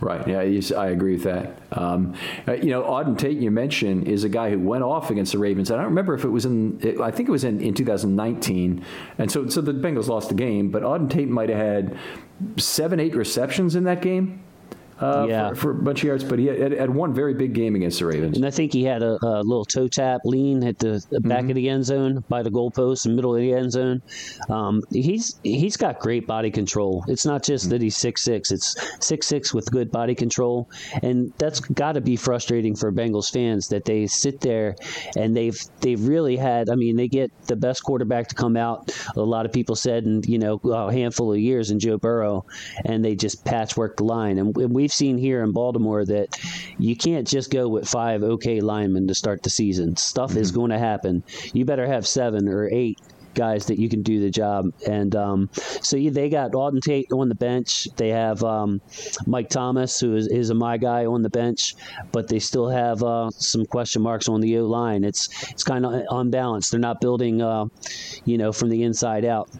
Right. 0.00 0.26
Yeah, 0.26 0.40
I 0.78 0.88
agree 0.88 1.14
with 1.14 1.24
that. 1.24 1.58
Um, 1.72 2.14
uh, 2.48 2.54
you 2.54 2.70
know, 2.70 2.82
Auden 2.82 3.18
Tate, 3.18 3.38
you 3.38 3.50
mentioned, 3.50 4.08
is 4.08 4.24
a 4.24 4.28
guy 4.28 4.50
who 4.50 4.58
went 4.58 4.82
off 4.82 5.10
against 5.10 5.32
the 5.32 5.38
Ravens. 5.38 5.70
I 5.70 5.76
don't 5.76 5.86
remember 5.86 6.14
if 6.14 6.24
it 6.24 6.28
was 6.28 6.46
in, 6.46 6.80
I 7.02 7.10
think 7.10 7.28
it 7.28 7.32
was 7.32 7.44
in, 7.44 7.60
in 7.60 7.74
2019. 7.74 8.84
And 9.18 9.30
so, 9.30 9.48
so 9.48 9.60
the 9.60 9.72
Bengals 9.72 10.08
lost 10.08 10.28
the 10.28 10.34
game, 10.34 10.70
but 10.70 10.82
Auden 10.82 11.10
Tate 11.10 11.28
might 11.28 11.48
have 11.48 11.58
had 11.58 11.98
seven, 12.56 13.00
eight 13.00 13.14
receptions 13.14 13.74
in 13.76 13.84
that 13.84 14.00
game 14.00 14.42
uh, 15.00 15.26
yeah. 15.28 15.48
for, 15.50 15.54
for, 15.54 15.70
a 15.70 15.74
bunch 15.82 16.00
of 16.00 16.04
yards, 16.04 16.24
but 16.24 16.38
he 16.38 16.46
had, 16.46 16.72
had, 16.72 16.90
one 16.90 17.14
very 17.14 17.34
big 17.34 17.54
game 17.54 17.74
against 17.74 17.98
the 18.00 18.06
Ravens. 18.06 18.36
And 18.36 18.44
I 18.44 18.50
think 18.50 18.72
he 18.72 18.84
had 18.84 19.02
a, 19.02 19.18
a 19.24 19.42
little 19.42 19.64
toe 19.64 19.88
tap 19.88 20.20
lean 20.24 20.62
at 20.64 20.78
the, 20.78 21.02
back 21.10 21.40
mm-hmm. 21.40 21.50
of 21.50 21.54
the 21.56 21.68
end 21.68 21.84
zone 21.84 22.24
by 22.28 22.42
the 22.42 22.50
goalpost, 22.50 23.04
the 23.04 23.10
middle 23.10 23.34
of 23.34 23.40
the 23.40 23.52
end 23.52 23.72
zone. 23.72 24.02
Um, 24.48 24.82
he's 24.90 25.38
he's 25.42 25.76
got 25.76 26.00
great 26.00 26.26
body 26.26 26.50
control. 26.50 27.04
It's 27.08 27.24
not 27.24 27.42
just 27.42 27.64
mm-hmm. 27.64 27.72
that 27.72 27.82
he's 27.82 27.96
six 27.96 28.22
six; 28.22 28.50
it's 28.50 28.76
six 29.00 29.26
six 29.26 29.54
with 29.54 29.70
good 29.70 29.90
body 29.90 30.14
control, 30.14 30.68
and 31.02 31.32
that's 31.38 31.60
got 31.60 31.92
to 31.92 32.00
be 32.00 32.16
frustrating 32.16 32.76
for 32.76 32.92
Bengals 32.92 33.30
fans 33.32 33.68
that 33.68 33.84
they 33.84 34.06
sit 34.06 34.40
there 34.40 34.76
and 35.16 35.36
they've 35.36 35.58
they've 35.80 36.06
really 36.06 36.36
had. 36.36 36.68
I 36.68 36.74
mean, 36.74 36.96
they 36.96 37.08
get 37.08 37.30
the 37.46 37.56
best 37.56 37.82
quarterback 37.82 38.28
to 38.28 38.34
come 38.34 38.56
out. 38.56 38.94
A 39.16 39.20
lot 39.20 39.46
of 39.46 39.52
people 39.52 39.76
said, 39.76 40.04
in 40.04 40.22
you 40.26 40.38
know, 40.38 40.56
a 40.64 40.92
handful 40.92 41.32
of 41.32 41.38
years 41.38 41.70
in 41.70 41.78
Joe 41.78 41.96
Burrow, 41.96 42.44
and 42.84 43.04
they 43.04 43.14
just 43.14 43.44
patchwork 43.44 43.96
the 43.96 44.04
line, 44.04 44.38
and 44.38 44.54
we 44.54 44.89
we've 44.90 44.94
seen 44.96 45.18
here 45.18 45.44
in 45.44 45.52
Baltimore 45.52 46.04
that 46.04 46.36
you 46.76 46.96
can't 46.96 47.24
just 47.24 47.52
go 47.52 47.68
with 47.68 47.88
five 47.88 48.24
okay 48.24 48.60
linemen 48.60 49.06
to 49.06 49.14
start 49.14 49.40
the 49.44 49.50
season. 49.50 49.96
Stuff 49.96 50.30
mm-hmm. 50.30 50.40
is 50.40 50.50
going 50.50 50.70
to 50.70 50.78
happen. 50.78 51.22
You 51.52 51.64
better 51.64 51.86
have 51.86 52.08
seven 52.08 52.48
or 52.48 52.68
eight 52.72 52.98
guys 53.36 53.66
that 53.66 53.78
you 53.78 53.88
can 53.88 54.02
do 54.02 54.18
the 54.18 54.30
job. 54.30 54.72
And 54.88 55.14
um, 55.14 55.48
so 55.52 55.96
they 55.96 56.28
got 56.28 56.50
Auden 56.50 56.82
Tate 56.82 57.12
on 57.12 57.28
the 57.28 57.36
bench. 57.36 57.86
They 57.94 58.08
have 58.08 58.42
um, 58.42 58.80
Mike 59.26 59.48
Thomas, 59.48 60.00
who 60.00 60.16
is, 60.16 60.26
is, 60.26 60.50
a 60.50 60.54
my 60.54 60.76
guy 60.76 61.06
on 61.06 61.22
the 61.22 61.30
bench, 61.30 61.76
but 62.10 62.26
they 62.26 62.40
still 62.40 62.68
have 62.68 63.04
uh, 63.04 63.30
some 63.30 63.64
question 63.66 64.02
marks 64.02 64.28
on 64.28 64.40
the 64.40 64.58
O 64.58 64.66
line. 64.66 65.04
It's 65.04 65.28
it's 65.52 65.62
kind 65.62 65.86
of 65.86 66.02
unbalanced. 66.10 66.72
They're 66.72 66.80
not 66.80 67.00
building, 67.00 67.40
uh, 67.40 67.66
you 68.24 68.38
know, 68.38 68.50
from 68.50 68.70
the 68.70 68.82
inside 68.82 69.24
out. 69.24 69.50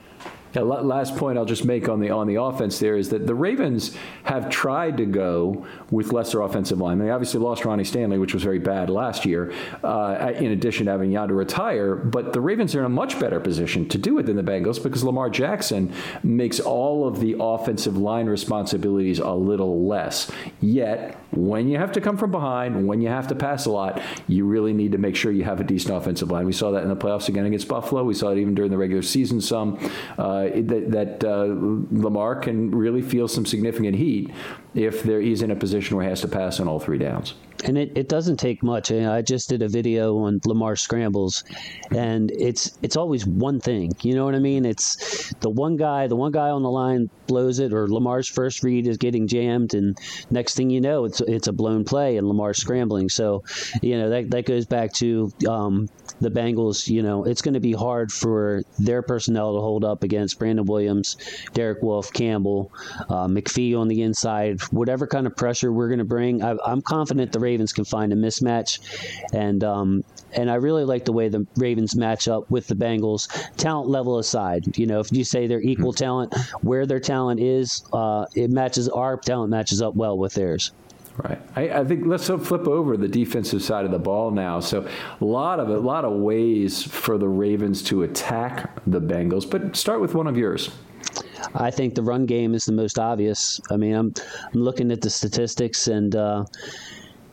Yeah, 0.54 0.62
last 0.62 1.16
point 1.16 1.38
I'll 1.38 1.44
just 1.44 1.64
make 1.64 1.88
on 1.88 2.00
the 2.00 2.10
on 2.10 2.26
the 2.26 2.34
offense 2.34 2.80
there 2.80 2.96
is 2.96 3.08
that 3.10 3.24
the 3.24 3.34
Ravens 3.34 3.96
have 4.30 4.48
tried 4.48 4.96
to 4.96 5.06
go 5.06 5.66
with 5.90 6.12
lesser 6.12 6.40
offensive 6.42 6.78
line. 6.78 7.00
They 7.00 7.10
obviously 7.10 7.40
lost 7.40 7.64
Ronnie 7.64 7.82
Stanley, 7.82 8.16
which 8.16 8.32
was 8.32 8.44
very 8.44 8.60
bad 8.60 8.88
last 8.88 9.26
year. 9.26 9.52
Uh, 9.82 10.32
in 10.36 10.52
addition 10.52 10.86
to 10.86 10.92
having 10.92 11.10
Yanda 11.10 11.36
retire, 11.36 11.96
but 11.96 12.32
the 12.32 12.40
Ravens 12.40 12.76
are 12.76 12.78
in 12.78 12.84
a 12.84 12.88
much 12.88 13.18
better 13.18 13.40
position 13.40 13.88
to 13.88 13.98
do 13.98 14.18
it 14.18 14.26
than 14.26 14.36
the 14.36 14.44
Bengals 14.44 14.80
because 14.80 15.02
Lamar 15.02 15.30
Jackson 15.30 15.92
makes 16.22 16.60
all 16.60 17.08
of 17.08 17.18
the 17.18 17.34
offensive 17.40 17.96
line 17.96 18.26
responsibilities 18.26 19.18
a 19.18 19.32
little 19.32 19.88
less. 19.88 20.30
Yet, 20.60 21.16
when 21.32 21.68
you 21.68 21.78
have 21.78 21.90
to 21.92 22.00
come 22.00 22.16
from 22.16 22.30
behind, 22.30 22.86
when 22.86 23.00
you 23.00 23.08
have 23.08 23.26
to 23.28 23.34
pass 23.34 23.66
a 23.66 23.70
lot, 23.72 24.00
you 24.28 24.44
really 24.44 24.72
need 24.72 24.92
to 24.92 24.98
make 24.98 25.16
sure 25.16 25.32
you 25.32 25.44
have 25.44 25.60
a 25.60 25.64
decent 25.64 25.96
offensive 25.96 26.30
line. 26.30 26.46
We 26.46 26.52
saw 26.52 26.70
that 26.70 26.84
in 26.84 26.88
the 26.88 26.96
playoffs 26.96 27.28
again 27.28 27.46
against 27.46 27.66
Buffalo. 27.66 28.04
We 28.04 28.14
saw 28.14 28.30
it 28.30 28.38
even 28.38 28.54
during 28.54 28.70
the 28.70 28.78
regular 28.78 29.02
season 29.02 29.40
some. 29.40 29.76
Uh, 30.16 30.44
that, 30.54 30.84
that 30.90 31.24
uh, 31.24 31.46
Lamar 31.90 32.36
can 32.36 32.70
really 32.70 33.02
feel 33.02 33.26
some 33.26 33.44
significant 33.44 33.96
heat 33.96 34.19
if 34.74 35.02
there, 35.02 35.20
he's 35.20 35.42
in 35.42 35.50
a 35.50 35.56
position 35.56 35.96
where 35.96 36.04
he 36.04 36.10
has 36.10 36.20
to 36.20 36.28
pass 36.28 36.60
on 36.60 36.68
all 36.68 36.78
three 36.78 36.98
downs. 36.98 37.34
And 37.64 37.76
it, 37.76 37.92
it 37.94 38.08
doesn't 38.08 38.38
take 38.38 38.62
much. 38.62 38.90
I 38.90 39.20
just 39.20 39.50
did 39.50 39.60
a 39.60 39.68
video 39.68 40.16
on 40.18 40.40
Lamar 40.46 40.76
scrambles, 40.76 41.44
and 41.94 42.30
it's 42.30 42.78
it's 42.80 42.96
always 42.96 43.26
one 43.26 43.60
thing. 43.60 43.92
You 44.00 44.14
know 44.14 44.24
what 44.24 44.34
I 44.34 44.38
mean? 44.38 44.64
It's 44.64 45.34
the 45.40 45.50
one 45.50 45.76
guy, 45.76 46.06
the 46.06 46.16
one 46.16 46.32
guy 46.32 46.48
on 46.48 46.62
the 46.62 46.70
line 46.70 47.10
blows 47.26 47.58
it, 47.58 47.74
or 47.74 47.86
Lamar's 47.86 48.28
first 48.28 48.62
read 48.62 48.86
is 48.86 48.96
getting 48.96 49.28
jammed, 49.28 49.74
and 49.74 49.98
next 50.30 50.54
thing 50.54 50.70
you 50.70 50.80
know, 50.80 51.04
it's 51.04 51.20
it's 51.20 51.48
a 51.48 51.52
blown 51.52 51.84
play, 51.84 52.16
and 52.16 52.26
Lamar's 52.26 52.56
scrambling. 52.56 53.10
So, 53.10 53.44
you 53.82 53.98
know 53.98 54.08
that 54.08 54.30
that 54.30 54.46
goes 54.46 54.64
back 54.64 54.94
to 54.94 55.30
um, 55.46 55.90
the 56.20 56.30
Bengals. 56.30 56.88
You 56.88 57.02
know, 57.02 57.24
it's 57.24 57.42
going 57.42 57.54
to 57.54 57.60
be 57.60 57.72
hard 57.72 58.10
for 58.10 58.62
their 58.78 59.02
personnel 59.02 59.54
to 59.54 59.60
hold 59.60 59.84
up 59.84 60.02
against 60.02 60.38
Brandon 60.38 60.64
Williams, 60.64 61.18
Derek 61.52 61.82
Wolfe, 61.82 62.10
Campbell, 62.10 62.72
uh, 63.10 63.26
McPhee 63.26 63.78
on 63.78 63.88
the 63.88 64.00
inside. 64.00 64.09
Whatever 64.70 65.06
kind 65.06 65.26
of 65.26 65.36
pressure 65.36 65.72
we're 65.72 65.88
going 65.88 65.98
to 65.98 66.04
bring, 66.04 66.42
I, 66.42 66.56
am 66.66 66.82
confident 66.82 67.32
the 67.32 67.40
Ravens 67.40 67.72
can 67.72 67.84
find 67.84 68.12
a 68.12 68.16
mismatch, 68.16 68.80
and 69.32 69.62
um, 69.64 70.04
and 70.32 70.50
I 70.50 70.54
really 70.56 70.84
like 70.84 71.04
the 71.04 71.12
way 71.12 71.28
the 71.28 71.46
Ravens 71.56 71.96
match 71.96 72.28
up 72.28 72.50
with 72.50 72.66
the 72.66 72.74
Bengals, 72.74 73.28
talent 73.56 73.88
level 73.88 74.18
aside. 74.18 74.78
You 74.78 74.86
know, 74.86 75.00
if 75.00 75.12
you 75.12 75.24
say 75.24 75.46
they're 75.46 75.60
equal 75.60 75.92
talent, 75.92 76.34
where 76.62 76.86
their 76.86 77.00
talent 77.00 77.40
is, 77.40 77.84
uh, 77.92 78.26
it 78.34 78.50
matches 78.50 78.88
our 78.88 79.16
talent 79.16 79.50
matches 79.50 79.82
up 79.82 79.94
well 79.94 80.16
with 80.16 80.34
theirs. 80.34 80.72
Right. 81.16 81.40
I, 81.56 81.80
I, 81.80 81.84
think 81.84 82.06
let's 82.06 82.28
flip 82.28 82.66
over 82.66 82.96
the 82.96 83.08
defensive 83.08 83.62
side 83.62 83.84
of 83.84 83.90
the 83.90 83.98
ball 83.98 84.30
now. 84.30 84.60
So 84.60 84.88
a 85.20 85.24
lot 85.24 85.60
of 85.60 85.68
a 85.68 85.78
lot 85.78 86.04
of 86.04 86.12
ways 86.12 86.82
for 86.82 87.18
the 87.18 87.28
Ravens 87.28 87.82
to 87.84 88.04
attack 88.04 88.72
the 88.86 89.00
Bengals, 89.00 89.48
but 89.48 89.76
start 89.76 90.00
with 90.00 90.14
one 90.14 90.26
of 90.26 90.38
yours. 90.38 90.70
I 91.54 91.70
think 91.70 91.94
the 91.94 92.02
run 92.02 92.26
game 92.26 92.54
is 92.54 92.64
the 92.64 92.72
most 92.72 92.98
obvious. 92.98 93.60
I 93.70 93.76
mean, 93.76 93.94
I'm 93.94 94.14
I'm 94.52 94.60
looking 94.60 94.90
at 94.90 95.00
the 95.00 95.10
statistics 95.10 95.88
and. 95.88 96.14
Uh, 96.14 96.44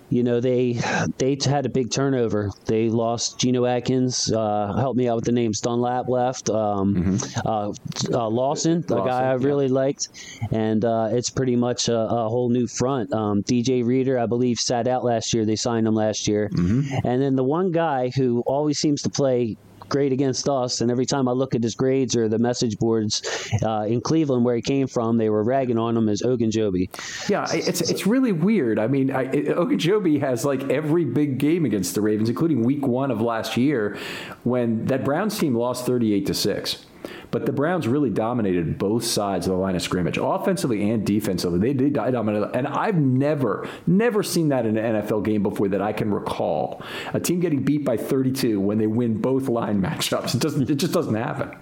you 0.10 0.24
know 0.24 0.40
they 0.40 0.80
they 1.18 1.38
had 1.44 1.66
a 1.66 1.70
big 1.70 1.92
turnover. 1.92 2.50
They 2.66 2.90
lost 2.90 3.40
Geno 3.40 3.66
Atkins. 3.66 4.32
Uh, 4.32 4.74
help 4.78 4.96
me 4.96 5.10
out 5.10 5.16
with 5.16 5.26
the 5.26 5.32
names. 5.32 5.60
Dunlap 5.60 6.08
left. 6.08 6.50
Um, 6.50 6.96
mm-hmm. 6.96 7.48
uh, 7.48 7.74
uh, 8.18 8.30
Lawson, 8.30 8.82
the 8.88 9.02
guy 9.02 9.24
I 9.24 9.34
really 9.34 9.68
yeah. 9.68 9.74
liked, 9.74 10.10
and 10.52 10.86
uh, 10.86 11.10
it's 11.12 11.30
pretty 11.30 11.56
much 11.56 11.90
a, 11.90 11.98
a, 11.98 12.30
whole 12.30 12.50
new 12.50 12.68
front. 12.68 13.12
Um, 13.12 13.44
DJ 13.44 13.86
Reader, 13.86 14.18
I 14.18 14.28
believe, 14.28 14.60
sat 14.60 14.88
out 14.88 15.04
last 15.04 15.34
year. 15.34 15.46
They 15.46 15.56
signed 15.58 15.88
him 15.88 15.96
last 15.96 16.28
year, 16.28 16.50
mm-hmm. 16.54 17.06
and 17.06 17.22
then 17.22 17.36
the 17.36 17.44
one 17.44 17.72
guy 17.72 18.10
who 18.16 18.44
always 18.48 18.80
seems 18.80 19.02
to 19.02 19.10
play 19.10 19.58
great 19.90 20.12
against 20.12 20.48
us. 20.50 20.82
And 20.82 20.92
every 20.92 21.06
time 21.06 21.28
I 21.28 21.32
look 21.32 21.56
at 21.56 21.64
his 21.64 21.76
grades 21.76 22.16
or 22.16 22.28
the 22.28 22.40
message 22.40 22.78
boards 22.78 23.22
uh, 23.64 23.86
in 23.88 24.02
Cleveland, 24.02 24.46
where 24.46 24.56
he 24.56 24.62
came 24.62 24.88
from, 24.88 25.18
they 25.18 25.30
were 25.30 25.44
ragging 25.44 25.78
on 25.78 25.96
him 25.96 26.10
as 26.10 26.22
Ogunjobi. 26.22 26.90
Yeah, 27.30 27.46
it's 27.52 27.82
it's 27.82 28.08
really 28.08 28.32
weird. 28.32 28.80
I 28.80 28.88
mean, 28.88 29.10
Ogunjobi 29.10 30.20
has 30.20 30.46
like 30.46 30.70
every 30.70 31.06
big 31.06 31.38
game 31.38 31.66
against 31.66 31.96
the 31.96 32.02
Ravens, 32.02 32.30
including 32.30 32.64
Week 32.64 32.86
One 32.86 33.12
of 33.12 33.22
last 33.22 33.58
year, 33.58 33.98
when 34.44 34.86
that 34.86 35.04
Browns 35.04 35.38
team 35.38 35.56
lost 35.56 35.86
thirty-eight 35.86 36.26
to 36.28 36.34
six. 36.34 36.86
But 37.32 37.46
the 37.46 37.52
Browns 37.52 37.88
really 37.88 38.10
dominated 38.10 38.78
both 38.78 39.04
sides 39.04 39.48
of 39.48 39.54
the 39.54 39.60
line 39.60 39.76
of 39.76 39.82
scrimmage, 39.82 40.18
offensively 40.22 40.90
and 40.90 41.06
defensively. 41.06 41.60
They 41.60 41.74
did 41.74 41.94
dominate, 41.94 42.56
and 42.56 42.68
I've 42.68 42.96
never, 42.96 43.68
never 43.86 44.24
seen 44.24 44.50
that 44.50 44.66
in 44.66 44.78
an 44.78 45.02
NFL 45.02 45.26
game 45.26 45.44
before 45.44 45.68
that 45.70 45.82
I 45.82 45.94
can 45.94 46.14
recall. 46.14 46.82
A 47.14 47.20
team 47.20 47.40
getting 47.40 47.64
beat 47.64 47.84
by 47.84 47.98
32 47.98 48.60
when 48.60 48.78
they 48.78 48.88
win 48.88 49.20
both 49.20 49.48
line 49.48 49.82
matchups. 49.88 50.36
It 50.36 50.42
doesn't. 50.42 50.70
It 50.70 50.76
just 50.76 50.94
doesn't 50.94 51.16
happen. 51.16 51.56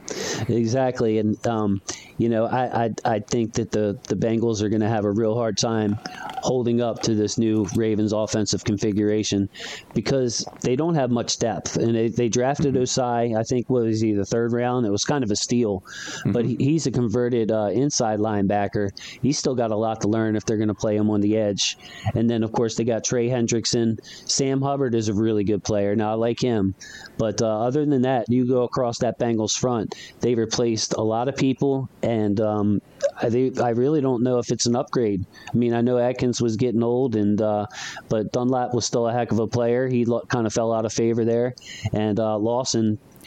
Exactly, 0.48 1.18
and 1.20 1.46
um, 1.48 1.82
you 2.18 2.30
know, 2.30 2.46
I, 2.46 2.86
I 2.86 2.94
I 3.06 3.20
think 3.20 3.54
that 3.54 3.72
the 3.72 4.00
the 4.08 4.16
Bengals 4.16 4.62
are 4.62 4.70
going 4.70 4.82
to 4.82 4.88
have 4.88 5.06
a 5.06 5.12
real 5.12 5.36
hard 5.36 5.58
time 5.58 5.98
holding 6.46 6.80
up 6.80 7.02
to 7.02 7.16
this 7.16 7.38
new 7.38 7.66
Ravens 7.76 8.14
offensive 8.14 8.64
configuration 8.64 9.50
because 9.96 10.48
they 10.62 10.76
don't 10.76 10.94
have 10.94 11.10
much 11.10 11.40
depth, 11.40 11.76
and 11.78 11.96
they, 11.96 12.08
they 12.08 12.30
drafted 12.30 12.76
mm-hmm. 12.76 12.84
Ossai. 12.84 13.38
I 13.38 13.44
think 13.44 13.70
was 13.70 14.00
he 14.00 14.14
the 14.14 14.26
third 14.26 14.54
round. 14.54 14.86
It 14.86 14.92
was 14.92 15.06
kind 15.06 15.24
of 15.24 15.32
a 15.32 15.36
steal, 15.36 15.55
mm-hmm. 15.64 16.32
but 16.32 16.46
he, 16.46 16.56
he's 16.60 16.88
a 16.88 16.92
converted 16.92 17.52
uh, 17.52 17.70
inside 17.74 18.20
linebacker. 18.20 18.92
He's 19.22 19.38
still 19.38 19.56
got 19.56 19.72
a 19.72 19.76
lot 19.76 20.02
to 20.02 20.08
learn 20.08 20.36
if 20.36 20.46
they're 20.46 20.58
going 20.58 20.68
to 20.70 20.74
play 20.74 20.96
him 20.96 21.10
on 21.10 21.22
the 21.22 21.38
edge. 21.38 21.78
And 22.14 22.30
then, 22.30 22.44
of 22.44 22.52
course, 22.52 22.76
they 22.76 22.84
got 22.84 23.04
Trey 23.04 23.30
Hendrickson. 23.30 24.00
Sam 24.30 24.62
Hubbard 24.62 24.96
is 24.96 25.10
a 25.10 25.14
really 25.14 25.44
good 25.44 25.64
player. 25.64 25.96
Now, 25.96 26.12
I 26.12 26.16
like 26.16 26.40
him. 26.40 26.76
But 27.18 27.42
uh, 27.42 27.60
other 27.62 27.86
than 27.86 28.02
that, 28.04 28.26
you 28.30 28.48
go 28.48 28.64
across 28.64 29.00
that 29.00 29.20
Bengals 29.20 29.58
front, 29.58 29.96
they 30.20 30.36
replaced 30.36 30.94
a 30.94 31.02
lot 31.02 31.28
of 31.28 31.36
people, 31.36 31.90
and 32.02 32.40
um, 32.42 32.82
I, 33.22 33.30
they, 33.30 33.52
I 33.62 33.70
really 33.70 34.02
don't 34.02 34.24
know 34.24 34.40
if 34.40 34.52
it's 34.52 34.66
an 34.66 34.76
upgrade. 34.76 35.26
I 35.54 35.58
mean, 35.58 35.74
I 35.74 35.82
know 35.82 35.98
Atkins 35.98 36.42
was 36.42 36.58
getting 36.58 36.84
old, 36.84 37.16
and 37.16 37.42
uh, 37.42 37.68
but 38.10 38.32
Dunlap 38.32 38.74
was 38.74 38.86
still 38.86 39.08
a 39.08 39.14
heck 39.14 39.32
of 39.32 39.40
a 39.40 39.48
player. 39.48 39.88
He 39.88 40.06
lo- 40.06 40.26
kind 40.28 40.46
of 40.46 40.54
fell 40.54 40.74
out 40.74 40.86
of 40.86 40.94
favor 40.94 41.24
there, 41.24 41.56
and 41.94 42.20
uh, 42.20 42.38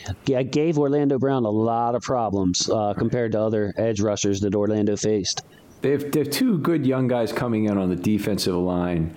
Lawson 0.07 0.49
gave 0.51 0.79
Orlando 0.79 1.19
Brown 1.19 1.45
a 1.45 1.51
lot 1.51 1.95
of 1.95 2.03
problems 2.03 2.69
uh, 2.71 2.95
compared 2.95 3.33
to 3.33 3.41
other 3.41 3.75
edge 3.77 4.01
rushers 4.01 4.41
that 4.41 4.55
Orlando 4.55 4.97
faced. 4.97 5.43
They 5.81 5.93
have, 5.93 6.11
they 6.11 6.21
have 6.21 6.31
two 6.31 6.59
good 6.59 6.85
young 6.85 7.09
guys 7.09 7.33
coming 7.33 7.67
in 7.67 7.79
on 7.79 7.89
the 7.89 7.97
defensive 7.97 8.55
line 8.55 9.15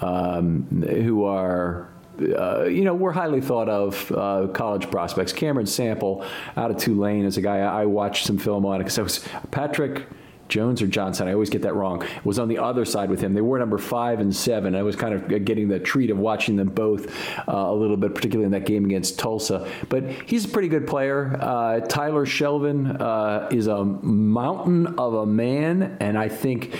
um, 0.00 0.66
who 0.82 1.24
are 1.24 1.88
uh, 2.20 2.64
you 2.64 2.84
know, 2.84 2.94
we're 2.94 3.12
highly 3.12 3.40
thought 3.40 3.70
of 3.70 4.12
uh, 4.12 4.46
college 4.52 4.90
prospects. 4.90 5.32
Cameron 5.32 5.66
Sample 5.66 6.24
out 6.56 6.70
of 6.70 6.76
Tulane 6.76 7.24
is 7.24 7.38
a 7.38 7.40
guy 7.40 7.60
I 7.60 7.86
watched 7.86 8.26
some 8.26 8.36
film 8.38 8.66
on 8.66 8.78
because 8.78 8.98
I 8.98 9.02
was 9.02 9.26
Patrick 9.50 10.06
Jones 10.52 10.82
or 10.82 10.86
Johnson. 10.86 11.28
I 11.28 11.32
always 11.32 11.48
get 11.48 11.62
that 11.62 11.74
wrong. 11.74 12.06
Was 12.24 12.38
on 12.38 12.48
the 12.48 12.58
other 12.58 12.84
side 12.84 13.08
with 13.08 13.22
him. 13.22 13.32
They 13.32 13.40
were 13.40 13.58
number 13.58 13.78
five 13.78 14.20
and 14.20 14.36
seven. 14.36 14.74
I 14.74 14.82
was 14.82 14.96
kind 14.96 15.14
of 15.14 15.44
getting 15.46 15.68
the 15.68 15.80
treat 15.80 16.10
of 16.10 16.18
watching 16.18 16.56
them 16.56 16.68
both 16.68 17.10
uh, 17.48 17.52
a 17.52 17.74
little 17.74 17.96
bit, 17.96 18.14
particularly 18.14 18.44
in 18.44 18.52
that 18.52 18.66
game 18.66 18.84
against 18.84 19.18
Tulsa. 19.18 19.66
But 19.88 20.10
he's 20.26 20.44
a 20.44 20.48
pretty 20.48 20.68
good 20.68 20.86
player. 20.86 21.38
Uh, 21.40 21.80
Tyler 21.80 22.26
Shelvin 22.26 23.00
uh, 23.00 23.48
is 23.50 23.66
a 23.66 23.82
mountain 23.82 24.98
of 24.98 25.14
a 25.14 25.26
man, 25.26 25.96
and 26.00 26.18
I 26.18 26.28
think 26.28 26.78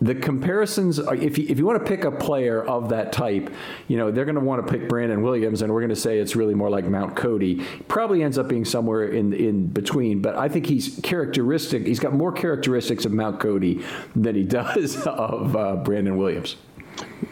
the 0.00 0.14
comparisons 0.14 0.98
are, 0.98 1.14
if 1.14 1.38
you, 1.38 1.46
if 1.48 1.58
you 1.58 1.64
want 1.64 1.78
to 1.78 1.84
pick 1.84 2.04
a 2.04 2.10
player 2.10 2.62
of 2.62 2.90
that 2.90 3.12
type, 3.12 3.52
you 3.88 3.96
know, 3.96 4.10
they're 4.10 4.26
going 4.26 4.34
to 4.34 4.40
want 4.40 4.66
to 4.66 4.72
pick 4.72 4.88
Brandon 4.88 5.22
Williams 5.22 5.62
and 5.62 5.72
we're 5.72 5.80
going 5.80 5.88
to 5.90 5.96
say 5.96 6.18
it's 6.18 6.36
really 6.36 6.54
more 6.54 6.68
like 6.68 6.84
Mount 6.84 7.16
Cody. 7.16 7.64
Probably 7.88 8.22
ends 8.22 8.36
up 8.36 8.48
being 8.48 8.64
somewhere 8.64 9.08
in 9.08 9.32
in 9.32 9.66
between, 9.66 10.20
but 10.20 10.36
I 10.36 10.48
think 10.48 10.66
he's 10.66 11.00
characteristic 11.02 11.86
he's 11.86 12.00
got 12.00 12.12
more 12.12 12.32
characteristics 12.32 13.04
of 13.04 13.12
Mount 13.12 13.40
Cody 13.40 13.84
than 14.14 14.34
he 14.34 14.44
does 14.44 15.06
of 15.06 15.56
uh, 15.56 15.76
Brandon 15.76 16.16
Williams. 16.16 16.56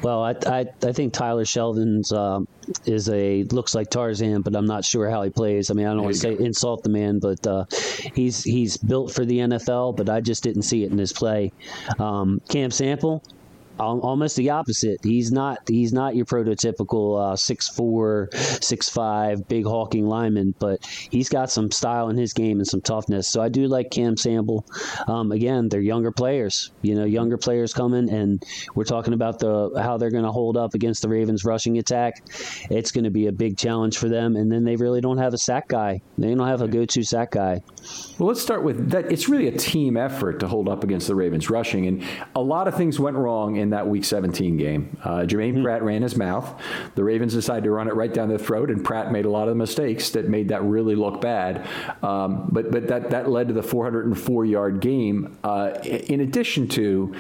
Well, 0.03 0.22
I, 0.22 0.35
I, 0.46 0.66
I 0.83 0.92
think 0.92 1.12
Tyler 1.12 1.44
Shelvin's 1.44 2.12
uh, 2.12 2.40
is 2.87 3.09
a 3.09 3.44
looks 3.44 3.74
like 3.74 3.90
Tarzan, 3.90 4.42
but 4.42 4.55
I'm 4.55 4.66
not 4.66 4.85
sure 4.85 5.09
how 5.11 5.22
he 5.22 5.31
plays. 5.31 5.70
I 5.70 5.74
mean, 5.74 5.87
I 5.87 5.90
don't 5.90 6.03
want 6.03 6.14
to 6.14 6.20
say 6.20 6.37
insult 6.38 6.83
the 6.83 6.88
man, 6.88 7.18
but 7.18 7.46
uh, 7.46 7.64
he's 8.14 8.42
he's 8.42 8.77
built 8.77 9.12
for 9.12 9.24
the 9.24 9.38
NFL. 9.38 9.96
But 9.96 10.09
I 10.09 10.20
just 10.20 10.42
didn't 10.42 10.62
see 10.62 10.85
it 10.85 10.92
in 10.92 10.98
his 10.98 11.12
play. 11.12 11.53
Um, 11.98 12.40
Cam 12.48 12.70
Sample, 12.70 13.22
almost 13.78 14.37
the 14.37 14.50
opposite. 14.50 15.00
He's 15.02 15.32
not 15.32 15.58
he's 15.68 15.92
not 15.92 16.16
your 16.16 16.26
prototypical 16.26 17.32
uh, 17.32 17.37
six 17.37 17.68
four, 17.68 18.28
six 18.32 18.88
five, 18.88 19.48
big 19.48 19.64
hawking 19.64 20.06
lineman, 20.06 20.54
but 20.58 20.84
he's 20.87 21.28
got 21.28 21.50
some 21.50 21.70
style 21.70 22.08
in 22.08 22.16
his 22.16 22.32
game 22.32 22.58
and 22.58 22.66
some 22.66 22.80
toughness. 22.80 23.28
So 23.28 23.42
I 23.42 23.48
do 23.48 23.66
like 23.66 23.90
Cam 23.90 24.16
Sample. 24.16 24.64
Um, 25.06 25.32
again, 25.32 25.68
they're 25.68 25.80
younger 25.80 26.12
players. 26.12 26.72
You 26.82 26.94
know, 26.94 27.04
younger 27.04 27.37
players 27.37 27.72
coming, 27.72 28.10
and 28.10 28.42
we're 28.74 28.84
talking 28.84 29.14
about 29.14 29.38
the 29.38 29.70
how 29.80 29.96
they're 29.96 30.10
going 30.10 30.24
to 30.24 30.32
hold 30.32 30.56
up 30.56 30.74
against 30.74 31.02
the 31.02 31.08
Ravens 31.08 31.44
rushing 31.44 31.78
attack. 31.78 32.22
It's 32.70 32.92
going 32.92 33.04
to 33.04 33.10
be 33.10 33.26
a 33.26 33.32
big 33.32 33.56
challenge 33.56 33.98
for 33.98 34.08
them, 34.08 34.37
and 34.37 34.50
then 34.50 34.64
they 34.64 34.76
really 34.76 35.00
don't 35.00 35.18
have 35.18 35.34
a 35.34 35.38
sack 35.38 35.68
guy. 35.68 36.00
They 36.18 36.34
don't 36.34 36.46
have 36.46 36.62
a 36.62 36.68
go 36.68 36.84
to 36.84 37.02
sack 37.02 37.32
guy. 37.32 37.62
Well, 38.18 38.28
let's 38.28 38.40
start 38.40 38.62
with 38.62 38.90
that. 38.90 39.10
It's 39.10 39.28
really 39.28 39.48
a 39.48 39.56
team 39.56 39.96
effort 39.96 40.40
to 40.40 40.48
hold 40.48 40.68
up 40.68 40.84
against 40.84 41.06
the 41.06 41.14
Ravens 41.14 41.50
rushing, 41.50 41.87
and 41.87 42.04
a 42.34 42.40
lot 42.40 42.68
of 42.68 42.76
things 42.76 42.98
went 43.00 43.16
wrong 43.16 43.56
in 43.64 43.70
that 43.70 43.88
Week 43.88 44.05
17 44.05 44.57
game. 44.57 44.96
Uh, 45.03 45.24
Germaine 45.24 45.55
mm-hmm. 45.55 45.64
Pratt 45.64 45.83
ran 45.83 46.03
his 46.03 46.16
mouth. 46.16 46.61
The 46.94 47.03
Ravens 47.03 47.33
decided 47.33 47.64
to 47.64 47.70
run 47.70 47.88
it 47.88 47.94
right 47.94 48.12
down 48.12 48.29
their 48.29 48.38
throat, 48.38 48.70
and 48.70 48.85
Pratt 48.85 49.11
made 49.11 49.24
a 49.24 49.31
lot 49.31 49.48
of 49.48 49.48
the 49.48 49.55
mistakes 49.57 50.11
that 50.11 50.29
made 50.29 50.48
that 50.48 50.62
really 50.62 50.94
look 50.94 51.20
bad. 51.20 51.66
Um, 52.03 52.48
but 52.53 52.70
but 52.70 52.87
that 52.88 53.11
that 53.11 53.29
led 53.29 53.48
to 53.48 53.55
the 53.55 53.62
404 53.62 54.44
yard 54.44 54.81
game. 54.81 55.37
Uh, 55.42 55.70
in 55.83 56.20
addition 56.20 56.68
to 56.68 57.14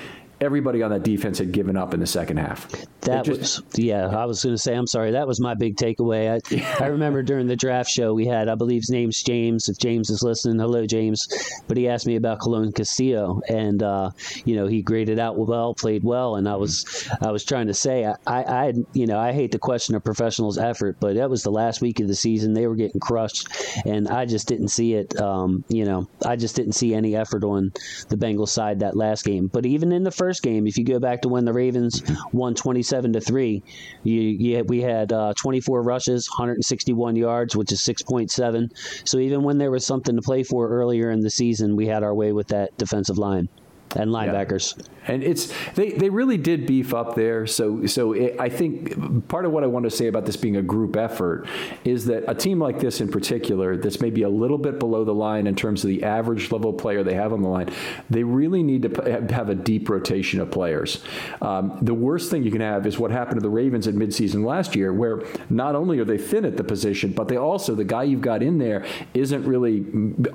everybody 0.44 0.82
on 0.82 0.90
that 0.90 1.02
defense 1.02 1.38
had 1.38 1.52
given 1.52 1.76
up 1.76 1.94
in 1.94 2.00
the 2.00 2.06
second 2.06 2.36
half. 2.36 2.70
That 3.00 3.24
just, 3.24 3.64
was, 3.64 3.78
yeah, 3.78 4.06
I 4.06 4.24
was 4.24 4.42
going 4.42 4.54
to 4.54 4.60
say, 4.60 4.74
I'm 4.74 4.86
sorry, 4.86 5.10
that 5.12 5.26
was 5.26 5.40
my 5.40 5.54
big 5.54 5.76
takeaway. 5.76 6.30
I, 6.30 6.54
yeah. 6.54 6.76
I 6.80 6.86
remember 6.86 7.22
during 7.22 7.46
the 7.46 7.56
draft 7.56 7.90
show 7.90 8.14
we 8.14 8.26
had, 8.26 8.48
I 8.48 8.54
believe 8.54 8.82
his 8.82 8.90
name's 8.90 9.22
James. 9.22 9.68
If 9.68 9.78
James 9.78 10.10
is 10.10 10.22
listening, 10.22 10.58
hello, 10.58 10.86
James. 10.86 11.26
But 11.66 11.76
he 11.76 11.88
asked 11.88 12.06
me 12.06 12.16
about 12.16 12.40
Colon 12.40 12.72
Castillo, 12.72 13.40
and 13.48 13.82
uh, 13.82 14.10
you 14.44 14.56
know 14.56 14.66
he 14.66 14.82
graded 14.82 15.18
out 15.18 15.36
well, 15.36 15.74
played 15.74 16.04
well, 16.04 16.36
and 16.36 16.48
I 16.48 16.56
was, 16.56 17.08
I 17.20 17.30
was 17.30 17.44
trying 17.44 17.66
to 17.66 17.74
say, 17.74 18.04
I, 18.04 18.14
I, 18.26 18.72
you 18.92 19.06
know, 19.06 19.18
I 19.18 19.32
hate 19.32 19.52
to 19.52 19.58
question 19.58 19.94
a 19.94 20.00
professional's 20.00 20.58
effort, 20.58 20.96
but 21.00 21.16
that 21.16 21.30
was 21.30 21.42
the 21.42 21.50
last 21.50 21.80
week 21.80 22.00
of 22.00 22.08
the 22.08 22.14
season. 22.14 22.54
They 22.54 22.66
were 22.66 22.76
getting 22.76 23.00
crushed, 23.00 23.48
and 23.84 24.08
I 24.08 24.24
just 24.24 24.48
didn't 24.48 24.68
see 24.68 24.94
it. 24.94 25.20
Um, 25.20 25.64
you 25.68 25.84
know, 25.84 26.08
I 26.24 26.36
just 26.36 26.56
didn't 26.56 26.72
see 26.72 26.94
any 26.94 27.16
effort 27.16 27.44
on 27.44 27.72
the 28.08 28.16
Bengals 28.16 28.48
side 28.48 28.80
that 28.80 28.96
last 28.96 29.24
game. 29.24 29.48
But 29.48 29.66
even 29.66 29.92
in 29.92 30.04
the 30.04 30.10
first 30.10 30.33
game, 30.42 30.66
if 30.66 30.76
you 30.76 30.84
go 30.84 30.98
back 30.98 31.22
to 31.22 31.28
when 31.28 31.44
the 31.44 31.52
Ravens 31.52 32.02
won 32.32 32.54
27 32.54 33.12
to 33.12 33.20
3, 33.20 33.62
you, 34.02 34.20
you, 34.20 34.64
we 34.64 34.80
had 34.80 35.12
uh, 35.12 35.34
24 35.36 35.82
rushes, 35.82 36.28
161 36.30 37.16
yards, 37.16 37.56
which 37.56 37.72
is 37.72 37.80
6.7. 37.80 39.08
So 39.08 39.18
even 39.18 39.42
when 39.42 39.58
there 39.58 39.70
was 39.70 39.86
something 39.86 40.16
to 40.16 40.22
play 40.22 40.42
for 40.42 40.68
earlier 40.68 41.10
in 41.10 41.20
the 41.20 41.30
season, 41.30 41.76
we 41.76 41.86
had 41.86 42.02
our 42.02 42.14
way 42.14 42.32
with 42.32 42.48
that 42.48 42.76
defensive 42.78 43.18
line 43.18 43.48
and 43.96 44.10
linebackers. 44.10 44.78
Yeah 44.78 44.86
and 45.06 45.22
it's 45.22 45.52
they, 45.74 45.92
they 45.92 46.08
really 46.08 46.36
did 46.36 46.66
beef 46.66 46.94
up 46.94 47.14
there. 47.14 47.46
So 47.46 47.86
so 47.86 48.12
it, 48.12 48.36
I 48.38 48.48
think 48.48 49.28
part 49.28 49.44
of 49.44 49.52
what 49.52 49.62
I 49.62 49.66
want 49.66 49.84
to 49.84 49.90
say 49.90 50.06
about 50.06 50.26
this 50.26 50.36
being 50.36 50.56
a 50.56 50.62
group 50.62 50.96
effort 50.96 51.46
is 51.84 52.06
that 52.06 52.24
a 52.28 52.34
team 52.34 52.58
like 52.58 52.80
this 52.80 53.00
in 53.00 53.10
particular, 53.10 53.76
that's 53.76 54.00
maybe 54.00 54.22
a 54.22 54.28
little 54.28 54.58
bit 54.58 54.78
below 54.78 55.04
the 55.04 55.14
line 55.14 55.46
in 55.46 55.54
terms 55.54 55.84
of 55.84 55.88
the 55.88 56.04
average 56.04 56.50
level 56.50 56.72
player 56.72 57.02
they 57.02 57.14
have 57.14 57.32
on 57.32 57.42
the 57.42 57.48
line, 57.48 57.70
they 58.08 58.22
really 58.22 58.62
need 58.62 58.82
to 58.82 59.26
have 59.30 59.48
a 59.48 59.54
deep 59.54 59.88
rotation 59.88 60.40
of 60.40 60.50
players. 60.50 61.02
Um, 61.42 61.78
the 61.82 61.94
worst 61.94 62.30
thing 62.30 62.42
you 62.42 62.50
can 62.50 62.60
have 62.60 62.86
is 62.86 62.98
what 62.98 63.10
happened 63.10 63.36
to 63.36 63.42
the 63.42 63.50
Ravens 63.50 63.86
at 63.86 63.94
midseason 63.94 64.44
last 64.44 64.74
year, 64.74 64.92
where 64.92 65.22
not 65.50 65.74
only 65.74 65.98
are 65.98 66.04
they 66.04 66.18
thin 66.18 66.44
at 66.44 66.56
the 66.56 66.64
position, 66.64 67.12
but 67.12 67.28
they 67.28 67.36
also 67.36 67.74
the 67.74 67.84
guy 67.84 68.04
you've 68.04 68.20
got 68.20 68.42
in 68.42 68.58
there 68.58 68.86
isn't 69.12 69.44
really 69.44 69.84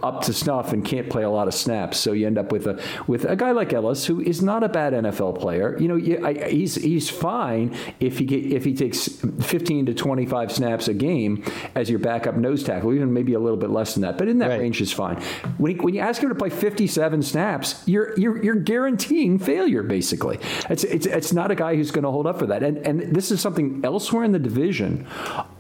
up 0.04 0.22
to 0.22 0.34
snuff 0.34 0.74
and 0.74 0.86
can't 0.86 1.10
play 1.10 1.24
a 1.24 1.30
lot 1.30 1.48
of 1.48 1.54
snaps. 1.54 2.00
So 2.00 2.12
you 2.12 2.28
end 2.28 2.38
up 2.38 2.52
with 2.52 2.68
a 2.68 2.82
with 3.08 3.26
a 3.26 3.36
guy 3.36 3.49
like 3.52 3.74
Ellis 3.74 4.06
who 4.06 4.22
is 4.22 4.42
not 4.42 4.64
a 4.64 4.70
bad 4.70 4.94
NFL 4.94 5.40
player. 5.40 5.78
You 5.80 5.88
know, 5.88 6.26
I, 6.26 6.50
he's 6.50 6.76
he's 6.76 7.10
fine 7.10 7.76
if 8.00 8.20
he 8.20 8.26
get, 8.26 8.46
if 8.46 8.66
he 8.66 8.74
takes 8.74 9.08
15 9.08 9.88
to 9.88 9.94
25 9.94 10.52
snaps 10.52 10.88
a 10.88 10.94
game 10.94 11.44
as 11.76 11.90
your 11.90 12.00
backup 12.00 12.36
nose 12.36 12.64
tackle, 12.64 12.94
even 12.94 13.14
maybe 13.14 13.34
a 13.34 13.40
little 13.40 13.58
bit 13.58 13.70
less 13.70 13.94
than 13.94 14.02
that. 14.02 14.18
But 14.18 14.28
in 14.28 14.40
that 14.40 14.50
right. 14.50 14.60
range 14.60 14.82
is 14.82 14.92
fine. 14.92 15.22
When, 15.58 15.76
he, 15.76 15.82
when 15.82 15.94
you 15.94 16.02
ask 16.02 16.22
him 16.22 16.30
to 16.30 16.36
play 16.36 16.50
57 16.50 17.24
snaps, 17.24 17.84
you're 17.86 18.18
you're 18.20 18.44
you're 18.44 18.56
guaranteeing 18.56 19.40
failure 19.40 19.84
basically. 19.84 20.40
It's 20.70 20.84
it's 20.84 21.06
it's 21.06 21.34
not 21.34 21.52
a 21.52 21.56
guy 21.56 21.76
who's 21.76 21.92
going 21.92 22.04
to 22.04 22.12
hold 22.12 22.28
up 22.28 22.40
for 22.40 22.48
that. 22.48 22.64
And 22.64 22.78
and 22.80 23.16
this 23.16 23.32
is 23.32 23.42
something 23.42 23.82
elsewhere 23.84 24.24
in 24.24 24.32
the 24.32 24.40
division. 24.40 25.08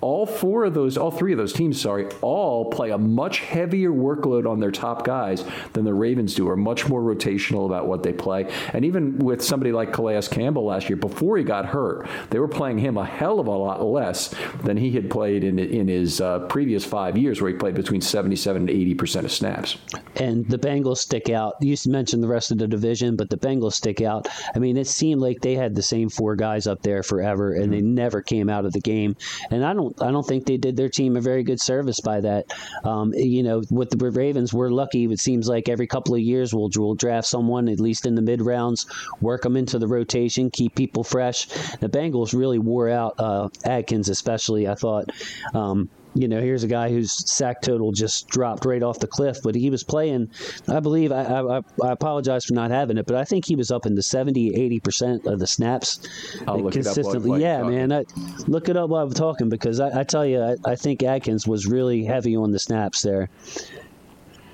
All 0.02 0.26
four 0.26 0.66
of 0.66 0.74
those, 0.74 0.98
all 0.98 1.12
three 1.12 1.32
of 1.32 1.38
those 1.38 1.54
teams, 1.54 1.80
sorry, 1.80 2.08
all 2.22 2.66
play 2.72 2.92
a 2.92 2.98
much 2.98 3.40
heavier 3.40 3.92
workload 3.92 4.50
on 4.50 4.60
their 4.60 4.72
top 4.72 5.04
guys 5.06 5.44
than 5.74 5.86
the 5.86 5.94
Ravens 5.94 6.36
do. 6.36 6.48
Are 6.50 6.56
much 6.56 6.88
more 6.88 7.02
rotational 7.02 7.66
about 7.66 7.79
what 7.88 8.04
they 8.04 8.14
play, 8.14 8.52
and 8.74 8.86
even 8.86 9.18
with 9.20 9.44
somebody 9.44 9.72
like 9.72 9.94
Calais 9.94 10.22
Campbell 10.30 10.66
last 10.66 10.90
year, 10.90 10.98
before 10.98 11.38
he 11.38 11.44
got 11.44 11.66
hurt, 11.66 12.08
they 12.30 12.40
were 12.40 12.48
playing 12.48 12.78
him 12.78 12.98
a 12.98 13.06
hell 13.06 13.40
of 13.40 13.48
a 13.48 13.52
lot 13.52 13.84
less 13.84 14.34
than 14.64 14.78
he 14.78 14.92
had 14.92 15.10
played 15.10 15.44
in 15.44 15.60
in 15.60 15.88
his 15.88 16.22
uh, 16.22 16.40
previous 16.48 16.86
five 16.86 17.18
years, 17.18 17.42
where 17.42 17.52
he 17.52 17.58
played 17.58 17.76
between 17.76 18.02
77 18.02 18.62
and 18.62 18.70
80 18.70 18.96
percent 18.96 19.26
of 19.26 19.32
snaps. 19.32 19.78
And 20.16 20.48
the 20.50 20.58
Bengals 20.58 20.98
stick 20.98 21.30
out. 21.30 21.56
You 21.62 21.76
mentioned 21.88 22.24
the 22.24 22.28
rest 22.28 22.52
of 22.52 22.58
the 22.58 22.68
division, 22.68 23.16
but 23.16 23.30
the 23.30 23.38
Bengals 23.38 23.74
stick 23.74 24.02
out. 24.02 24.28
I 24.54 24.60
mean, 24.60 24.78
it 24.78 24.88
seemed 24.88 25.22
like 25.22 25.42
they 25.42 25.56
had 25.56 25.76
the 25.76 25.82
same 25.82 26.10
four 26.10 26.36
guys 26.36 26.68
up 26.68 26.82
there 26.82 27.04
forever, 27.04 27.54
and 27.54 27.66
mm-hmm. 27.66 27.72
they 27.72 27.82
never 27.82 28.22
came 28.22 28.50
out 28.50 28.66
of 28.66 28.74
the 28.74 28.82
game. 28.82 29.16
And 29.52 29.64
I 29.64 29.74
don't, 29.74 30.00
I 30.02 30.12
don't 30.12 30.26
think 30.26 30.46
they 30.46 30.58
did 30.58 30.76
their 30.76 30.90
team 30.90 31.16
a 31.16 31.22
very 31.22 31.44
good 31.44 31.62
service 31.62 32.02
by 32.02 32.22
that. 32.22 32.54
Um, 32.84 33.14
you 33.14 33.44
know, 33.44 33.62
with 33.70 33.90
the 33.90 34.10
Ravens, 34.10 34.54
we're 34.54 34.70
lucky. 34.70 35.06
It 35.06 35.20
seems 35.20 35.48
like 35.48 35.70
every 35.70 35.88
couple 35.88 36.16
of 36.16 36.22
years 36.22 36.54
we'll, 36.54 36.70
we'll 36.76 36.96
draft 36.96 37.28
someone 37.28 37.68
at 37.70 37.80
least 37.80 38.06
in 38.06 38.16
the 38.16 38.22
mid 38.22 38.42
rounds 38.42 38.86
work 39.22 39.44
them 39.44 39.56
into 39.56 39.80
the 39.80 39.88
rotation, 39.88 40.50
keep 40.50 40.76
people 40.76 41.04
fresh. 41.04 41.48
The 41.78 41.90
Bengals 41.90 42.38
really 42.38 42.60
wore 42.60 42.90
out 42.90 43.16
uh, 43.18 43.50
Atkins, 43.66 44.10
especially. 44.10 44.68
I 44.68 44.76
thought. 44.76 45.10
Um, 45.54 45.90
you 46.16 46.28
know, 46.28 46.42
here's 46.42 46.64
a 46.64 46.68
guy 46.68 46.90
whose 46.90 47.32
sack 47.32 47.62
total 47.62 47.92
just 47.92 48.28
dropped 48.30 48.66
right 48.66 48.82
off 48.82 49.00
the 49.00 49.08
cliff, 49.08 49.38
but 49.44 49.56
he 49.56 49.70
was 49.70 49.84
playing, 49.84 50.30
I 50.68 50.80
believe, 50.80 51.12
I, 51.12 51.24
I, 51.24 51.58
I 51.84 51.92
apologize 51.92 52.46
for 52.46 52.54
not 52.54 52.72
having 52.72 52.98
it, 52.98 53.06
but 53.06 53.16
I 53.16 53.24
think 53.24 53.46
he 53.46 53.56
was 53.56 53.72
up 53.72 53.86
in 53.86 53.96
the 53.96 54.04
70, 54.04 54.52
80% 54.82 55.26
of 55.26 55.40
the 55.40 55.48
snaps 55.48 56.00
consistently. 56.46 57.42
yeah, 57.42 57.62
man. 57.64 57.92
I, 57.92 58.06
look 58.48 58.70
it 58.70 58.78
up 58.78 58.90
while 58.90 59.04
I'm 59.04 59.14
talking 59.14 59.50
because 59.50 59.80
I, 59.80 60.02
I 60.02 60.04
tell 60.04 60.26
you, 60.26 60.42
I, 60.42 60.56
I, 60.66 60.76
think 60.76 61.04
Atkins 61.04 61.48
was 61.48 61.68
really 61.68 62.04
heavy 62.04 62.36
on 62.36 62.52
the 62.52 62.60
snaps 62.60 63.02
there. 63.02 63.30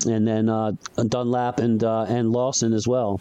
And 0.06 0.28
then 0.28 0.50
uh, 0.50 0.74
Dunlap 1.08 1.60
and, 1.60 1.84
uh, 1.84 2.04
and 2.04 2.32
Lawson 2.32 2.74
as 2.74 2.88
well. 2.88 3.20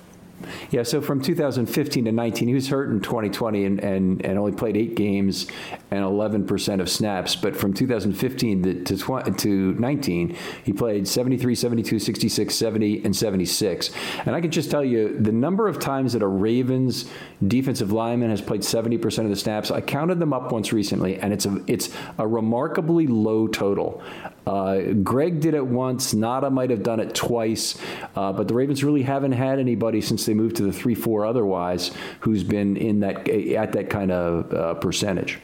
Yeah, 0.71 0.83
so 0.83 1.01
from 1.01 1.21
2015 1.21 2.05
to 2.05 2.13
19, 2.13 2.49
he 2.49 2.55
was 2.55 2.69
hurt 2.69 2.91
in 2.91 3.01
2020 3.01 3.65
and, 3.65 3.81
and, 3.81 4.25
and 4.25 4.39
only 4.39 4.53
played 4.53 4.77
eight 4.77 4.95
games 4.95 5.47
and 5.91 6.05
11% 6.05 6.81
of 6.81 6.89
snaps. 6.91 7.37
But 7.37 7.57
from 7.57 7.73
2015 7.73 8.63
to, 8.63 8.97
to, 8.97 9.33
to 9.33 9.73
19, 9.75 10.37
he 10.65 10.73
played 10.73 11.07
73, 11.07 11.55
72, 11.55 11.99
66, 11.99 12.55
70, 12.55 13.05
and 13.05 13.15
76. 13.15 13.91
And 14.27 14.35
I 14.35 14.41
can 14.41 14.51
just 14.51 14.71
tell 14.71 14.85
you 14.85 15.19
the 15.19 15.33
number 15.33 15.69
of 15.69 15.79
times 15.79 16.13
that 16.13 16.23
a 16.23 16.29
Ravens 16.29 17.11
defensive 17.47 17.93
lineman 17.93 18.31
has 18.31 18.41
played 18.41 18.63
70% 18.63 19.25
of 19.25 19.31
the 19.31 19.37
snaps, 19.37 19.71
I 19.71 19.81
counted 19.81 20.19
them 20.19 20.33
up 20.33 20.53
once 20.53 20.73
recently, 20.73 21.19
and 21.19 21.33
it's 21.33 21.47
a, 21.47 21.63
it's 21.67 21.91
a 22.19 22.27
remarkably 22.27 23.07
low 23.07 23.47
total. 23.47 24.03
Uh, 24.47 24.93
Greg 25.03 25.41
did 25.41 25.55
it 25.55 25.67
once. 25.67 26.13
Ngata 26.15 26.53
might 26.53 26.71
have 26.71 26.83
done 26.83 27.01
it 27.01 27.15
twice, 27.15 27.79
uh, 28.15 28.33
but 28.33 28.49
the 28.49 28.55
Ravens 28.55 28.85
really 28.85 29.03
haven't 29.03 29.33
had 29.33 29.59
anybody 29.59 30.01
since 30.01 30.27
they 30.27 30.35
moved 30.35 30.57
to 30.57 30.65
the 30.65 30.73
three 30.73 30.95
four 30.95 31.25
otherwise 31.25 31.93
who's 32.21 32.45
been 32.45 32.77
in 32.77 33.01
that 33.01 33.29
at 33.29 33.73
that 33.73 33.89
kind 33.91 34.13
of 34.13 34.53
uh, 34.53 34.75
percentage. 34.75 35.39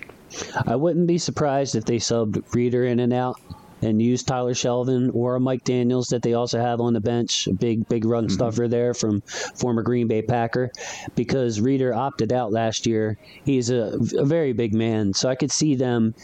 I 0.67 0.77
wouldn't 0.77 1.07
be 1.07 1.19
surprised 1.19 1.75
if 1.75 1.85
they 1.85 1.97
subbed 1.97 2.55
Reader 2.55 2.85
in 2.85 3.01
and 3.01 3.13
out 3.13 3.41
and 3.83 4.01
use 4.01 4.23
Tyler 4.23 4.55
Shelvin 4.55 5.15
or 5.15 5.39
Mike 5.41 5.65
Daniels 5.65 6.09
that 6.09 6.23
they 6.23 6.35
also 6.35 6.61
have 6.61 6.81
on 6.81 6.93
the 6.93 7.01
bench, 7.01 7.47
a 7.47 7.55
big 7.55 7.89
big 7.89 8.05
run 8.05 8.25
mm-hmm. 8.25 8.35
stuffer 8.35 8.69
there 8.69 8.95
from 8.95 9.21
former 9.21 9.83
Green 9.83 10.09
Bay 10.09 10.23
Packer, 10.23 10.71
because 11.15 11.61
Reader 11.61 11.95
opted 11.95 12.33
out 12.33 12.53
last 12.53 12.87
year. 12.87 13.19
He's 13.45 13.71
a, 13.71 13.99
a 14.17 14.25
very 14.25 14.53
big 14.53 14.75
man, 14.75 15.13
so 15.15 15.29
I 15.29 15.35
could 15.35 15.53
see 15.53 15.75
them 15.75 16.15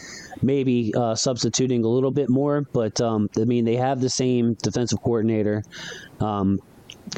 maybe 0.41 0.93
uh, 0.95 1.15
substituting 1.15 1.83
a 1.83 1.87
little 1.87 2.11
bit 2.11 2.29
more. 2.29 2.61
But 2.61 3.01
um, 3.01 3.29
I 3.37 3.45
mean, 3.45 3.65
they 3.65 3.75
have 3.75 4.01
the 4.01 4.09
same 4.09 4.53
defensive 4.55 5.01
coordinator. 5.01 5.63
Um, 6.19 6.59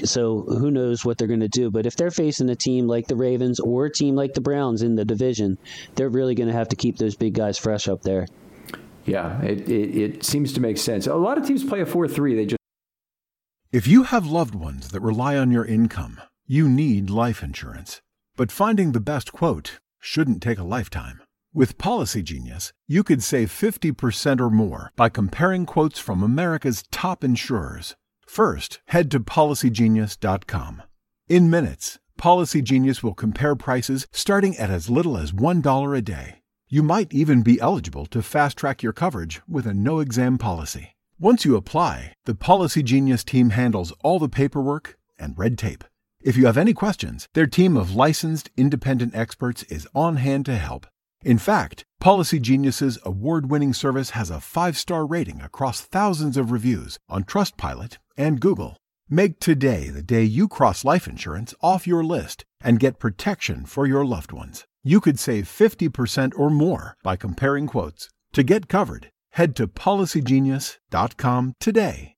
so 0.04 0.42
who 0.42 0.72
knows 0.72 1.04
what 1.04 1.18
they're 1.18 1.28
going 1.28 1.40
to 1.40 1.48
do? 1.48 1.72
But 1.72 1.86
if 1.86 1.96
they're 1.96 2.12
facing 2.12 2.50
a 2.50 2.56
team 2.56 2.88
like 2.88 3.08
the 3.08 3.16
Ravens 3.16 3.60
or 3.60 3.86
a 3.86 3.92
team 3.92 4.16
like 4.16 4.34
the 4.34 4.42
Browns 4.42 4.82
in 4.82 4.96
the 4.96 5.06
division, 5.06 5.58
they're 5.96 6.10
really 6.10 6.36
going 6.36 6.48
to 6.48 6.54
have 6.54 6.70
to 6.70 6.76
keep 6.76 6.98
those 6.98 7.16
big 7.16 7.34
guys 7.34 7.58
fresh 7.58 7.88
up 7.88 8.02
there. 8.04 8.28
Yeah, 9.10 9.42
it, 9.42 9.68
it, 9.68 9.98
it 9.98 10.24
seems 10.24 10.54
to 10.54 10.62
make 10.62 10.78
sense. 10.78 11.08
A 11.08 11.16
lot 11.16 11.38
of 11.38 11.46
teams 11.48 11.64
play 11.64 11.82
a 11.82 11.86
4 11.86 12.08
3. 12.08 12.36
They 12.36 12.46
just. 12.46 12.60
If 13.72 13.88
you 13.88 14.04
have 14.04 14.28
loved 14.28 14.56
ones 14.56 14.90
that 14.90 15.02
rely 15.02 15.36
on 15.38 15.52
your 15.52 15.66
income, 15.66 16.22
you 16.46 16.70
need 16.70 17.10
life 17.10 17.44
insurance. 17.44 18.02
But 18.36 18.52
finding 18.52 18.92
the 18.92 19.00
best 19.00 19.32
quote 19.32 19.80
shouldn't 20.00 20.42
take 20.44 20.60
a 20.60 20.64
lifetime. 20.64 21.22
With 21.54 21.80
Policy 21.80 22.22
Genius, 22.22 22.74
you 22.88 23.04
could 23.04 23.24
save 23.24 23.50
50% 23.50 24.40
or 24.40 24.52
more 24.52 24.92
by 24.96 25.10
comparing 25.10 25.66
quotes 25.66 25.98
from 25.98 26.22
America's 26.22 26.84
top 26.92 27.24
insurers. 27.24 27.96
First, 28.28 28.80
head 28.90 29.10
to 29.12 29.20
policygenius.com. 29.20 30.84
In 31.28 31.50
minutes, 31.50 31.98
Policy 32.18 32.62
Genius 32.62 33.02
will 33.02 33.16
compare 33.16 33.56
prices 33.56 34.06
starting 34.12 34.56
at 34.58 34.70
as 34.70 34.90
little 34.90 35.18
as 35.18 35.32
$1 35.32 35.98
a 35.98 36.02
day. 36.02 36.40
You 36.72 36.84
might 36.84 37.12
even 37.12 37.42
be 37.42 37.60
eligible 37.60 38.06
to 38.06 38.22
fast 38.22 38.56
track 38.56 38.84
your 38.84 38.94
coverage 38.94 39.42
with 39.48 39.66
a 39.66 39.74
no 39.74 40.02
exam 40.02 40.38
policy. 40.38 40.96
Once 41.20 41.44
you 41.44 41.56
apply, 41.56 42.14
the 42.26 42.36
Policygenius 42.36 43.26
team 43.26 43.50
handles 43.50 43.92
all 44.04 44.20
the 44.20 44.30
paperwork 44.30 44.96
and 45.18 45.36
red 45.36 45.58
tape. 45.58 45.84
If 46.22 46.38
you 46.38 46.46
have 46.46 46.60
any 46.60 46.76
questions, 46.76 47.28
their 47.34 47.48
team 47.48 47.76
of 47.76 47.96
licensed 47.96 48.52
independent 48.56 49.16
experts 49.16 49.64
is 49.64 49.88
on 49.96 50.18
hand 50.18 50.46
to 50.46 50.58
help. 50.58 50.86
In 51.24 51.40
fact, 51.40 51.86
Policygenius's 52.04 53.00
award-winning 53.04 53.74
service 53.74 54.12
has 54.12 54.30
a 54.30 54.36
5-star 54.36 55.08
rating 55.08 55.42
across 55.42 55.82
thousands 55.82 56.38
of 56.38 56.52
reviews 56.52 57.00
on 57.10 57.24
Trustpilot 57.24 57.98
and 58.16 58.40
Google. 58.40 58.78
Make 59.10 59.40
today 59.40 59.90
the 59.90 60.04
day 60.04 60.22
you 60.22 60.48
cross 60.48 60.86
life 60.86 61.08
insurance 61.08 61.56
off 61.64 61.88
your 61.88 62.04
list 62.04 62.46
and 62.62 62.80
get 62.80 63.00
protection 63.00 63.66
for 63.66 63.88
your 63.88 64.06
loved 64.06 64.32
ones. 64.32 64.68
You 64.84 65.02
could 65.02 65.20
save 65.20 65.46
50% 65.46 66.32
or 66.38 66.50
more 66.50 66.96
by 67.04 67.18
comparing 67.18 67.68
quotes. 67.68 68.10
To 68.34 68.44
get 68.44 68.70
covered, 68.70 69.12
head 69.32 69.56
to 69.58 69.68
policygenius.com 69.68 71.54
today 71.60 72.16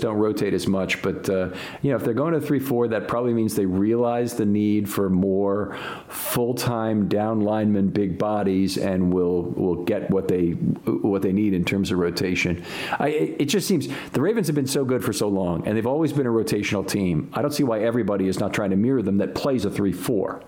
don't 0.00 0.16
rotate 0.16 0.54
as 0.54 0.66
much. 0.66 1.02
But 1.02 1.28
uh, 1.28 1.50
you 1.82 1.90
know, 1.90 1.96
if 1.96 2.04
they're 2.04 2.14
going 2.14 2.34
to 2.34 2.40
three 2.40 2.58
four, 2.58 2.88
that 2.88 3.08
probably 3.08 3.32
means 3.32 3.54
they 3.54 3.66
realize 3.66 4.34
the 4.34 4.46
need 4.46 4.88
for 4.88 5.08
more 5.08 5.76
full 6.08 6.54
time 6.54 7.08
down 7.08 7.40
linemen, 7.40 7.88
big 7.88 8.18
bodies, 8.18 8.76
and 8.76 9.12
will 9.12 9.42
will 9.42 9.84
get 9.84 10.10
what 10.10 10.28
they 10.28 10.50
what 10.50 11.22
they 11.22 11.32
need 11.32 11.54
in 11.54 11.64
terms 11.64 11.90
of 11.90 11.98
rotation. 11.98 12.64
I, 12.98 13.08
it 13.38 13.46
just 13.46 13.66
seems 13.66 13.88
the 14.12 14.20
Ravens 14.20 14.46
have 14.46 14.56
been 14.56 14.66
so 14.66 14.84
good 14.84 15.04
for 15.04 15.12
so 15.12 15.28
long, 15.28 15.66
and 15.66 15.76
they've 15.76 15.86
always 15.86 16.12
been 16.12 16.26
a 16.26 16.30
rotational 16.30 16.86
team. 16.86 17.30
I 17.32 17.42
don't 17.42 17.52
see 17.52 17.64
why 17.64 17.80
everybody 17.80 18.28
is 18.28 18.38
not 18.38 18.52
trying 18.52 18.70
to 18.70 18.76
mirror 18.76 19.02
them 19.02 19.18
that 19.18 19.34
plays 19.34 19.64
a 19.64 19.70
three 19.70 19.92
four 19.92 20.42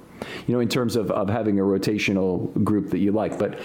you 0.46 0.54
know, 0.54 0.60
in 0.60 0.68
terms 0.68 0.96
of, 0.96 1.10
of 1.10 1.28
having 1.28 1.58
a 1.58 1.62
rotational 1.62 2.52
group 2.64 2.90
that 2.90 2.98
you 2.98 3.12
like. 3.12 3.38
But 3.38 3.58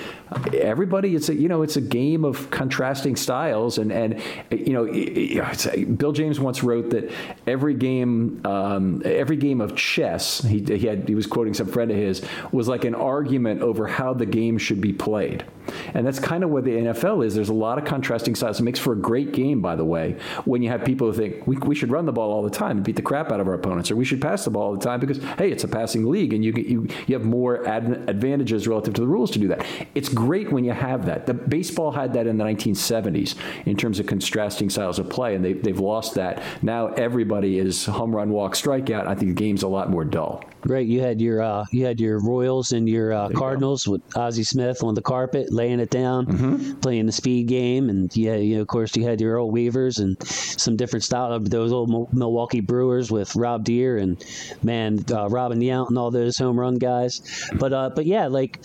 everybody, 0.54 1.16
it's 1.16 1.30
a, 1.30 1.36
you 1.36 1.48
know, 1.48 1.62
it's 1.62 1.76
a 1.76 1.82
game 1.82 2.26
of 2.26 2.50
contrasting 2.52 3.16
styles. 3.16 3.78
And, 3.78 3.92
and 3.92 4.22
you 4.52 4.74
know, 4.74 5.86
Bill 5.96 6.12
James 6.12 6.40
once 6.40 6.64
wrote 6.64 6.90
that 6.92 7.12
every 7.48 7.74
game, 7.74 8.42
um, 8.46 9.02
every 9.06 9.38
game 9.38 9.62
of 9.62 9.76
chess, 9.76 10.42
he, 10.42 10.60
he, 10.60 10.88
had, 10.88 11.08
he 11.08 11.16
was 11.16 11.28
quoting 11.28 11.54
some 11.54 11.68
friend 11.68 11.92
of 11.92 11.98
his, 11.98 12.22
was 12.52 12.68
like 12.68 12.86
an 12.86 12.96
argument 12.96 13.62
over 13.62 13.88
how 13.88 14.14
the 14.14 14.26
game 14.26 14.58
should 14.58 14.82
be 14.82 14.94
played. 14.94 15.46
And 15.94 16.06
that's 16.06 16.20
kind 16.20 16.44
of 16.44 16.50
what 16.50 16.64
the 16.64 16.72
NFL 16.72 17.26
is. 17.26 17.36
There's 17.36 17.50
a 17.50 17.54
lot 17.54 17.78
of 17.78 17.86
contrasting 17.86 18.36
styles. 18.36 18.60
It 18.60 18.64
makes 18.64 18.80
for 18.80 18.94
a 18.94 18.98
great 18.98 19.32
game, 19.32 19.62
by 19.62 19.76
the 19.76 19.86
way, 19.86 20.18
when 20.46 20.62
you 20.62 20.70
have 20.70 20.84
people 20.84 21.12
who 21.12 21.14
think 21.14 21.46
we, 21.48 21.58
we 21.58 21.76
should 21.76 21.92
run 21.92 22.06
the 22.06 22.12
ball 22.12 22.32
all 22.32 22.44
the 22.44 22.50
time 22.50 22.78
and 22.78 22.84
beat 22.86 22.96
the 22.96 23.02
crap 23.02 23.32
out 23.32 23.40
of 23.40 23.48
our 23.48 23.54
opponents, 23.54 23.92
or 23.92 23.96
we 23.96 24.06
should 24.06 24.22
pass 24.22 24.44
the 24.44 24.52
ball 24.52 24.64
all 24.64 24.76
the 24.76 24.84
time 24.84 25.00
because, 25.00 25.20
hey, 25.38 25.52
it's 25.52 25.64
a 25.64 25.68
passing 25.68 26.06
league 26.06 26.34
and 26.34 26.41
you, 26.44 26.54
you, 26.54 26.88
you 27.08 27.16
have 27.16 27.26
more 27.26 27.68
ad- 27.68 28.10
advantages 28.10 28.68
relative 28.68 28.94
to 28.96 29.02
the 29.02 29.08
rules 29.08 29.32
to 29.32 29.40
do 29.40 29.48
that. 29.50 29.66
It's 29.96 30.10
great 30.10 30.52
when 30.52 30.64
you 30.64 30.72
have 30.72 31.06
that. 31.06 31.26
The 31.26 31.34
baseball 31.34 31.92
had 31.92 32.14
that 32.14 32.28
in 32.28 32.38
the 32.38 32.44
1970s 32.44 33.36
in 33.66 33.76
terms 33.76 34.00
of 34.00 34.06
contrasting 34.06 34.70
styles 34.70 35.00
of 35.00 35.10
play, 35.10 35.36
and 35.36 35.44
they, 35.44 35.54
they've 35.54 35.80
lost 35.80 36.16
that. 36.16 36.44
Now 36.62 36.88
everybody 36.94 37.60
is 37.60 37.86
home 37.86 38.16
run, 38.16 38.30
walk, 38.30 38.54
strikeout. 38.54 39.08
I 39.08 39.16
think 39.16 39.30
the 39.30 39.42
game's 39.44 39.64
a 39.64 39.68
lot 39.68 39.90
more 39.90 40.06
dull. 40.06 40.44
Right. 40.64 40.86
You 40.86 41.02
had 41.02 41.20
your 41.20 41.42
uh, 41.42 41.66
you 41.72 41.86
had 41.86 42.00
your 42.00 42.20
Royals 42.20 42.72
and 42.72 42.88
your 42.88 43.14
uh, 43.14 43.30
Cardinals 43.30 43.88
with 43.88 44.02
Ozzie 44.16 44.44
Smith 44.44 44.84
on 44.84 44.94
the 44.94 45.02
carpet 45.02 45.52
laying 45.52 45.80
it 45.80 45.90
down, 45.90 46.28
mm-hmm. 46.28 46.74
playing 46.80 47.08
the 47.08 47.12
speed 47.12 47.48
game, 47.48 47.90
and 47.90 48.16
yeah, 48.16 48.36
you 48.36 48.56
know, 48.56 48.62
of 48.62 48.68
course, 48.68 48.96
you 48.96 49.04
had 49.04 49.20
your 49.20 49.34
Earl 49.34 49.50
Weavers 49.50 49.98
and 49.98 50.22
some 50.28 50.76
different 50.76 51.04
style 51.04 51.34
of 51.34 51.50
those 51.50 51.72
old 51.72 52.14
Milwaukee 52.14 52.60
Brewers 52.60 53.12
with 53.12 53.36
Rob 53.36 53.64
Deer 53.64 53.98
and 53.98 54.24
man, 54.62 55.04
uh, 55.12 55.28
Robin 55.30 55.60
Yount 55.60 55.90
and 55.90 55.98
all 55.98 56.12
those 56.12 56.38
home 56.38 56.60
run 56.60 56.76
guys. 56.76 57.22
But 57.58 57.74
uh, 57.74 57.90
but 57.96 58.06
yeah, 58.06 58.28
like 58.28 58.60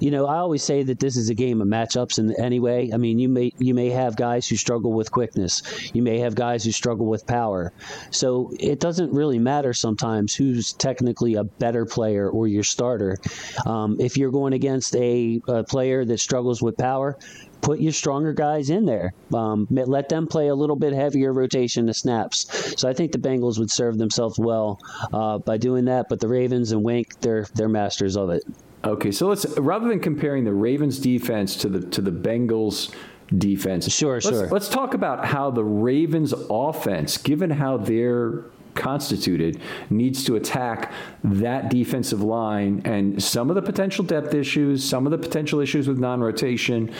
you 0.00 0.10
know, 0.10 0.26
I 0.26 0.36
always 0.36 0.62
say 0.62 0.82
that 0.82 0.98
this 0.98 1.16
is 1.16 1.28
a 1.28 1.34
game 1.34 1.60
of 1.60 1.68
matchups. 1.68 2.18
And 2.18 2.34
anyway, 2.38 2.90
I 2.92 2.96
mean, 2.96 3.18
you 3.18 3.28
may 3.28 3.52
you 3.58 3.74
may 3.74 3.90
have 3.90 4.16
guys 4.16 4.48
who 4.48 4.56
struggle 4.56 4.92
with 4.92 5.10
quickness. 5.10 5.62
You 5.94 6.02
may 6.02 6.18
have 6.18 6.34
guys 6.34 6.64
who 6.64 6.72
struggle 6.72 7.06
with 7.06 7.26
power. 7.26 7.72
So 8.10 8.52
it 8.58 8.80
doesn't 8.80 9.12
really 9.12 9.38
matter 9.38 9.72
sometimes 9.72 10.34
who's 10.34 10.72
technically 10.72 11.34
a 11.34 11.44
better 11.44 11.84
player 11.84 12.28
or 12.28 12.48
your 12.48 12.64
starter. 12.64 13.18
Um, 13.66 13.96
if 14.00 14.16
you're 14.16 14.30
going 14.30 14.54
against 14.54 14.96
a, 14.96 15.40
a 15.46 15.64
player 15.64 16.04
that 16.04 16.18
struggles 16.18 16.62
with 16.62 16.76
power, 16.76 17.18
put 17.60 17.80
your 17.80 17.92
stronger 17.92 18.32
guys 18.32 18.70
in 18.70 18.86
there. 18.86 19.12
Um, 19.34 19.66
let 19.70 20.08
them 20.08 20.26
play 20.26 20.48
a 20.48 20.54
little 20.54 20.76
bit 20.76 20.92
heavier 20.92 21.32
rotation 21.32 21.88
of 21.88 21.96
snaps. 21.96 22.46
So 22.80 22.88
I 22.88 22.94
think 22.94 23.12
the 23.12 23.18
Bengals 23.18 23.58
would 23.58 23.70
serve 23.70 23.98
themselves 23.98 24.38
well 24.38 24.80
uh, 25.12 25.38
by 25.38 25.58
doing 25.58 25.84
that. 25.86 26.08
But 26.08 26.20
the 26.20 26.28
Ravens 26.28 26.72
and 26.72 26.82
Wink, 26.82 27.20
they're 27.20 27.46
they're 27.54 27.68
masters 27.68 28.16
of 28.16 28.30
it. 28.30 28.42
Okay, 28.82 29.10
so 29.10 29.28
let's 29.28 29.46
rather 29.58 29.88
than 29.88 30.00
comparing 30.00 30.44
the 30.44 30.54
Ravens 30.54 30.98
defense 30.98 31.56
to 31.56 31.68
the 31.68 31.80
to 31.90 32.00
the 32.00 32.10
Bengals 32.10 32.94
defense. 33.36 33.92
Sure, 33.92 34.14
let's, 34.14 34.28
sure. 34.28 34.48
Let's 34.48 34.68
talk 34.68 34.94
about 34.94 35.26
how 35.26 35.50
the 35.50 35.64
Ravens 35.64 36.32
offense, 36.48 37.18
given 37.18 37.50
how 37.50 37.76
they're 37.76 38.44
constituted 38.80 39.60
needs 39.90 40.24
to 40.24 40.36
attack 40.36 40.92
that 41.22 41.68
defensive 41.68 42.22
line 42.22 42.80
and 42.84 43.22
some 43.22 43.50
of 43.50 43.54
the 43.54 43.62
potential 43.62 44.04
depth 44.04 44.34
issues, 44.34 44.82
some 44.82 45.06
of 45.06 45.10
the 45.10 45.18
potential 45.18 45.60
issues 45.60 45.86
with 45.86 45.98
non 45.98 46.20
rotation. 46.20 46.92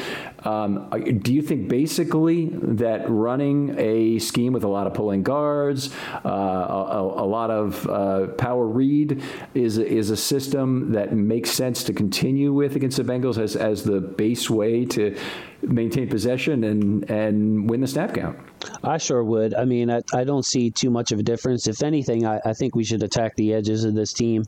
Um, 0.45 0.91
do 1.23 1.33
you 1.33 1.43
think 1.43 1.69
basically 1.69 2.51
that 2.53 3.09
running 3.09 3.75
a 3.79 4.19
scheme 4.19 4.53
with 4.53 4.65
a 4.65 4.69
lot 4.69 4.87
of 4.87 4.95
pulling 4.95 5.23
guards, 5.23 5.91
uh, 6.25 6.29
a, 6.29 7.01
a, 7.25 7.27
lot 7.27 7.51
of 7.51 7.87
uh, 7.89 8.27
power 8.35 8.67
read 8.67 9.23
is, 9.55 9.79
is 9.79 10.11
a 10.11 10.17
system 10.17 10.93
that 10.93 11.13
makes 11.13 11.51
sense 11.51 11.85
to 11.85 11.93
continue 11.93 12.53
with 12.53 12.77
against 12.77 12.97
the 12.97 13.05
Bengals 13.05 13.39
as, 13.39 13.57
as 13.57 13.83
the 13.85 14.01
base 14.01 14.49
way 14.51 14.85
to 14.85 15.17
maintain 15.63 16.09
possession 16.09 16.65
and, 16.65 17.11
and 17.11 17.69
win 17.69 17.81
the 17.81 17.87
snap 17.87 18.15
count? 18.15 18.39
I 18.83 18.99
sure 18.99 19.23
would. 19.23 19.55
I 19.55 19.65
mean, 19.65 19.91
I, 19.91 20.03
I 20.15 20.25
don't 20.25 20.45
see 20.45 20.71
too 20.71 20.91
much 20.91 21.13
of 21.13 21.19
a 21.19 21.23
difference. 21.23 21.69
If 21.69 21.83
anything, 21.83 22.27
I, 22.27 22.41
I 22.45 22.53
think 22.53 22.75
we 22.75 22.85
should 22.85 23.03
attack 23.03 23.37
the 23.37 23.55
edges 23.55 23.85
of 23.85 23.95
this 23.95 24.13
team, 24.13 24.45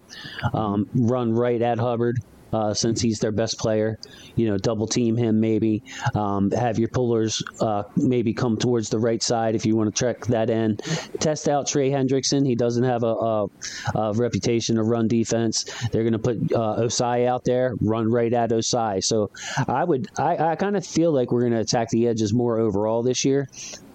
um, 0.55 0.89
run 0.95 1.33
right 1.33 1.61
at 1.61 1.79
Hubbard. 1.79 2.19
Uh, 2.53 2.75
since 2.75 3.01
he's 3.01 3.19
their 3.19 3.33
best 3.33 3.59
player. 3.59 3.99
You 4.37 4.49
know, 4.49 4.59
double 4.59 4.87
team 4.87 5.17
him 5.17 5.41
maybe. 5.41 5.83
Um, 6.15 6.51
have 6.51 6.79
your 6.79 6.89
pullers 6.89 7.43
uh, 7.61 7.85
maybe 7.97 8.35
come 8.35 8.59
towards 8.59 8.91
the 8.91 8.99
right 8.99 9.23
side 9.23 9.55
if 9.55 9.65
you 9.65 9.75
want 9.75 9.95
to 9.95 9.99
track 9.99 10.27
that 10.27 10.51
end. 10.51 10.83
Test 11.19 11.49
out 11.49 11.67
Trey 11.67 11.91
Hendrickson. 11.91 12.47
He 12.47 12.55
doesn't 12.55 12.85
have 12.85 13.05
a, 13.05 13.15
a, 13.15 13.47
a 13.95 14.13
reputation 14.13 14.79
of 14.79 14.87
run 14.87 15.09
defense. 15.09 15.65
They're 15.91 16.03
going 16.03 16.13
to 16.13 16.19
put 16.19 16.53
uh, 16.53 16.83
Ossai 16.83 17.27
out 17.27 17.45
there, 17.45 17.75
run 17.81 18.11
right 18.11 18.33
at 18.33 18.51
Ossai. 18.51 19.03
So 19.03 19.31
I 19.67 19.85
would, 19.85 20.09
I, 20.19 20.37
I 20.37 20.57
kind 20.57 20.77
of 20.77 20.87
feel 20.87 21.13
like 21.13 21.33
we're 21.33 21.41
going 21.41 21.53
to 21.53 21.61
attack 21.61 21.89
the 21.89 22.09
edges 22.09 22.33
more 22.33 22.59
overall 22.59 23.03
this 23.03 23.25
year. 23.25 23.49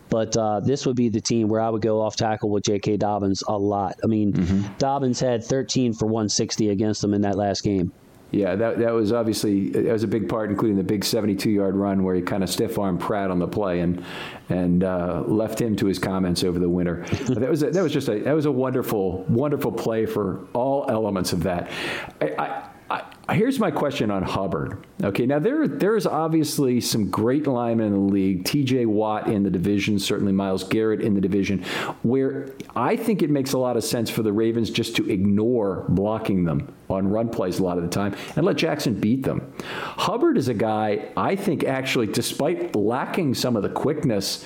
But 0.09 0.35
uh, 0.37 0.61
this 0.61 0.85
would 0.85 0.95
be 0.95 1.09
the 1.09 1.21
team 1.21 1.49
where 1.49 1.61
I 1.61 1.69
would 1.69 1.81
go 1.81 2.01
off 2.01 2.15
tackle 2.15 2.49
with 2.49 2.63
J.K. 2.63 2.97
Dobbins 2.97 3.43
a 3.47 3.57
lot. 3.57 3.99
I 4.03 4.07
mean, 4.07 4.33
mm-hmm. 4.33 4.73
Dobbins 4.77 5.19
had 5.19 5.43
13 5.43 5.93
for 5.93 6.05
160 6.05 6.69
against 6.69 7.01
them 7.01 7.13
in 7.13 7.21
that 7.21 7.35
last 7.37 7.63
game. 7.63 7.91
Yeah, 8.31 8.55
that 8.55 8.79
that 8.79 8.93
was 8.93 9.13
obviously 9.13 9.69
that 9.69 9.91
was 9.91 10.03
a 10.03 10.07
big 10.07 10.27
part, 10.27 10.49
including 10.49 10.75
the 10.75 10.83
big 10.83 11.01
72-yard 11.01 11.75
run 11.75 12.03
where 12.03 12.13
he 12.13 12.21
kind 12.21 12.43
of 12.43 12.49
stiff-armed 12.49 12.99
Pratt 12.99 13.31
on 13.31 13.39
the 13.39 13.47
play 13.47 13.79
and 13.79 14.03
and 14.49 14.83
uh, 14.83 15.23
left 15.25 15.61
him 15.61 15.75
to 15.77 15.85
his 15.85 15.97
comments 15.97 16.43
over 16.43 16.59
the 16.59 16.69
winter. 16.69 17.05
that 17.29 17.49
was 17.49 17.63
a, 17.63 17.71
that 17.71 17.81
was 17.81 17.93
just 17.93 18.09
a 18.09 18.19
that 18.19 18.33
was 18.33 18.45
a 18.45 18.51
wonderful 18.51 19.23
wonderful 19.29 19.71
play 19.71 20.05
for 20.05 20.45
all 20.53 20.85
elements 20.89 21.31
of 21.31 21.43
that. 21.43 21.71
I, 22.21 22.35
I, 22.37 22.69
here's 23.31 23.59
my 23.59 23.71
question 23.71 24.09
on 24.11 24.23
Hubbard. 24.23 24.85
Okay, 25.03 25.25
now 25.25 25.39
there 25.39 25.67
there 25.67 25.95
is 25.95 26.07
obviously 26.07 26.79
some 26.81 27.09
great 27.09 27.47
linemen 27.47 27.87
in 27.87 28.07
the 28.07 28.13
league. 28.13 28.45
T.J. 28.45 28.85
Watt 28.85 29.27
in 29.27 29.43
the 29.43 29.49
division, 29.49 29.99
certainly 29.99 30.31
Myles 30.31 30.63
Garrett 30.63 31.01
in 31.01 31.13
the 31.13 31.21
division, 31.21 31.63
where 32.03 32.49
I 32.75 32.95
think 32.95 33.21
it 33.21 33.29
makes 33.29 33.53
a 33.53 33.57
lot 33.57 33.77
of 33.77 33.83
sense 33.83 34.09
for 34.09 34.23
the 34.23 34.31
Ravens 34.31 34.69
just 34.69 34.95
to 34.97 35.09
ignore 35.09 35.85
blocking 35.89 36.45
them 36.45 36.73
on 36.89 37.07
run 37.09 37.29
plays 37.29 37.59
a 37.59 37.63
lot 37.63 37.77
of 37.77 37.83
the 37.83 37.89
time 37.89 38.15
and 38.35 38.45
let 38.45 38.55
Jackson 38.55 38.93
beat 38.93 39.23
them. 39.23 39.53
Hubbard 39.61 40.37
is 40.37 40.47
a 40.47 40.53
guy 40.53 41.09
I 41.17 41.35
think 41.35 41.63
actually, 41.63 42.07
despite 42.07 42.75
lacking 42.75 43.33
some 43.33 43.55
of 43.55 43.63
the 43.63 43.69
quickness 43.69 44.45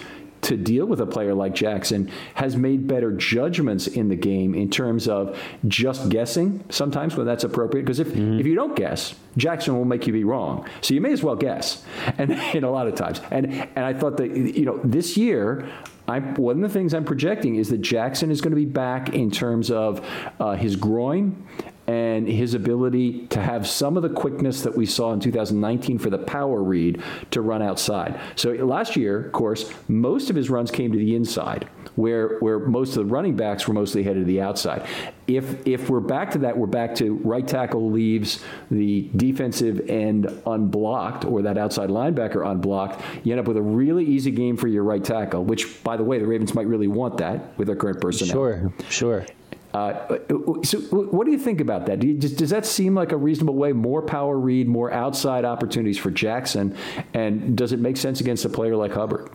to 0.52 0.58
deal 0.58 0.86
with 0.86 1.02
a 1.02 1.06
player 1.06 1.34
like 1.34 1.54
Jackson 1.54 2.12
has 2.36 2.56
made 2.56 2.88
better 2.88 3.12
judgments 3.12 3.88
in 3.88 4.10
the 4.10 4.16
game 4.16 4.54
in 4.54 4.70
terms 4.70 5.08
of 5.08 5.39
just 5.68 6.10
guessing 6.10 6.64
sometimes 6.70 7.16
when 7.16 7.26
that's 7.26 7.43
appropriate. 7.43 7.84
Because 7.84 7.99
if, 7.99 8.08
mm-hmm. 8.08 8.39
if 8.39 8.45
you 8.45 8.56
don't 8.56 8.76
guess, 8.76 9.16
Jackson 9.38 9.76
will 9.76 9.86
make 9.86 10.08
you 10.08 10.14
be 10.14 10.24
wrong. 10.24 10.68
So 10.82 10.93
you 10.93 11.02
may 11.02 11.12
as 11.12 11.24
well 11.24 11.36
guess. 11.36 11.84
And, 12.18 12.32
and 12.56 12.64
a 12.64 12.70
lot 12.70 12.88
of 12.88 12.95
times. 12.95 13.22
And 13.32 13.52
and 13.76 13.86
I 13.86 13.93
thought 13.93 14.18
that 14.18 14.36
you 14.36 14.66
know 14.66 14.80
this 14.84 15.18
year 15.18 15.68
I, 16.08 16.20
one 16.20 16.64
of 16.64 16.70
the 16.70 16.74
things 16.78 16.93
I'm 16.93 17.06
projecting 17.06 17.56
is 17.56 17.70
that 17.70 17.80
Jackson 17.80 18.32
is 18.32 18.41
going 18.41 18.52
to 18.52 18.58
be 18.58 18.66
back 18.66 19.14
in 19.14 19.32
terms 19.32 19.72
of 19.72 20.06
uh, 20.39 20.56
his 20.56 20.76
groin 20.76 21.47
and 21.91 22.25
his 22.25 22.53
ability 22.53 23.27
to 23.27 23.41
have 23.41 23.67
some 23.67 23.97
of 23.97 24.03
the 24.03 24.09
quickness 24.09 24.61
that 24.61 24.77
we 24.77 24.85
saw 24.85 25.11
in 25.11 25.19
2019 25.19 25.97
for 25.97 26.09
the 26.09 26.17
power 26.17 26.63
read 26.63 27.03
to 27.31 27.41
run 27.41 27.61
outside. 27.61 28.17
So 28.37 28.51
last 28.51 28.95
year, 28.95 29.25
of 29.25 29.33
course, 29.33 29.69
most 29.89 30.29
of 30.29 30.37
his 30.37 30.49
runs 30.49 30.71
came 30.71 30.93
to 30.93 30.97
the 30.97 31.15
inside, 31.15 31.67
where 31.95 32.37
where 32.39 32.59
most 32.59 32.95
of 32.95 32.95
the 32.95 33.13
running 33.13 33.35
backs 33.35 33.67
were 33.67 33.73
mostly 33.73 34.03
headed 34.03 34.21
to 34.21 34.25
the 34.25 34.39
outside. 34.39 34.87
If 35.27 35.67
if 35.67 35.89
we're 35.89 35.99
back 35.99 36.31
to 36.31 36.37
that, 36.39 36.57
we're 36.57 36.67
back 36.67 36.95
to 36.95 37.15
right 37.15 37.45
tackle 37.45 37.91
leaves 37.91 38.41
the 38.69 39.09
defensive 39.15 39.89
end 39.89 40.27
unblocked 40.45 41.25
or 41.25 41.41
that 41.41 41.57
outside 41.57 41.89
linebacker 41.89 42.49
unblocked. 42.49 43.01
You 43.23 43.33
end 43.33 43.41
up 43.41 43.47
with 43.47 43.57
a 43.57 43.61
really 43.61 44.05
easy 44.05 44.31
game 44.31 44.55
for 44.55 44.69
your 44.69 44.83
right 44.83 45.03
tackle, 45.03 45.43
which 45.43 45.83
by 45.83 45.97
the 45.97 46.03
way, 46.05 46.19
the 46.19 46.25
Ravens 46.25 46.53
might 46.53 46.67
really 46.67 46.87
want 46.87 47.17
that 47.17 47.57
with 47.57 47.67
their 47.67 47.75
current 47.75 47.99
personnel. 47.99 48.33
Sure, 48.33 48.73
sure. 48.89 49.25
Uh, 49.74 50.17
so, 50.63 50.80
what 50.80 51.26
do 51.26 51.32
you 51.32 51.39
think 51.39 51.61
about 51.61 51.86
that? 51.86 51.99
Do 51.99 52.07
you, 52.07 52.13
does, 52.15 52.34
does, 52.34 52.49
that 52.49 52.65
seem 52.65 52.93
like 52.93 53.13
a 53.13 53.17
reasonable 53.17 53.55
way? 53.55 53.72
More 53.72 54.01
power 54.01 54.38
read, 54.38 54.67
more 54.67 54.91
outside 54.91 55.45
opportunities 55.45 55.97
for 55.97 56.11
Jackson, 56.11 56.76
and 57.13 57.57
does 57.57 57.72
it 57.72 57.80
make 57.80 57.95
sense 57.95 58.19
against 58.19 58.43
a 58.43 58.49
player 58.49 58.76
like 58.76 58.91
Hubbard? 58.91 59.30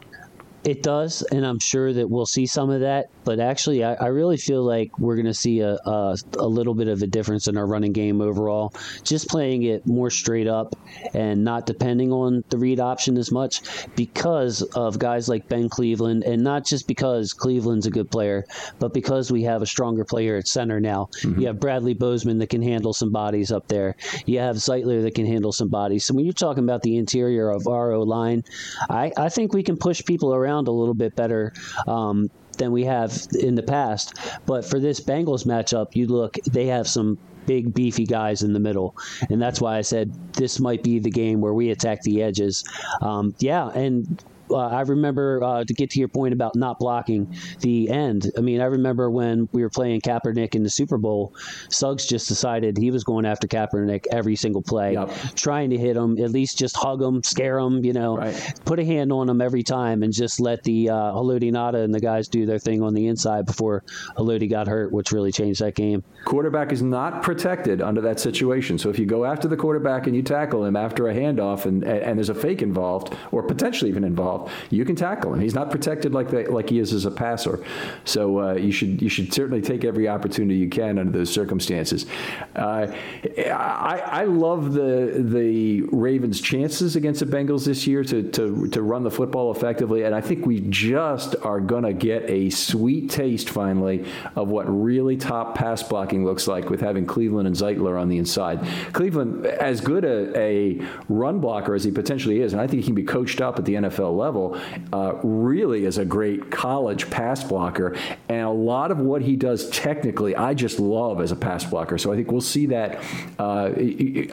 It 0.67 0.83
does, 0.83 1.23
and 1.23 1.47
I'm 1.47 1.61
sure 1.61 1.93
that 1.93 2.11
we'll 2.11 2.27
see 2.27 2.45
some 2.45 2.71
of 2.71 2.81
that. 2.81 3.07
But 3.23 3.39
actually, 3.39 3.85
I, 3.85 3.95
I 3.95 4.07
really 4.09 4.37
feel 4.37 4.65
like 4.65 4.99
we're 4.99 5.15
going 5.15 5.27
to 5.27 5.35
see 5.35 5.61
a, 5.61 5.75
a, 5.87 6.17
a 6.41 6.47
little 6.47 6.75
bit 6.75 6.89
of 6.89 7.03
a 7.03 7.07
difference 7.07 7.47
in 7.47 7.57
our 7.57 7.67
running 7.67 7.93
game 7.93 8.21
overall. 8.21 8.75
Just 9.05 9.29
playing 9.29 9.63
it 9.63 9.87
more 9.87 10.11
straight 10.11 10.49
up 10.49 10.75
and 11.15 11.45
not 11.45 11.67
depending 11.67 12.13
on 12.13 12.43
the 12.49 12.59
read 12.59 12.81
option 12.81 13.17
as 13.17 13.31
much 13.31 13.63
because 13.95 14.63
of 14.63 14.99
guys 14.99 15.29
like 15.29 15.49
Ben 15.49 15.69
Cleveland, 15.69 16.25
and 16.25 16.43
not 16.43 16.67
just 16.67 16.89
because 16.89 17.33
Cleveland's 17.33 17.87
a 17.87 17.91
good 17.91 18.11
player, 18.11 18.45
but 18.81 18.93
because 18.93 19.31
we 19.31 19.45
have 19.45 19.63
a 19.63 19.67
stronger 19.67 20.05
player 20.05 20.37
at 20.37 20.49
center 20.49 20.81
now. 20.81 21.11
Mm-hmm. 21.23 21.43
You 21.43 21.47
have 21.47 21.61
Bradley 21.61 21.95
Bozeman 21.95 22.39
that 22.39 22.49
can 22.49 22.63
handle 22.63 22.93
some 22.93 23.13
bodies 23.13 23.53
up 23.53 23.69
there. 23.69 23.95
You 24.25 24.41
have 24.41 24.57
Zeitler 24.57 25.01
that 25.03 25.15
can 25.15 25.27
handle 25.27 25.53
some 25.53 25.69
bodies. 25.69 26.05
So 26.05 26.15
when 26.15 26.25
you're 26.25 26.35
talking 26.35 26.65
about 26.65 26.83
the 26.83 26.97
interior 26.97 27.51
of 27.51 27.69
our 27.69 27.93
O 27.93 28.03
line, 28.03 28.43
I, 28.91 29.13
I 29.17 29.29
think 29.29 29.55
we 29.55 29.63
can 29.63 29.77
push 29.77 30.05
people 30.05 30.35
around 30.35 30.56
a 30.69 30.71
little 30.71 30.95
bit 30.95 31.15
better 31.17 31.53
um, 31.87 32.31
than 32.59 32.73
we 32.73 32.85
have 32.85 33.27
in 33.39 33.55
the 33.55 33.63
past. 33.63 34.15
But 34.47 34.65
for 34.65 34.81
this 34.81 35.01
Bengals 35.01 35.47
matchup, 35.47 35.95
you 35.95 36.07
look, 36.07 36.37
they 36.51 36.67
have 36.67 36.89
some 36.89 37.19
big 37.47 37.73
beefy 37.73 38.05
guys 38.05 38.43
in 38.43 38.53
the 38.53 38.59
middle 38.59 38.97
and 39.31 39.41
that's 39.41 39.61
why 39.61 39.77
i 39.77 39.81
said 39.81 40.13
this 40.33 40.59
might 40.59 40.83
be 40.83 40.99
the 40.99 41.11
game 41.13 41.41
where 41.41 41.55
we 41.55 41.71
attack 41.71 42.03
the 42.03 42.21
edges 42.21 42.65
um, 43.03 43.33
yeah 43.39 43.69
and 43.69 44.25
uh, 44.51 44.57
I 44.57 44.83
remember 44.83 45.43
uh, 45.43 45.65
to 45.65 45.75
get 45.75 45.91
to 45.91 45.99
your 45.99 46.09
point 46.09 46.33
about 46.33 46.55
not 46.57 46.79
blocking 46.79 47.35
the 47.61 47.91
end. 47.91 48.31
I 48.37 48.41
mean, 48.41 48.61
I 48.61 48.67
remember 48.67 49.11
when 49.11 49.49
we 49.53 49.63
were 49.63 49.71
playing 49.71 50.01
Kaepernick 50.01 50.55
in 50.55 50.63
the 50.63 50.71
Super 50.71 50.99
Bowl, 50.99 51.35
Suggs 51.71 52.07
just 52.07 52.29
decided 52.29 52.77
he 52.77 52.91
was 52.91 53.05
going 53.05 53.27
after 53.27 53.47
Kaepernick 53.47 54.07
every 54.11 54.37
single 54.37 54.63
play, 54.63 54.95
yep. 54.95 55.11
trying 55.35 55.71
to 55.71 55.79
hit 55.79 55.97
him, 55.97 56.19
at 56.19 56.31
least 56.31 56.59
just 56.59 56.77
hug 56.77 57.03
him, 57.03 57.23
scare 57.23 57.59
him, 57.59 57.85
you 57.85 57.93
know, 57.93 58.17
right. 58.17 58.61
put 58.65 58.79
a 58.79 58.85
hand 58.85 59.13
on 59.13 59.29
him 59.29 59.41
every 59.41 59.63
time, 59.63 60.03
and 60.03 60.13
just 60.13 60.41
let 60.41 60.63
the 60.65 60.91
uh, 60.91 60.95
Haloti 61.13 61.51
Ngata 61.53 61.83
and 61.85 61.95
the 61.95 62.01
guys 62.01 62.29
do 62.29 62.47
their 62.47 62.59
thing 62.59 62.83
on 62.83 62.95
the 62.95 63.07
inside 63.07 63.47
before 63.47 63.83
Haloti 64.17 64.49
got 64.49 64.67
hurt, 64.69 64.93
which 64.93 65.13
really 65.13 65.33
changed 65.33 65.61
that 65.61 65.75
game. 65.75 66.05
Quarterback 66.25 66.73
is 66.73 66.83
not 66.83 67.23
protected 67.23 67.81
under 67.81 68.01
that 68.01 68.21
situation. 68.21 68.79
So 68.79 68.91
if 68.91 68.99
you 68.99 69.07
go 69.07 69.25
after 69.25 69.49
the 69.49 69.57
quarterback 69.57 70.07
and 70.07 70.15
you 70.15 70.23
tackle 70.23 70.65
him 70.65 70.77
after 70.77 71.09
a 71.09 71.15
handoff 71.15 71.65
and, 71.65 71.85
and 71.85 72.19
there's 72.19 72.29
a 72.29 72.35
fake 72.35 72.63
involved, 72.63 73.15
or 73.33 73.43
potentially 73.43 73.91
even 73.91 74.05
involved, 74.05 74.36
involved, 74.37 74.73
you 74.73 74.85
can 74.85 74.97
tackle 74.97 75.35
him. 75.35 75.41
He's 75.41 75.55
not 75.55 75.71
protected 75.71 76.13
like 76.13 76.33
like 76.49 76.69
he 76.69 76.79
is 76.79 76.93
as 76.93 77.05
a 77.05 77.11
passer. 77.11 77.65
So 78.05 78.41
uh, 78.41 78.55
you 78.55 78.73
should 78.73 79.01
you 79.03 79.09
should 79.09 79.33
certainly 79.33 79.63
take 79.63 79.85
every 79.85 80.09
opportunity 80.09 80.57
you 80.57 80.69
can 80.69 80.99
under 80.99 81.13
those 81.13 81.33
circumstances. 81.33 82.07
Uh, 82.55 82.93
I, 83.39 84.03
I 84.05 84.25
love 84.25 84.73
the 84.73 85.15
the 85.19 85.83
Ravens' 85.93 86.41
chances 86.41 86.97
against 86.97 87.21
the 87.21 87.27
Bengals 87.27 87.65
this 87.65 87.87
year 87.87 88.05
to 88.05 88.23
to 88.31 88.69
to 88.69 88.83
run 88.83 89.03
the 89.03 89.11
football 89.11 89.53
effectively, 89.53 90.03
and 90.03 90.15
I 90.15 90.21
think 90.21 90.47
we 90.47 90.61
just 90.69 91.37
are 91.43 91.61
to 91.61 91.93
get 91.93 92.29
a 92.31 92.49
sweet 92.51 93.11
taste 93.11 93.51
finally 93.51 94.05
of 94.35 94.49
what 94.49 94.65
really 94.67 95.17
top 95.17 95.55
pass 95.55 95.83
blocking 95.83 96.25
looks 96.25 96.49
like 96.49 96.71
with 96.71 96.81
having 96.81 97.07
Cleveland 97.07 97.47
and 97.47 97.55
Zeitler 97.55 98.01
on 98.01 98.09
the 98.09 98.19
inside. 98.19 98.67
Cleveland, 98.93 99.47
as 99.47 99.81
good 99.81 100.05
a, 100.05 100.37
a 100.37 100.87
run 101.09 101.39
blocker 101.39 101.75
as 101.75 101.85
he 101.85 101.91
potentially 101.91 102.41
is, 102.41 102.53
and 102.53 102.63
I 102.63 102.67
think 102.67 102.83
he 102.83 102.87
can 102.87 102.95
be 102.95 103.05
coached 103.05 103.41
up 103.41 103.59
at 103.59 103.65
the 103.65 103.75
NFL 103.75 104.17
level 104.17 104.26
level, 104.27 104.59
uh, 104.93 105.15
really 105.23 105.85
is 105.85 105.99
a 105.99 106.05
great 106.05 106.51
college 106.51 107.03
pass 107.11 107.45
blocker. 107.45 107.97
And 108.29 108.45
a 108.47 108.59
lot 108.73 108.91
of 108.91 108.99
what 108.99 109.23
he 109.23 109.37
does 109.37 109.71
technically, 109.71 110.35
I 110.35 110.55
just 110.55 110.79
love 110.81 111.21
as 111.21 111.33
a 111.33 111.37
pass 111.37 111.65
blocker. 111.65 111.99
So 111.99 112.13
I 112.13 112.17
think 112.17 112.31
we'll 112.33 112.41
see 112.57 112.67
that, 112.67 112.91
uh, 113.39 113.71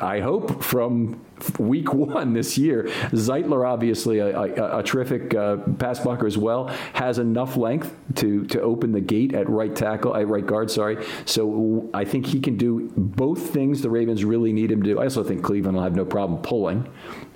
I 0.02 0.20
hope, 0.20 0.64
from 0.64 1.22
week 1.60 1.94
one 1.94 2.34
this 2.34 2.58
year. 2.58 2.84
Zeitler, 3.12 3.68
obviously 3.68 4.20
a, 4.20 4.30
a, 4.38 4.80
a 4.80 4.84
terrific 4.84 5.34
uh, 5.34 5.58
pass 5.78 6.00
blocker 6.00 6.26
as 6.26 6.38
well, 6.38 6.68
has 6.94 7.20
enough 7.20 7.58
length 7.58 7.96
to 8.16 8.46
to 8.46 8.62
open 8.62 8.92
the 8.92 9.02
gate 9.02 9.34
at 9.34 9.50
right 9.50 9.76
tackle, 9.76 10.16
at 10.16 10.28
right 10.28 10.46
guard. 10.46 10.72
Sorry. 10.72 11.06
So 11.26 11.90
I 11.94 12.06
think 12.06 12.26
he 12.26 12.40
can 12.40 12.56
do 12.58 12.92
both 12.96 13.50
things 13.50 13.82
the 13.82 13.90
Ravens 13.90 14.24
really 14.24 14.54
need 14.54 14.72
him 14.72 14.82
to 14.84 14.90
do. 14.94 15.00
I 15.00 15.04
also 15.04 15.24
think 15.24 15.44
Cleveland 15.44 15.76
will 15.76 15.84
have 15.84 15.96
no 15.96 16.06
problem 16.06 16.42
pulling 16.42 16.88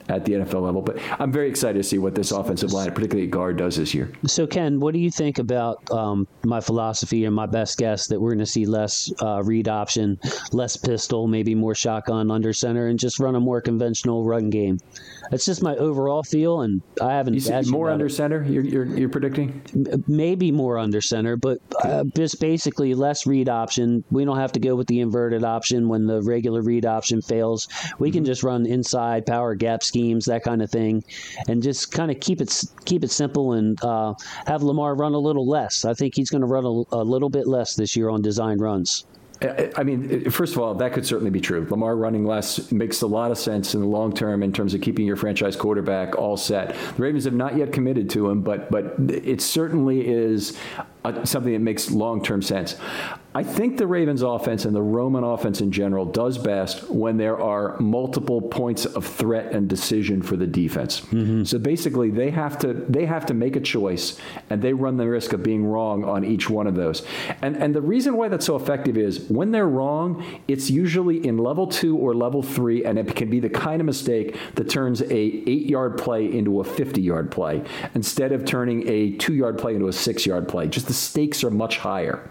at 0.09 0.25
the 0.25 0.33
NFL 0.33 0.61
level. 0.63 0.81
But 0.81 0.99
I'm 1.19 1.31
very 1.31 1.49
excited 1.49 1.77
to 1.77 1.83
see 1.83 1.97
what 1.97 2.15
this 2.15 2.31
offensive 2.31 2.73
line, 2.73 2.91
particularly 2.91 3.27
guard, 3.27 3.57
does 3.57 3.77
this 3.77 3.93
year. 3.93 4.11
So, 4.25 4.47
Ken, 4.47 4.79
what 4.79 4.93
do 4.93 4.99
you 4.99 5.11
think 5.11 5.39
about 5.39 5.89
um, 5.91 6.27
my 6.43 6.59
philosophy 6.61 7.25
and 7.25 7.35
my 7.35 7.45
best 7.45 7.77
guess 7.77 8.07
that 8.07 8.19
we're 8.19 8.31
going 8.31 8.39
to 8.39 8.45
see 8.45 8.65
less 8.65 9.11
uh, 9.21 9.41
read 9.43 9.67
option, 9.67 10.19
less 10.51 10.77
pistol, 10.77 11.27
maybe 11.27 11.55
more 11.55 11.75
shotgun 11.75 12.31
under 12.31 12.53
center, 12.53 12.87
and 12.87 12.99
just 12.99 13.19
run 13.19 13.35
a 13.35 13.39
more 13.39 13.61
conventional 13.61 14.23
run 14.23 14.49
game? 14.49 14.79
That's 15.29 15.45
just 15.45 15.61
my 15.61 15.75
overall 15.75 16.23
feel, 16.23 16.61
and 16.61 16.81
I 17.01 17.13
haven't. 17.13 17.33
You 17.33 17.39
see 17.39 17.61
more 17.69 17.89
under 17.89 18.05
it. 18.05 18.11
center. 18.11 18.43
You're, 18.43 18.63
you're, 18.63 18.85
you're 18.85 19.09
predicting 19.09 19.61
maybe 20.07 20.51
more 20.51 20.77
under 20.77 21.01
center, 21.01 21.35
but 21.35 21.59
uh, 21.83 22.05
just 22.15 22.39
basically 22.39 22.93
less 22.93 23.25
read 23.25 23.49
option. 23.49 24.03
We 24.11 24.25
don't 24.25 24.37
have 24.37 24.51
to 24.53 24.59
go 24.59 24.75
with 24.75 24.87
the 24.87 24.99
inverted 24.99 25.43
option 25.43 25.89
when 25.89 26.07
the 26.07 26.21
regular 26.21 26.61
read 26.61 26.85
option 26.85 27.21
fails. 27.21 27.67
We 27.99 28.09
mm-hmm. 28.09 28.17
can 28.17 28.25
just 28.25 28.43
run 28.43 28.65
inside 28.65 29.25
power 29.25 29.55
gap 29.55 29.83
schemes, 29.83 30.25
that 30.25 30.43
kind 30.43 30.61
of 30.61 30.69
thing, 30.69 31.03
and 31.47 31.61
just 31.61 31.91
kind 31.91 32.11
of 32.11 32.19
keep 32.19 32.41
it 32.41 32.63
keep 32.85 33.03
it 33.03 33.11
simple 33.11 33.53
and 33.53 33.81
uh, 33.83 34.13
have 34.45 34.63
Lamar 34.63 34.95
run 34.95 35.13
a 35.13 35.19
little 35.19 35.47
less. 35.47 35.85
I 35.85 35.93
think 35.93 36.15
he's 36.15 36.29
going 36.29 36.41
to 36.41 36.47
run 36.47 36.65
a, 36.65 36.95
a 36.95 37.03
little 37.03 37.29
bit 37.29 37.47
less 37.47 37.75
this 37.75 37.95
year 37.95 38.09
on 38.09 38.21
design 38.21 38.59
runs. 38.59 39.05
I 39.41 39.83
mean, 39.83 40.29
first 40.31 40.55
of 40.55 40.61
all, 40.61 40.73
that 40.75 40.93
could 40.93 41.05
certainly 41.05 41.29
be 41.29 41.39
true. 41.39 41.67
Lamar 41.69 41.95
running 41.95 42.25
less 42.25 42.71
makes 42.71 43.01
a 43.01 43.07
lot 43.07 43.29
of 43.29 43.37
sense 43.37 43.75
in 43.75 43.81
the 43.81 43.87
long 43.87 44.13
term 44.13 44.41
in 44.41 44.51
terms 44.51 44.73
of 44.73 44.81
keeping 44.81 45.05
your 45.05 45.15
franchise 45.15 45.55
quarterback 45.55 46.15
all 46.17 46.37
set. 46.37 46.75
The 46.95 47.01
Ravens 47.03 47.25
have 47.25 47.33
not 47.33 47.55
yet 47.55 47.71
committed 47.71 48.09
to 48.11 48.29
him, 48.29 48.41
but 48.41 48.71
but 48.71 48.95
it 49.09 49.41
certainly 49.41 50.07
is 50.07 50.57
uh, 51.07 51.25
something 51.25 51.53
that 51.53 51.59
makes 51.59 51.91
long 51.91 52.23
term 52.23 52.41
sense. 52.41 52.75
I 53.37 53.43
think 53.43 53.77
the 53.77 53.85
Ravens 53.85 54.23
offense 54.23 54.65
and 54.65 54.75
the 54.75 54.81
Roman 54.81 55.23
offense 55.23 55.61
in 55.61 55.71
general 55.71 56.05
does 56.05 56.39
best 56.39 56.89
when 56.89 57.17
there 57.17 57.39
are 57.39 57.77
multiple 57.79 58.41
points 58.41 58.85
of 58.85 59.05
threat 59.05 59.53
and 59.53 59.69
decision 59.69 60.23
for 60.23 60.35
the 60.35 60.47
defense. 60.47 61.01
Mm-hmm. 61.01 61.43
So 61.43 61.59
basically 61.59 62.09
they 62.09 62.31
have 62.31 62.57
to 62.59 62.73
they 62.73 63.05
have 63.05 63.27
to 63.27 63.35
make 63.35 63.55
a 63.55 63.59
choice 63.59 64.19
and 64.49 64.59
they 64.59 64.73
run 64.73 64.97
the 64.97 65.07
risk 65.07 65.33
of 65.33 65.43
being 65.43 65.63
wrong 65.67 66.03
on 66.03 66.25
each 66.25 66.49
one 66.49 66.65
of 66.65 66.73
those. 66.73 67.03
And 67.43 67.55
and 67.57 67.75
the 67.75 67.81
reason 67.81 68.17
why 68.17 68.27
that's 68.27 68.47
so 68.47 68.55
effective 68.55 68.97
is 68.97 69.19
when 69.29 69.51
they're 69.51 69.67
wrong, 69.67 70.25
it's 70.47 70.71
usually 70.71 71.23
in 71.23 71.37
level 71.37 71.67
2 71.67 71.95
or 71.95 72.15
level 72.15 72.41
3 72.41 72.85
and 72.85 72.97
it 72.97 73.15
can 73.15 73.29
be 73.29 73.39
the 73.39 73.51
kind 73.51 73.81
of 73.81 73.85
mistake 73.85 74.35
that 74.55 74.67
turns 74.67 75.01
a 75.01 75.05
8-yard 75.05 75.99
play 75.99 76.25
into 76.25 76.59
a 76.59 76.63
50-yard 76.63 77.29
play 77.29 77.63
instead 77.93 78.31
of 78.31 78.45
turning 78.45 78.87
a 78.87 79.11
2-yard 79.17 79.59
play 79.59 79.75
into 79.75 79.87
a 79.87 79.91
6-yard 79.91 80.47
play. 80.47 80.67
Just 80.67 80.87
the 80.87 80.93
stakes 80.97 81.43
are 81.43 81.51
much 81.51 81.77
higher. 81.77 82.29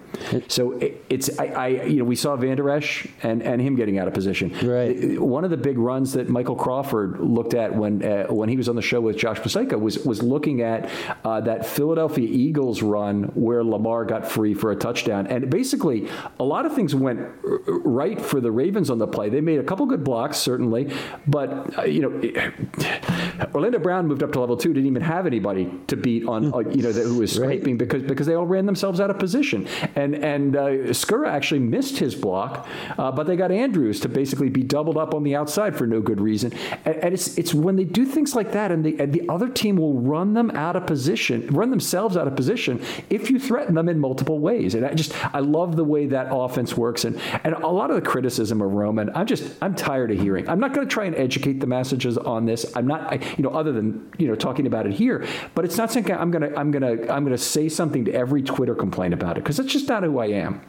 So 0.48 0.72
it, 0.72 1.04
it's 1.08 1.38
I, 1.38 1.46
I, 1.46 1.68
you 1.68 1.98
know 1.98 2.04
we 2.04 2.16
saw 2.16 2.36
Van 2.36 2.56
Der 2.56 2.70
Esch 2.70 3.06
and 3.22 3.42
and 3.42 3.60
him 3.60 3.76
getting 3.76 3.98
out 3.98 4.08
of 4.08 4.14
position. 4.14 4.54
Right. 4.66 5.20
One 5.20 5.44
of 5.44 5.50
the 5.50 5.56
big 5.56 5.78
runs 5.78 6.12
that 6.14 6.28
Michael 6.28 6.56
Crawford 6.56 7.20
looked 7.20 7.54
at 7.54 7.74
when 7.74 8.02
uh, 8.02 8.26
when 8.26 8.48
he 8.48 8.56
was 8.56 8.68
on 8.68 8.76
the 8.76 8.82
show 8.82 9.00
with 9.00 9.16
Josh 9.16 9.38
Paseka 9.38 9.78
was 9.78 9.98
was 10.04 10.22
looking 10.22 10.62
at 10.62 10.90
uh, 11.24 11.40
that 11.42 11.66
Philadelphia 11.66 12.28
Eagles 12.28 12.82
run 12.82 13.24
where 13.34 13.62
Lamar 13.62 14.04
got 14.04 14.26
free 14.26 14.54
for 14.54 14.72
a 14.72 14.76
touchdown, 14.76 15.26
and 15.26 15.50
basically 15.50 16.08
a 16.40 16.44
lot 16.44 16.66
of 16.66 16.74
things 16.74 16.94
went 16.94 17.20
right 17.66 18.20
for 18.20 18.40
the 18.40 18.50
Ravens 18.50 18.90
on 18.90 18.98
the 18.98 19.06
play. 19.06 19.28
They 19.28 19.40
made 19.40 19.60
a 19.60 19.64
couple 19.64 19.86
good 19.86 20.04
blocks 20.04 20.38
certainly, 20.38 20.92
but 21.26 21.78
uh, 21.78 21.82
you 21.82 22.00
know 22.00 23.46
Orlando 23.54 23.78
Brown 23.78 24.06
moved 24.06 24.22
up 24.22 24.32
to 24.32 24.40
level 24.40 24.56
two, 24.56 24.72
didn't 24.72 24.88
even 24.88 25.02
have 25.02 25.26
anybody 25.26 25.70
to 25.88 25.96
beat 25.96 26.26
on 26.26 26.52
uh, 26.54 26.58
you 26.58 26.82
know 26.82 26.92
who 26.92 27.18
was 27.18 27.32
scraping 27.32 27.72
right. 27.72 27.78
because 27.78 28.02
because 28.02 28.26
they 28.26 28.34
all 28.34 28.45
ran 28.46 28.66
themselves 28.66 29.00
out 29.00 29.10
of 29.10 29.18
position, 29.18 29.66
and 29.94 30.14
and 30.14 30.56
uh, 30.56 30.68
Skura 30.92 31.28
actually 31.28 31.60
missed 31.60 31.98
his 31.98 32.14
block, 32.14 32.66
uh, 32.98 33.10
but 33.12 33.26
they 33.26 33.36
got 33.36 33.50
Andrews 33.50 34.00
to 34.00 34.08
basically 34.08 34.48
be 34.48 34.62
doubled 34.62 34.96
up 34.96 35.14
on 35.14 35.22
the 35.22 35.34
outside 35.34 35.76
for 35.76 35.86
no 35.86 36.00
good 36.00 36.20
reason. 36.20 36.52
And, 36.84 36.96
and 36.96 37.14
it's 37.14 37.36
it's 37.38 37.54
when 37.54 37.76
they 37.76 37.84
do 37.84 38.04
things 38.04 38.34
like 38.34 38.52
that, 38.52 38.70
and 38.70 38.84
the 38.84 38.98
and 39.00 39.12
the 39.12 39.28
other 39.28 39.48
team 39.48 39.76
will 39.76 39.94
run 39.94 40.34
them 40.34 40.50
out 40.52 40.76
of 40.76 40.86
position, 40.86 41.46
run 41.48 41.70
themselves 41.70 42.16
out 42.16 42.26
of 42.26 42.36
position 42.36 42.82
if 43.10 43.30
you 43.30 43.38
threaten 43.38 43.74
them 43.74 43.88
in 43.88 43.98
multiple 43.98 44.38
ways. 44.38 44.74
And 44.74 44.84
I 44.84 44.94
just 44.94 45.12
I 45.34 45.40
love 45.40 45.76
the 45.76 45.84
way 45.84 46.06
that 46.06 46.28
offense 46.30 46.76
works, 46.76 47.04
and 47.04 47.20
and 47.44 47.54
a 47.54 47.68
lot 47.68 47.90
of 47.90 47.96
the 47.96 48.02
criticism 48.02 48.60
of 48.62 48.72
Roman, 48.72 49.10
I'm 49.14 49.26
just 49.26 49.52
I'm 49.62 49.74
tired 49.74 50.10
of 50.10 50.18
hearing. 50.18 50.48
I'm 50.48 50.60
not 50.60 50.74
going 50.74 50.86
to 50.86 50.92
try 50.92 51.04
and 51.04 51.14
educate 51.16 51.60
the 51.60 51.66
messages 51.66 52.16
on 52.18 52.46
this. 52.46 52.66
I'm 52.76 52.86
not, 52.86 53.12
I, 53.12 53.34
you 53.36 53.42
know, 53.42 53.50
other 53.50 53.72
than 53.72 54.10
you 54.18 54.28
know 54.28 54.34
talking 54.34 54.66
about 54.66 54.86
it 54.86 54.92
here, 54.92 55.26
but 55.54 55.64
it's 55.64 55.76
not 55.76 55.90
something 55.90 56.14
I'm 56.14 56.30
gonna 56.30 56.52
I'm 56.56 56.70
gonna 56.70 57.12
I'm 57.12 57.24
gonna 57.24 57.38
say 57.38 57.68
something 57.68 58.04
to 58.06 58.12
every 58.12 58.35
Twitter 58.42 58.74
complaint 58.74 59.14
about 59.14 59.36
it 59.36 59.44
because 59.44 59.56
that's 59.56 59.72
just 59.72 59.88
not 59.88 60.02
who 60.02 60.18
I 60.18 60.26
am. 60.26 60.60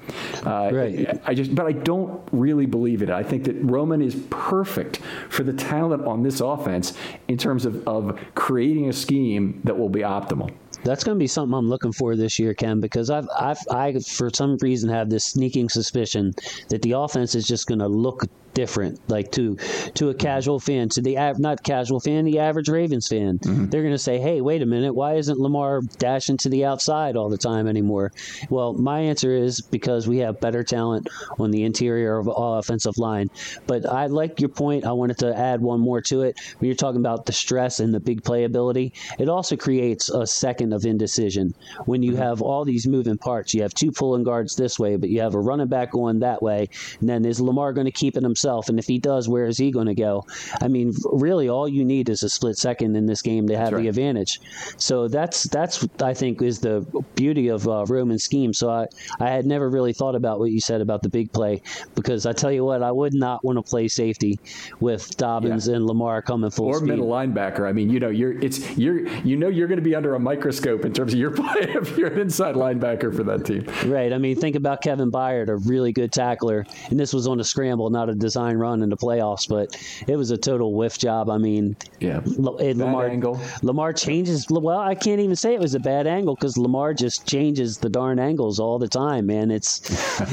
Uh, 0.45 0.69
right. 0.71 1.19
I 1.25 1.33
just, 1.33 1.53
but 1.55 1.65
I 1.65 1.71
don't 1.71 2.27
really 2.31 2.65
believe 2.65 3.01
it. 3.01 3.09
I 3.09 3.23
think 3.23 3.43
that 3.45 3.55
Roman 3.63 4.01
is 4.01 4.15
perfect 4.29 4.97
for 5.29 5.43
the 5.43 5.53
talent 5.53 6.05
on 6.05 6.23
this 6.23 6.39
offense 6.41 6.93
in 7.27 7.37
terms 7.37 7.65
of, 7.65 7.87
of 7.87 8.19
creating 8.35 8.89
a 8.89 8.93
scheme 8.93 9.61
that 9.63 9.77
will 9.77 9.89
be 9.89 10.01
optimal. 10.01 10.51
That's 10.83 11.03
going 11.03 11.17
to 11.17 11.19
be 11.19 11.27
something 11.27 11.53
I'm 11.53 11.67
looking 11.67 11.91
for 11.91 12.15
this 12.15 12.39
year, 12.39 12.53
Ken, 12.53 12.79
because 12.79 13.09
I've, 13.09 13.27
I've, 13.37 13.59
I, 13.69 13.99
for 13.99 14.29
some 14.33 14.57
reason, 14.61 14.89
have 14.89 15.09
this 15.09 15.25
sneaking 15.25 15.69
suspicion 15.69 16.33
that 16.69 16.81
the 16.81 16.91
offense 16.91 17.35
is 17.35 17.47
just 17.47 17.67
going 17.67 17.79
to 17.79 17.87
look 17.87 18.23
different, 18.53 18.99
like 19.09 19.31
to 19.33 19.55
to 19.95 20.09
a 20.09 20.13
casual 20.13 20.59
fan, 20.59 20.89
to 20.89 21.01
the 21.01 21.15
not 21.37 21.63
casual 21.63 21.99
fan, 21.99 22.25
the 22.25 22.39
average 22.39 22.69
Ravens 22.69 23.07
fan. 23.07 23.39
Mm-hmm. 23.39 23.67
They're 23.67 23.83
going 23.83 23.93
to 23.93 23.99
say, 23.99 24.19
"Hey, 24.19 24.41
wait 24.41 24.61
a 24.61 24.65
minute, 24.65 24.93
why 24.93 25.15
isn't 25.15 25.39
Lamar 25.39 25.81
dashing 25.99 26.37
to 26.37 26.49
the 26.49 26.65
outside 26.65 27.15
all 27.15 27.29
the 27.29 27.37
time 27.37 27.67
anymore?" 27.67 28.11
Well, 28.49 28.73
my 28.73 29.01
answer 29.01 29.31
is 29.35 29.61
because 29.61 30.07
we 30.07 30.17
have 30.19 30.39
better 30.39 30.63
talent 30.63 31.07
on 31.37 31.51
the 31.51 31.63
interior 31.63 32.17
of 32.17 32.29
offensive 32.35 32.97
line. 32.97 33.29
But 33.67 33.85
I 33.85 34.07
like 34.07 34.39
your 34.39 34.49
point. 34.49 34.85
I 34.85 34.91
wanted 34.91 35.19
to 35.19 35.37
add 35.37 35.61
one 35.61 35.79
more 35.79 36.01
to 36.01 36.23
it. 36.23 36.39
When 36.57 36.67
you're 36.67 36.75
talking 36.75 37.01
about 37.01 37.25
the 37.27 37.33
stress 37.33 37.79
and 37.79 37.93
the 37.93 37.99
big 37.99 38.23
playability, 38.23 38.93
it 39.19 39.29
also 39.29 39.55
creates 39.55 40.09
a 40.09 40.25
second 40.25 40.73
of 40.73 40.85
indecision 40.85 41.53
when 41.85 42.01
you 42.01 42.13
mm-hmm. 42.13 42.21
have 42.23 42.41
all 42.41 42.65
these 42.65 42.87
moving 42.87 43.17
parts. 43.17 43.53
You 43.53 43.61
have 43.61 43.73
two 43.73 43.91
pulling 43.91 44.23
guards 44.23 44.55
this 44.55 44.79
way, 44.79 44.95
but 44.95 45.09
you 45.09 45.21
have 45.21 45.35
a 45.35 45.39
running 45.39 45.67
back 45.67 45.91
going 45.91 46.19
that 46.19 46.41
way, 46.41 46.69
and 46.99 47.07
then 47.07 47.23
is 47.23 47.39
Lamar 47.39 47.71
going 47.73 47.85
to 47.85 47.91
keep 47.91 48.17
it 48.17 48.23
himself? 48.23 48.46
Himself. 48.47 48.69
And 48.69 48.79
if 48.79 48.85
he 48.85 48.99
does, 48.99 49.27
where 49.27 49.45
is 49.45 49.57
he 49.57 49.71
going 49.71 49.87
to 49.87 49.95
go? 49.95 50.25
I 50.61 50.67
mean, 50.67 50.93
really, 51.11 51.49
all 51.49 51.67
you 51.67 51.83
need 51.83 52.09
is 52.09 52.23
a 52.23 52.29
split 52.29 52.57
second 52.57 52.95
in 52.95 53.05
this 53.05 53.21
game 53.21 53.47
to 53.47 53.57
have 53.57 53.73
right. 53.73 53.83
the 53.83 53.87
advantage. 53.89 54.39
So 54.77 55.07
that's 55.07 55.43
that's 55.43 55.85
I 56.01 56.13
think 56.13 56.41
is 56.41 56.59
the 56.59 56.85
beauty 57.15 57.49
of 57.49 57.67
uh, 57.67 57.85
Roman 57.85 58.19
scheme. 58.19 58.53
So 58.53 58.69
I 58.69 58.87
I 59.19 59.29
had 59.29 59.45
never 59.45 59.69
really 59.69 59.93
thought 59.93 60.15
about 60.15 60.39
what 60.39 60.51
you 60.51 60.61
said 60.61 60.81
about 60.81 61.01
the 61.03 61.09
big 61.09 61.31
play 61.31 61.61
because 61.95 62.25
I 62.25 62.33
tell 62.33 62.51
you 62.51 62.63
what, 62.63 62.81
I 62.83 62.91
would 62.91 63.13
not 63.13 63.43
want 63.43 63.57
to 63.57 63.63
play 63.63 63.87
safety 63.87 64.39
with 64.79 65.17
Dobbins 65.17 65.67
yeah. 65.67 65.75
and 65.75 65.85
Lamar 65.85 66.21
coming 66.21 66.49
full 66.49 66.67
or 66.67 66.77
speed. 66.77 66.89
middle 66.89 67.07
linebacker. 67.07 67.67
I 67.67 67.73
mean, 67.73 67.89
you 67.89 67.99
know, 67.99 68.09
you're 68.09 68.39
it's 68.41 68.77
you're 68.77 69.07
you 69.23 69.35
know 69.35 69.49
you're 69.49 69.67
going 69.67 69.79
to 69.79 69.89
be 69.89 69.95
under 69.95 70.15
a 70.15 70.19
microscope 70.19 70.85
in 70.85 70.93
terms 70.93 71.13
of 71.13 71.19
your 71.19 71.31
play 71.41 71.73
if 71.75 71.97
you're 71.97 72.13
an 72.13 72.19
inside 72.19 72.55
linebacker 72.55 73.15
for 73.15 73.23
that 73.23 73.45
team. 73.45 73.65
Right. 73.91 74.13
I 74.13 74.17
mean, 74.17 74.35
think 74.35 74.55
about 74.55 74.81
Kevin 74.81 75.11
Byard, 75.11 75.49
a 75.49 75.57
really 75.57 75.91
good 75.91 76.11
tackler, 76.11 76.65
and 76.89 76.99
this 76.99 77.13
was 77.13 77.27
on 77.27 77.39
a 77.39 77.43
scramble, 77.43 77.89
not 77.89 78.09
a 78.09 78.15
design 78.27 78.47
design 78.47 78.57
run 78.57 78.83
in 78.83 78.89
the 78.89 78.97
playoffs, 78.97 79.47
but 79.47 79.75
it 80.07 80.15
was 80.15 80.31
a 80.31 80.37
total 80.37 80.73
whiff 80.73 80.97
job. 80.97 81.29
I 81.29 81.37
mean, 81.37 81.75
yeah, 81.99 82.21
Lamar 82.25 83.07
angle. 83.07 83.39
Lamar 83.61 83.93
changes. 83.93 84.47
Well, 84.49 84.79
I 84.79 84.95
can't 84.95 85.19
even 85.19 85.35
say 85.35 85.53
it 85.53 85.59
was 85.59 85.75
a 85.75 85.79
bad 85.79 86.07
angle 86.07 86.35
because 86.35 86.57
Lamar 86.57 86.93
just 86.93 87.27
changes 87.27 87.77
the 87.77 87.89
darn 87.89 88.19
angles 88.19 88.59
all 88.59 88.79
the 88.79 88.87
time, 88.87 89.25
man. 89.25 89.51
It's, 89.51 89.81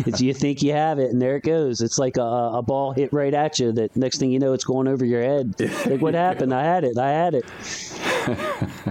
it's 0.07 0.21
you 0.27 0.35
think 0.35 0.63
you 0.63 0.73
have 0.73 0.99
it, 0.99 1.11
and 1.11 1.21
there 1.21 1.37
it 1.37 1.45
goes. 1.45 1.81
It's 1.81 1.99
like 1.99 2.17
a, 2.17 2.23
a 2.61 2.63
ball 2.63 2.93
hit 2.93 3.13
right 3.13 3.35
at 3.35 3.59
you. 3.59 3.73
That 3.73 3.97
next 3.97 4.19
thing 4.19 4.31
you 4.31 4.39
know, 4.39 4.53
it's 4.53 4.65
going 4.65 4.89
over 4.89 5.05
your 5.05 5.23
head. 5.23 5.55
Like 5.87 6.01
what 6.01 6.15
happened? 6.27 6.55
I 6.55 6.65
had 6.65 6.85
it. 6.85 6.99
I 6.99 7.11
had 7.11 7.35
it. 7.35 7.45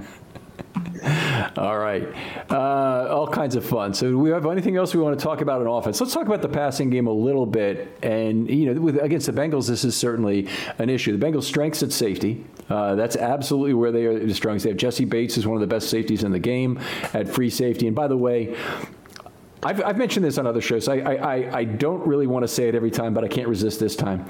All 1.58 1.78
right. 1.78 2.08
Uh, 2.50 3.08
all 3.10 3.28
kinds 3.28 3.58
of 3.58 3.66
fun. 3.66 3.94
So, 3.94 4.10
do 4.10 4.18
we 4.18 4.30
have 4.30 4.46
anything 4.46 4.78
else 4.78 4.94
we 4.96 5.02
want 5.02 5.20
to 5.20 5.24
talk 5.24 5.42
about 5.42 5.60
in 5.60 5.68
offense? 5.68 6.00
Let's 6.00 6.14
talk 6.14 6.28
about 6.28 6.42
the 6.42 6.48
passing 6.48 6.90
game 6.90 7.08
a 7.08 7.12
little 7.12 7.46
bit. 7.46 7.98
And, 8.02 8.50
you 8.50 8.74
know, 8.74 8.80
with, 8.80 8.98
against 8.98 9.26
the 9.26 9.34
Bengals, 9.34 9.68
this 9.68 9.84
is 9.84 9.98
certainly 9.98 10.48
an 10.78 10.90
issue. 10.90 11.18
The 11.18 11.26
Bengals' 11.26 11.44
strengths 11.44 11.84
at 11.84 11.92
safety. 11.92 12.46
Uh, 12.70 12.96
that's 12.96 13.18
absolutely 13.18 13.74
where 13.74 13.92
they 13.92 14.06
are 14.06 14.18
the 14.18 14.34
strongest. 14.34 14.64
They 14.64 14.70
have 14.70 14.78
Jessie 14.78 15.04
Bates 15.04 15.38
is 15.38 15.46
one 15.46 15.56
of 15.56 15.62
the 15.62 15.68
best 15.68 15.90
safeties 15.90 16.24
in 16.24 16.32
the 16.32 16.40
game 16.40 16.80
at 17.14 17.28
free 17.28 17.50
safety. 17.50 17.88
And 17.88 17.96
by 17.96 18.08
the 18.08 18.18
way, 18.18 18.56
I've, 19.66 19.84
I've, 19.84 19.98
mentioned 19.98 20.26
this 20.26 20.38
on 20.38 20.48
other 20.48 20.62
shows. 20.62 20.88
I, 20.88 20.98
I, 20.98 21.60
I 21.60 21.64
don't 21.64 22.06
really 22.06 22.28
want 22.28 22.44
to 22.44 22.48
say 22.48 22.68
it 22.68 22.76
every 22.76 22.92
time, 22.92 23.14
but 23.14 23.24
I 23.24 23.28
can't 23.28 23.48
resist 23.48 23.80
this 23.80 23.96
time. 23.96 24.26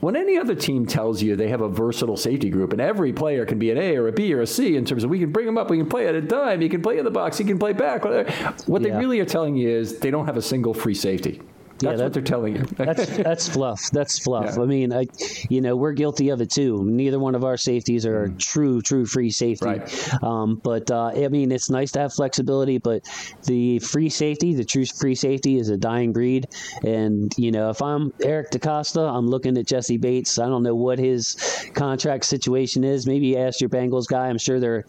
When 0.00 0.16
any 0.16 0.36
other 0.36 0.54
team 0.54 0.86
tells 0.86 1.22
you 1.22 1.36
they 1.36 1.48
have 1.48 1.60
a 1.60 1.68
versatile 1.68 2.16
safety 2.16 2.50
group 2.50 2.72
and 2.72 2.80
every 2.80 3.12
player 3.12 3.46
can 3.46 3.58
be 3.58 3.70
an 3.70 3.78
A 3.78 3.96
or 3.96 4.08
a 4.08 4.12
B 4.12 4.32
or 4.34 4.42
a 4.42 4.46
C 4.46 4.76
in 4.76 4.84
terms 4.84 5.04
of 5.04 5.10
we 5.10 5.18
can 5.18 5.32
bring 5.32 5.46
them 5.46 5.56
up, 5.56 5.70
we 5.70 5.78
can 5.78 5.88
play 5.88 6.06
at 6.06 6.14
a 6.14 6.20
dime, 6.20 6.60
he 6.60 6.68
can 6.68 6.82
play 6.82 6.98
in 6.98 7.04
the 7.04 7.10
box, 7.10 7.38
he 7.38 7.44
can 7.44 7.58
play 7.58 7.72
back, 7.72 8.04
whatever. 8.04 8.30
What 8.66 8.82
yeah. 8.82 8.88
they 8.88 8.96
really 8.98 9.20
are 9.20 9.24
telling 9.24 9.56
you 9.56 9.68
is 9.68 9.98
they 9.98 10.10
don't 10.10 10.26
have 10.26 10.36
a 10.36 10.42
single 10.42 10.74
free 10.74 10.94
safety. 10.94 11.40
That's 11.78 11.84
yeah, 11.84 11.96
that, 11.96 12.04
what 12.04 12.12
they're 12.12 12.22
telling 12.22 12.56
you. 12.56 12.62
that's 12.76 13.16
that's 13.16 13.48
fluff. 13.48 13.90
That's 13.92 14.18
fluff. 14.18 14.54
Yeah. 14.56 14.62
I 14.62 14.66
mean, 14.66 14.92
I, 14.92 15.06
you 15.48 15.60
know, 15.60 15.74
we're 15.74 15.92
guilty 15.92 16.28
of 16.28 16.40
it 16.40 16.50
too. 16.50 16.84
Neither 16.84 17.18
one 17.18 17.34
of 17.34 17.44
our 17.44 17.56
safeties 17.56 18.06
are 18.06 18.28
mm. 18.28 18.38
true, 18.38 18.80
true 18.80 19.06
free 19.06 19.30
safety. 19.30 19.66
Right. 19.66 20.22
Um, 20.22 20.60
but 20.62 20.90
uh, 20.90 21.06
I 21.06 21.28
mean, 21.28 21.50
it's 21.50 21.70
nice 21.70 21.90
to 21.92 22.00
have 22.00 22.12
flexibility, 22.12 22.78
but 22.78 23.02
the 23.44 23.80
free 23.80 24.08
safety, 24.08 24.54
the 24.54 24.64
true 24.64 24.86
free 24.86 25.16
safety, 25.16 25.58
is 25.58 25.68
a 25.68 25.76
dying 25.76 26.12
breed. 26.12 26.46
And 26.84 27.32
you 27.36 27.50
know, 27.50 27.70
if 27.70 27.82
I'm 27.82 28.12
Eric 28.22 28.52
DeCosta, 28.52 29.12
I'm 29.12 29.26
looking 29.26 29.58
at 29.58 29.66
Jessie 29.66 29.98
Bates. 29.98 30.38
I 30.38 30.46
don't 30.46 30.62
know 30.62 30.76
what 30.76 30.98
his 31.00 31.36
contract 31.74 32.24
situation 32.24 32.84
is. 32.84 33.06
Maybe 33.06 33.28
you 33.28 33.38
ask 33.38 33.60
your 33.60 33.70
Bengals 33.70 34.06
guy. 34.06 34.28
I'm 34.28 34.38
sure 34.38 34.60
they're 34.60 34.84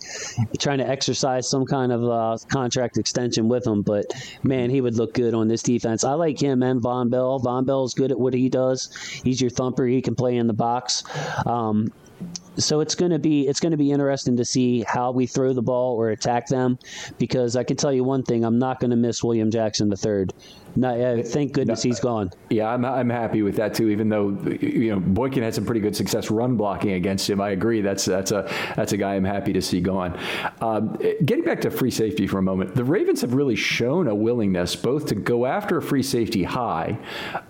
trying 0.60 0.78
to 0.78 0.88
exercise 0.88 1.50
some 1.50 1.66
kind 1.66 1.92
of 1.92 2.04
uh, 2.04 2.38
contract 2.50 2.98
extension 2.98 3.48
with 3.48 3.66
him. 3.66 3.82
But 3.82 4.06
man, 4.44 4.70
he 4.70 4.82
would 4.82 4.96
look 4.96 5.14
good 5.16 5.34
on 5.34 5.48
this 5.48 5.64
defense. 5.64 6.04
I 6.04 6.14
like 6.14 6.40
him, 6.40 6.62
man. 6.76 6.96
Vonn 6.96 7.10
Bell. 7.10 7.40
Vonn 7.40 7.66
Bell 7.66 7.84
is 7.84 7.94
good 7.94 8.12
at 8.12 8.20
what 8.20 8.34
he 8.34 8.50
does. 8.50 8.94
He's 9.24 9.42
your 9.42 9.50
thumper. 9.50 9.86
He 9.86 10.02
can 10.02 10.16
play 10.16 10.38
in 10.38 10.48
the 10.48 10.54
box. 10.54 11.04
Um, 11.46 11.92
so 12.58 12.80
it's 12.80 12.96
going 12.96 13.12
to 13.12 13.20
be 13.20 13.48
it's 13.48 13.60
going 13.60 13.72
to 13.72 13.78
be 13.78 13.92
interesting 13.92 14.38
to 14.38 14.46
see 14.46 14.86
how 14.88 15.12
we 15.12 15.28
throw 15.28 15.54
the 15.54 15.62
ball 15.62 15.96
or 15.96 16.10
attack 16.10 16.48
them 16.48 16.80
because 17.18 17.58
I 17.58 17.64
can 17.64 17.76
tell 17.76 17.92
you 17.92 18.04
one 18.04 18.24
thing 18.24 18.46
I'm 18.46 18.60
not 18.60 18.80
going 18.80 18.92
to 18.92 18.96
miss 18.96 19.22
William 19.22 19.52
Jackson 19.52 19.90
the 19.90 19.98
third 19.98 20.34
no, 20.76 20.96
yeah, 20.96 21.22
thank 21.24 21.54
goodness 21.54 21.84
no, 21.84 21.90
he's 21.90 22.00
gone. 22.00 22.32
Yeah, 22.50 22.70
I'm, 22.70 22.84
I'm 22.84 23.10
happy 23.10 23.42
with 23.42 23.56
that 23.58 23.74
too. 23.74 23.90
Even 23.90 24.10
though 24.10 24.30
you 24.60 24.92
know 24.92 25.00
Boykin 25.00 25.44
had 25.44 25.56
some 25.56 25.66
pretty 25.66 25.82
good 25.82 25.96
success 25.96 26.30
run 26.30 26.58
blocking 26.58 26.92
against 26.92 27.30
him, 27.30 27.40
I 27.40 27.50
agree. 27.50 27.82
That's 27.82 28.06
that's 28.06 28.32
a 28.32 28.50
that's 28.76 28.92
a 28.92 28.98
guy 28.98 29.16
I'm 29.16 29.24
happy 29.24 29.54
to 29.54 29.62
see 29.62 29.80
gone. 29.80 30.18
Um, 30.62 30.98
getting 31.24 31.44
back 31.44 31.62
to 31.62 31.72
free 31.72 31.92
safety 31.92 32.28
for 32.28 32.40
a 32.40 32.42
moment, 32.42 32.76
the 32.76 32.84
Ravens 32.84 33.22
have 33.22 33.34
really 33.34 33.56
shown 33.56 34.08
a 34.08 34.16
willingness 34.16 34.76
both 34.76 35.06
to 35.08 35.16
go 35.16 35.46
after 35.46 35.78
a 35.78 35.82
free 35.82 36.04
safety 36.04 36.44
high, 36.44 36.98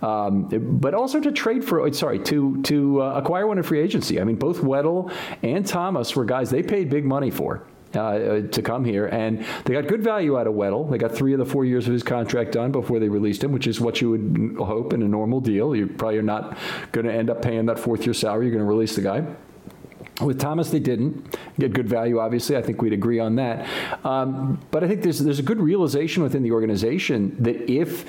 um, 0.01 0.47
but 0.79 0.93
also 0.93 1.19
to 1.19 1.31
trade 1.31 1.63
for 1.63 1.91
sorry 1.93 2.19
to 2.19 2.61
to 2.63 3.01
uh, 3.01 3.13
acquire 3.13 3.47
one 3.47 3.57
in 3.57 3.63
free 3.63 3.79
agency. 3.79 4.21
I 4.21 4.23
mean, 4.23 4.37
both 4.37 4.59
Weddle 4.61 5.11
and 5.41 5.65
Thomas 5.65 6.15
were 6.15 6.25
guys 6.25 6.49
they 6.49 6.63
paid 6.63 6.89
big 6.89 7.05
money 7.05 7.31
for 7.31 7.65
uh, 7.95 8.41
to 8.51 8.61
come 8.61 8.85
here. 8.85 9.07
And 9.07 9.45
they 9.65 9.73
got 9.73 9.87
good 9.87 10.03
value 10.03 10.37
out 10.37 10.47
of 10.47 10.53
Weddle. 10.53 10.89
They 10.89 10.97
got 10.97 11.13
three 11.13 11.33
of 11.33 11.39
the 11.39 11.45
four 11.45 11.65
years 11.65 11.87
of 11.87 11.93
his 11.93 12.03
contract 12.03 12.51
done 12.51 12.71
before 12.71 12.99
they 12.99 13.09
released 13.09 13.43
him, 13.43 13.51
which 13.51 13.67
is 13.67 13.79
what 13.79 14.01
you 14.01 14.09
would 14.11 14.55
hope 14.57 14.93
in 14.93 15.01
a 15.01 15.07
normal 15.07 15.39
deal. 15.39 15.75
You 15.75 15.87
probably 15.87 16.17
are 16.17 16.23
not 16.23 16.57
going 16.91 17.05
to 17.05 17.13
end 17.13 17.29
up 17.29 17.41
paying 17.41 17.65
that 17.67 17.79
fourth 17.79 18.05
year 18.05 18.13
salary. 18.13 18.45
You're 18.45 18.55
going 18.55 18.65
to 18.65 18.69
release 18.69 18.95
the 18.95 19.01
guy. 19.01 19.25
With 20.21 20.39
Thomas, 20.39 20.69
they 20.69 20.79
didn't 20.79 21.37
get 21.59 21.73
good 21.73 21.89
value. 21.89 22.19
Obviously, 22.19 22.55
I 22.55 22.61
think 22.61 22.81
we'd 22.81 22.93
agree 22.93 23.19
on 23.19 23.35
that. 23.35 23.67
Um, 24.05 24.61
but 24.71 24.81
I 24.81 24.87
think 24.87 25.03
there's 25.03 25.19
there's 25.19 25.39
a 25.39 25.43
good 25.43 25.59
realization 25.59 26.23
within 26.23 26.41
the 26.41 26.51
organization 26.51 27.35
that 27.43 27.69
if 27.69 28.05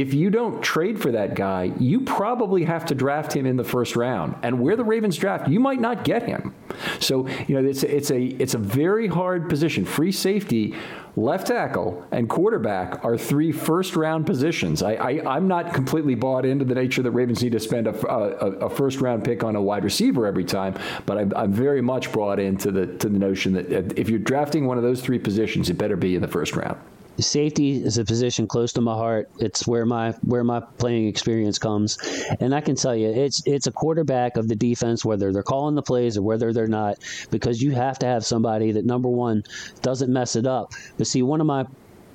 if 0.00 0.12
you 0.12 0.28
don't 0.28 0.62
trade 0.62 1.00
for 1.00 1.10
that 1.12 1.34
guy, 1.34 1.72
you 1.80 2.02
probably 2.02 2.64
have 2.64 2.84
to 2.86 2.94
draft 2.94 3.32
him 3.32 3.46
in 3.46 3.56
the 3.56 3.64
first 3.64 3.96
round. 3.96 4.36
And 4.42 4.60
where 4.60 4.76
the 4.76 4.84
Ravens 4.84 5.16
draft, 5.16 5.48
you 5.48 5.58
might 5.58 5.80
not 5.80 6.04
get 6.04 6.24
him. 6.24 6.54
So, 7.00 7.26
you 7.46 7.54
know, 7.54 7.66
it's 7.66 7.82
a, 7.82 7.96
it's 7.96 8.10
a 8.10 8.22
it's 8.22 8.52
a 8.52 8.58
very 8.58 9.06
hard 9.06 9.48
position. 9.48 9.86
Free 9.86 10.12
safety, 10.12 10.74
left 11.16 11.46
tackle, 11.46 12.06
and 12.12 12.28
quarterback 12.28 13.02
are 13.06 13.16
three 13.16 13.52
first 13.52 13.96
round 13.96 14.26
positions. 14.26 14.82
I, 14.82 14.94
I 14.94 15.36
am 15.36 15.48
not 15.48 15.72
completely 15.72 16.14
bought 16.14 16.44
into 16.44 16.66
the 16.66 16.74
nature 16.74 17.02
that 17.02 17.12
Ravens 17.12 17.42
need 17.42 17.52
to 17.52 17.60
spend 17.60 17.86
a, 17.86 18.06
a, 18.06 18.66
a, 18.66 18.70
first 18.70 19.00
round 19.00 19.24
pick 19.24 19.42
on 19.42 19.56
a 19.56 19.62
wide 19.62 19.84
receiver 19.84 20.26
every 20.26 20.44
time, 20.44 20.74
but 21.06 21.16
I'm, 21.16 21.32
I'm 21.34 21.52
very 21.54 21.80
much 21.80 22.12
brought 22.12 22.38
into 22.38 22.70
the 22.70 22.86
to 22.98 23.08
the 23.08 23.18
notion 23.18 23.54
that 23.54 23.98
if 23.98 24.10
you're 24.10 24.18
drafting 24.18 24.66
one 24.66 24.76
of 24.76 24.82
those 24.82 25.00
three 25.00 25.18
positions, 25.18 25.70
it 25.70 25.78
better 25.78 25.96
be 25.96 26.14
in 26.14 26.20
the 26.20 26.28
first 26.28 26.54
round 26.54 26.78
safety 27.18 27.82
is 27.82 27.98
a 27.98 28.04
position 28.04 28.46
close 28.46 28.72
to 28.74 28.80
my 28.80 28.94
heart. 28.94 29.30
It's 29.38 29.66
where 29.66 29.86
my 29.86 30.12
where 30.22 30.44
my 30.44 30.60
playing 30.60 31.08
experience 31.08 31.58
comes, 31.58 31.98
and 32.40 32.54
I 32.54 32.60
can 32.60 32.76
tell 32.76 32.94
you, 32.94 33.08
it's 33.08 33.42
it's 33.46 33.66
a 33.66 33.72
quarterback 33.72 34.36
of 34.36 34.48
the 34.48 34.56
defense, 34.56 35.04
whether 35.04 35.32
they're 35.32 35.42
calling 35.42 35.74
the 35.74 35.82
plays 35.82 36.16
or 36.16 36.22
whether 36.22 36.52
they're 36.52 36.66
not, 36.66 36.98
because 37.30 37.62
you 37.62 37.72
have 37.72 37.98
to 38.00 38.06
have 38.06 38.24
somebody 38.24 38.72
that 38.72 38.84
number 38.84 39.08
one 39.08 39.44
doesn't 39.82 40.12
mess 40.12 40.36
it 40.36 40.46
up. 40.46 40.72
But 40.98 41.06
see, 41.06 41.22
one 41.22 41.40
of 41.40 41.46
my 41.46 41.66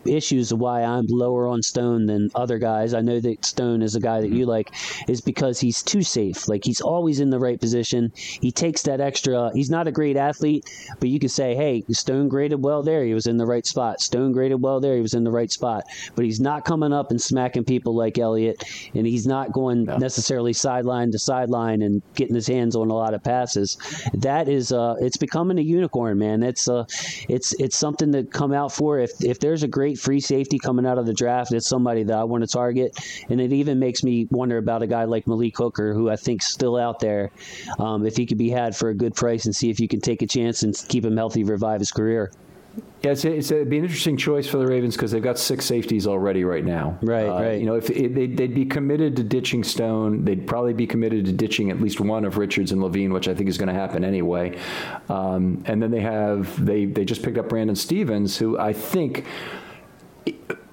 issues 0.06 0.52
of 0.52 0.60
why 0.60 0.84
I'm 0.84 1.06
lower 1.10 1.48
on 1.48 1.62
Stone 1.62 2.06
than 2.06 2.30
other 2.36 2.58
guys. 2.58 2.94
I 2.94 3.02
know 3.02 3.20
that 3.20 3.46
Stone 3.46 3.82
is 3.82 3.96
a 3.96 4.00
guy 4.00 4.22
that 4.22 4.32
you 4.32 4.46
like, 4.46 4.72
is 5.08 5.22
because 5.22 5.60
he's 5.60 5.84
too 5.84 6.02
safe. 6.02 6.48
Like 6.48 6.64
he's 6.64 6.82
always 6.82 7.20
in 7.20 7.30
the 7.30 7.40
right 7.40 7.60
position. 7.60 8.12
He 8.16 8.52
takes 8.52 8.84
that 8.84 9.02
extra. 9.02 9.52
He's 9.54 9.70
not 9.70 9.88
a 9.88 9.92
great 9.92 10.18
athlete, 10.18 10.70
but 11.00 11.10
you 11.10 11.20
could 11.20 11.32
say, 11.32 11.56
hey, 11.56 11.84
Stone 11.92 12.30
graded 12.30 12.64
well 12.64 12.84
there. 12.84 13.04
He 13.04 13.14
was 13.14 13.28
in 13.28 13.38
the 13.38 13.46
right 13.46 13.66
spot. 13.66 14.02
Stone 14.02 14.32
graded 14.32 14.62
well 14.62 14.80
there. 14.80 14.96
He 14.96 15.02
was 15.02 15.14
in 15.14 15.24
the 15.24 15.32
right 15.32 15.52
spot. 15.52 15.84
But 16.16 16.26
he's 16.26 16.40
not 16.40 16.66
coming 16.66 16.94
up 16.94 17.12
and 17.12 17.22
smacking 17.22 17.66
people 17.66 17.96
like 17.96 18.18
Elliott, 18.18 18.64
and 18.94 19.06
he's 19.06 19.28
not 19.28 19.52
going 19.52 19.86
no. 19.86 19.98
necessarily 19.98 20.54
sideline 20.54 21.12
to 21.12 21.20
sideline 21.20 21.82
and 21.82 22.02
getting 22.16 22.36
his 22.36 22.48
hands 22.48 22.76
on 22.76 22.90
a 22.90 22.94
lot 22.94 23.14
of 23.14 23.24
passes. 23.24 23.78
That 24.14 24.48
is, 24.48 24.72
uh, 24.72 24.96
it's 25.00 25.18
becoming 25.18 25.58
a 25.60 25.62
unicorn, 25.62 26.18
man. 26.18 26.44
It's 26.44 26.68
uh, 26.68 26.86
it's 27.30 27.54
it's 27.60 27.78
something 27.78 28.12
to 28.12 28.24
come 28.24 28.54
out 28.54 28.72
for. 28.72 29.00
If 29.00 29.12
if 29.24 29.40
there's 29.40 29.64
a 29.64 29.68
great 29.68 29.91
great 29.92 30.00
free 30.00 30.20
safety 30.20 30.58
coming 30.58 30.86
out 30.86 30.98
of 30.98 31.06
the 31.06 31.14
draft. 31.14 31.52
It's 31.54 31.68
somebody 31.68 32.04
that 32.04 32.18
I 32.18 32.24
want 32.24 32.44
to 32.44 32.48
target, 32.48 32.98
and 33.30 33.42
it 33.42 33.52
even 33.52 33.80
makes 33.80 34.04
me 34.04 34.28
wonder 34.32 34.58
about 34.58 34.82
a 34.82 34.88
guy 34.88 35.06
like 35.06 35.28
Malik 35.28 35.58
Hooker, 35.58 35.94
who 35.94 36.10
I 36.10 36.16
think's 36.16 36.48
still 36.48 36.78
out 36.78 37.00
there. 37.00 37.32
Um, 37.80 38.06
if 38.06 38.16
he 38.16 38.26
could 38.26 38.38
be 38.38 38.50
had 38.50 38.76
for 38.76 38.90
a 38.90 38.96
good 38.96 39.16
price, 39.16 39.46
and 39.46 39.56
see 39.56 39.70
if 39.70 39.80
you 39.80 39.88
can 39.88 40.02
take 40.02 40.22
a 40.22 40.28
chance 40.28 40.64
and 40.64 40.76
keep 40.88 41.04
him 41.04 41.18
healthy, 41.18 41.44
revive 41.44 41.80
his 41.80 41.92
career. 41.92 42.32
Yeah, 43.04 43.12
it's, 43.12 43.26
it's 43.26 43.52
it'd 43.52 43.70
be 43.70 43.80
an 43.80 43.84
interesting 43.84 44.16
choice 44.16 44.48
for 44.48 44.58
the 44.58 44.68
Ravens 44.68 44.96
because 44.96 45.12
they've 45.12 45.24
got 45.24 45.40
six 45.40 45.66
safeties 45.66 46.06
already 46.06 46.44
right 46.44 46.64
now. 46.64 46.98
Right, 47.02 47.28
uh, 47.28 47.34
right. 47.34 47.60
You 47.60 47.66
know, 47.66 47.76
if 47.76 47.90
it, 47.90 48.14
they'd, 48.14 48.38
they'd 48.38 48.54
be 48.54 48.64
committed 48.64 49.16
to 49.18 49.24
ditching 49.24 49.64
Stone, 49.64 50.24
they'd 50.24 50.48
probably 50.48 50.74
be 50.74 50.86
committed 50.88 51.26
to 51.26 51.34
ditching 51.34 51.72
at 51.72 51.82
least 51.82 52.00
one 52.00 52.24
of 52.24 52.38
Richards 52.38 52.72
and 52.72 52.82
Levine, 52.82 53.12
which 53.12 53.28
I 53.28 53.34
think 53.34 53.50
is 53.50 53.58
going 53.58 53.68
to 53.68 53.74
happen 53.74 54.06
anyway. 54.06 54.58
Um, 55.10 55.64
and 55.66 55.82
then 55.82 55.92
they 55.92 56.00
have 56.00 56.64
they 56.64 56.86
they 56.86 57.04
just 57.04 57.24
picked 57.24 57.40
up 57.40 57.50
Brandon 57.50 57.76
Stephens, 57.76 58.38
who 58.38 58.58
I 58.60 58.72
think 58.72 59.26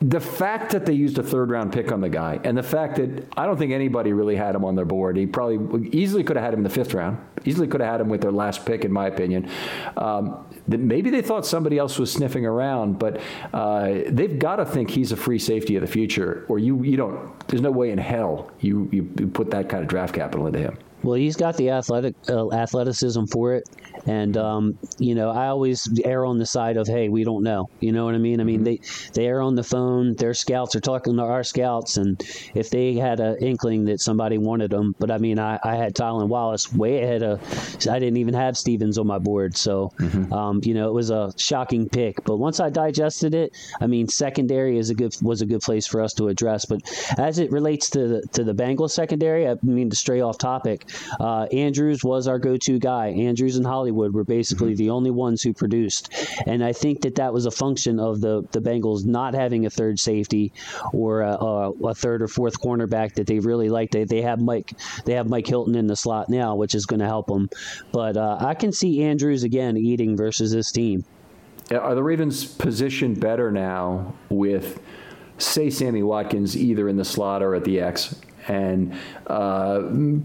the 0.01 0.21
fact 0.21 0.71
that 0.71 0.87
they 0.87 0.93
used 0.93 1.19
a 1.19 1.23
third 1.23 1.51
round 1.51 1.73
pick 1.73 1.91
on 1.91 2.01
the 2.01 2.09
guy 2.09 2.39
and 2.45 2.57
the 2.57 2.63
fact 2.63 2.97
that 2.97 3.27
I 3.37 3.47
don't 3.47 3.57
think 3.57 3.73
anybody 3.73 4.13
really 4.13 4.37
had 4.37 4.55
him 4.55 4.65
on 4.65 4.77
their 4.77 4.85
board. 4.85 5.17
He 5.17 5.27
probably 5.27 5.89
easily 5.89 6.23
could 6.23 6.37
have 6.37 6.45
had 6.45 6.55
him 6.55 6.61
in 6.61 6.65
the 6.65 6.71
fifth 6.71 6.95
round, 6.95 7.19
easily 7.45 7.67
could 7.67 7.81
have 7.81 7.91
had 7.91 8.01
him 8.01 8.09
with 8.09 8.21
their 8.21 8.31
last 8.31 8.65
pick, 8.65 8.85
in 8.85 8.93
my 8.93 9.09
opinion. 9.09 9.51
Um, 9.97 10.47
maybe 10.69 11.11
they 11.11 11.23
thought 11.23 11.45
somebody 11.45 11.79
else 11.79 11.99
was 11.99 12.13
sniffing 12.13 12.47
around, 12.47 13.01
but 13.01 13.21
uh, 13.53 14.03
they've 14.09 14.39
got 14.39 14.57
to 14.57 14.65
think 14.65 14.91
he's 14.91 15.11
a 15.11 15.17
free 15.17 15.39
safety 15.39 15.75
of 15.75 15.81
the 15.81 15.89
future, 15.89 16.45
or 16.49 16.61
you, 16.61 16.83
you 16.85 16.97
don't, 16.97 17.47
there's 17.49 17.63
no 17.63 17.73
way 17.73 17.91
in 17.91 17.99
hell 17.99 18.53
you, 18.61 18.89
you 18.93 19.03
put 19.03 19.51
that 19.51 19.69
kind 19.69 19.83
of 19.83 19.89
draft 19.89 20.15
capital 20.15 20.47
into 20.47 20.61
him. 20.61 20.79
Well, 21.03 21.15
he's 21.15 21.37
got 21.37 21.57
the 21.57 21.71
athletic 21.71 22.15
uh, 22.29 22.53
athleticism 22.53 23.27
for 23.27 23.55
it, 23.55 23.69
and 24.07 24.37
um, 24.37 24.79
you 24.99 25.15
know, 25.15 25.31
I 25.31 25.47
always 25.47 25.89
err 26.05 26.27
on 26.27 26.39
the 26.39 26.47
side 26.47 26.77
of, 26.77 26.89
hey, 26.89 27.09
we 27.09 27.23
don't 27.23 27.45
know. 27.45 27.71
You 27.79 27.93
know 27.93 28.05
what 28.05 28.15
I 28.15 28.19
mean? 28.19 28.41
I 28.41 28.45
mean, 28.45 28.65
mm-hmm. 28.65 29.13
they 29.13 29.23
they 29.23 29.29
are 29.29 29.41
on 29.41 29.55
the 29.55 29.63
phone. 29.63 30.15
Their 30.15 30.35
scouts 30.35 30.75
are 30.75 30.81
talking 30.81 31.17
to 31.17 31.23
our 31.23 31.45
scouts, 31.45 31.99
and 31.99 32.21
if 32.55 32.71
they 32.71 32.95
had 32.95 33.21
an 33.21 33.37
inkling 33.41 33.85
that 33.87 34.01
somebody 34.01 34.39
wanted 34.39 34.71
them, 34.71 34.95
but 34.99 35.11
I 35.11 35.19
mean, 35.19 35.39
I, 35.39 35.59
I 35.63 35.77
had 35.77 35.95
Tylan 35.95 36.29
Wallace 36.29 36.73
way 36.73 37.03
ahead 37.03 37.23
of. 37.23 37.41
I 37.89 37.99
didn't 38.01 38.17
even 38.17 38.35
have 38.35 38.57
Stephens 38.57 38.99
on 38.99 39.07
my 39.07 39.19
board, 39.19 39.57
so 39.57 39.93
mm-hmm. 39.99 40.33
um, 40.33 40.61
you 40.65 40.75
know, 40.75 40.89
it 40.89 40.95
was 40.95 41.11
a 41.11 41.33
shocking 41.37 41.89
pick. 41.89 42.25
But 42.25 42.39
once 42.39 42.59
I 42.59 42.71
digested 42.71 43.35
it, 43.35 43.57
I 43.81 43.87
mean, 43.87 44.09
secondary 44.09 44.79
is 44.79 44.91
a 44.91 44.95
good 44.95 45.15
was 45.23 45.43
a 45.43 45.47
good 45.47 45.61
place 45.61 45.87
for 45.87 46.01
us 46.01 46.13
to 46.15 46.27
address. 46.27 46.65
But 46.65 46.81
as 47.17 47.39
it 47.39 47.53
relates 47.53 47.89
to 47.91 48.09
the 48.09 48.23
to 48.33 48.43
the 48.43 48.55
Bengals 48.55 48.91
secondary, 48.91 49.49
I 49.49 49.57
mean 49.63 49.91
to 49.91 49.97
stray 49.97 50.21
off 50.21 50.39
topic 50.39 50.88
uh, 51.21 51.45
Andrews 51.53 52.05
was 52.05 52.27
our 52.27 52.39
go-to 52.39 52.79
guy. 52.79 53.09
Andrews 53.09 53.57
and 53.57 53.67
Hollywood 53.67 54.13
were 54.15 54.25
basically 54.25 54.71
mm-hmm. 54.71 54.79
the 54.79 54.91
only 54.91 55.11
ones 55.11 55.43
who 55.43 55.53
produced, 55.53 56.13
and 56.47 56.65
I 56.65 56.73
think 56.73 57.03
that 57.03 57.17
that 57.17 57.33
was 57.33 57.47
a 57.47 57.51
function 57.51 58.01
of 58.01 58.21
the 58.21 58.43
the 58.53 58.61
Bengals 58.61 59.05
not 59.05 59.35
having 59.35 59.67
a 59.67 59.71
third 59.71 59.99
safety 59.99 60.53
or 60.93 61.23
a, 61.23 61.33
a, 61.33 61.71
a 61.71 61.95
third 61.95 62.23
or 62.23 62.29
fourth 62.29 62.61
cornerback 62.61 63.15
that 63.15 63.27
they 63.27 63.39
really 63.39 63.69
liked. 63.69 63.93
They 63.93 64.05
they 64.05 64.23
have 64.23 64.41
Mike 64.41 64.73
they 65.05 65.15
have 65.15 65.29
Mike 65.29 65.47
Hilton 65.47 65.75
in 65.75 65.87
the 65.87 65.97
slot 65.97 66.29
now, 66.29 66.55
which 66.57 66.75
is 66.75 66.87
going 66.87 67.01
to 67.01 67.07
help 67.07 67.27
them. 67.27 67.49
But 67.93 68.17
uh, 68.17 68.39
I 68.41 68.55
can 68.55 68.73
see 68.73 69.03
Andrews 69.03 69.43
again 69.43 69.77
eating 69.77 70.17
versus 70.17 70.53
this 70.53 70.71
team. 70.73 71.05
Are 71.71 71.95
the 71.95 72.03
Ravens 72.03 72.45
positioned 72.45 73.21
better 73.21 73.51
now 73.51 74.15
with? 74.31 74.81
say 75.39 75.71
Sammy 75.71 76.03
Watkins 76.03 76.57
either 76.57 76.89
in 76.89 76.97
the 76.97 77.05
slot 77.05 77.43
or 77.43 77.55
at 77.55 77.65
the 77.65 77.81
X 77.81 78.21
and 78.49 78.99
uh, 79.27 79.83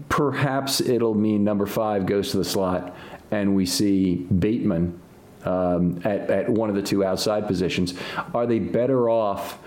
perhaps 0.08 0.80
it'll 0.80 1.14
mean 1.14 1.44
number 1.44 1.66
five 1.66 2.06
goes 2.06 2.30
to 2.32 2.38
the 2.38 2.44
slot, 2.44 2.96
and 3.30 3.54
we 3.54 3.66
see 3.66 4.16
Bateman 4.16 5.00
um, 5.44 6.00
at, 6.04 6.30
at 6.30 6.48
one 6.48 6.68
of 6.70 6.74
the 6.74 6.82
two 6.82 7.04
outside 7.04 7.46
positions. 7.46 7.94
Are 8.32 8.46
they 8.46 8.58
better 8.58 9.08
off? 9.08 9.58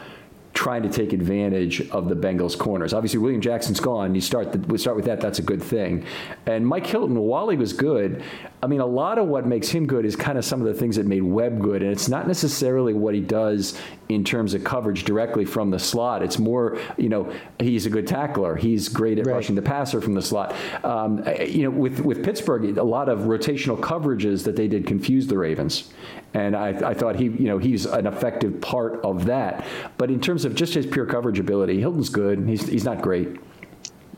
Trying 0.57 0.81
to 0.81 0.89
take 0.89 1.13
advantage 1.13 1.87
of 1.91 2.09
the 2.09 2.15
Bengals 2.15 2.57
corners. 2.57 2.91
Obviously, 2.91 3.19
William 3.19 3.41
Jackson's 3.41 3.79
gone. 3.79 4.15
You 4.15 4.21
start 4.21 4.51
the, 4.51 4.57
we 4.57 4.79
start 4.79 4.95
with 4.95 5.05
that. 5.05 5.21
That's 5.21 5.37
a 5.37 5.43
good 5.43 5.61
thing. 5.61 6.03
And 6.47 6.65
Mike 6.65 6.87
Hilton, 6.87 7.15
while 7.19 7.47
he 7.49 7.57
was 7.57 7.73
good, 7.73 8.23
I 8.63 8.65
mean, 8.65 8.79
a 8.79 8.85
lot 8.87 9.19
of 9.19 9.27
what 9.27 9.45
makes 9.45 9.69
him 9.69 9.85
good 9.85 10.03
is 10.03 10.15
kind 10.15 10.35
of 10.35 10.43
some 10.43 10.59
of 10.59 10.65
the 10.65 10.73
things 10.73 10.95
that 10.95 11.05
made 11.05 11.21
Webb 11.21 11.61
good, 11.61 11.83
and 11.83 11.91
it's 11.91 12.09
not 12.09 12.27
necessarily 12.27 12.95
what 12.95 13.13
he 13.13 13.21
does 13.21 13.79
in 14.09 14.23
terms 14.23 14.55
of 14.55 14.63
coverage 14.63 15.03
directly 15.03 15.45
from 15.45 15.69
the 15.69 15.77
slot. 15.77 16.23
It's 16.23 16.39
more, 16.39 16.79
you 16.97 17.09
know, 17.09 17.31
he's 17.59 17.85
a 17.85 17.89
good 17.91 18.07
tackler. 18.07 18.55
He's 18.55 18.89
great 18.89 19.19
at 19.19 19.27
right. 19.27 19.35
rushing 19.35 19.53
the 19.53 19.61
passer 19.61 20.01
from 20.01 20.15
the 20.15 20.21
slot. 20.23 20.55
Um, 20.83 21.23
you 21.45 21.63
know, 21.63 21.69
with 21.69 21.99
with 21.99 22.23
Pittsburgh, 22.25 22.77
a 22.77 22.83
lot 22.83 23.09
of 23.09 23.19
rotational 23.19 23.77
coverages 23.79 24.43
that 24.45 24.55
they 24.55 24.67
did 24.67 24.87
confuse 24.87 25.27
the 25.27 25.37
Ravens, 25.37 25.93
and 26.33 26.55
I, 26.55 26.69
I 26.69 26.93
thought 26.95 27.15
he, 27.15 27.25
you 27.25 27.45
know, 27.45 27.59
he's 27.59 27.85
an 27.85 28.07
effective 28.07 28.59
part 28.59 29.01
of 29.03 29.25
that. 29.25 29.67
But 29.99 30.09
in 30.09 30.19
terms 30.19 30.45
of 30.45 30.46
just 30.55 30.73
his 30.73 30.85
pure 30.85 31.05
coverage 31.05 31.39
ability, 31.39 31.79
Hilton's 31.79 32.09
good. 32.09 32.47
He's 32.47 32.67
he's 32.67 32.85
not 32.85 33.01
great. 33.01 33.37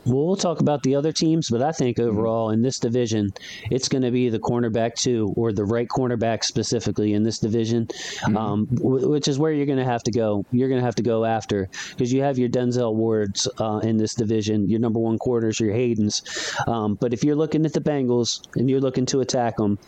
Well, 0.06 0.26
we'll 0.26 0.36
talk 0.36 0.60
about 0.60 0.82
the 0.82 0.94
other 0.94 1.12
teams, 1.12 1.50
but 1.50 1.60
I 1.60 1.72
think 1.72 1.98
overall 1.98 2.50
in 2.50 2.62
this 2.62 2.78
division, 2.78 3.30
it's 3.70 3.88
going 3.88 4.02
to 4.02 4.10
be 4.10 4.30
the 4.30 4.38
cornerback 4.38 4.94
two 4.94 5.32
or 5.36 5.52
the 5.52 5.64
right 5.64 5.86
cornerback 5.88 6.42
specifically 6.42 7.12
in 7.12 7.22
this 7.22 7.38
division, 7.38 7.86
mm-hmm. 7.86 8.36
um, 8.36 8.64
w- 8.66 9.10
which 9.10 9.28
is 9.28 9.38
where 9.38 9.52
you're 9.52 9.66
going 9.66 9.78
to 9.78 9.84
have 9.84 10.02
to 10.04 10.10
go. 10.10 10.44
You're 10.52 10.68
going 10.68 10.80
to 10.80 10.84
have 10.84 10.94
to 10.96 11.02
go 11.02 11.26
after 11.26 11.68
because 11.90 12.12
you 12.12 12.22
have 12.22 12.38
your 12.38 12.48
Denzel 12.48 12.94
Wards 12.94 13.46
uh, 13.58 13.80
in 13.82 13.98
this 13.98 14.14
division, 14.14 14.68
your 14.70 14.80
number 14.80 14.98
one 14.98 15.18
corners, 15.18 15.60
your 15.60 15.74
Haydens. 15.74 16.22
Um, 16.66 16.94
but 16.94 17.12
if 17.12 17.22
you're 17.22 17.36
looking 17.36 17.66
at 17.66 17.74
the 17.74 17.80
Bengals 17.80 18.40
and 18.56 18.70
you're 18.70 18.80
looking 18.80 19.04
to 19.06 19.20
attack 19.20 19.58
them, 19.58 19.78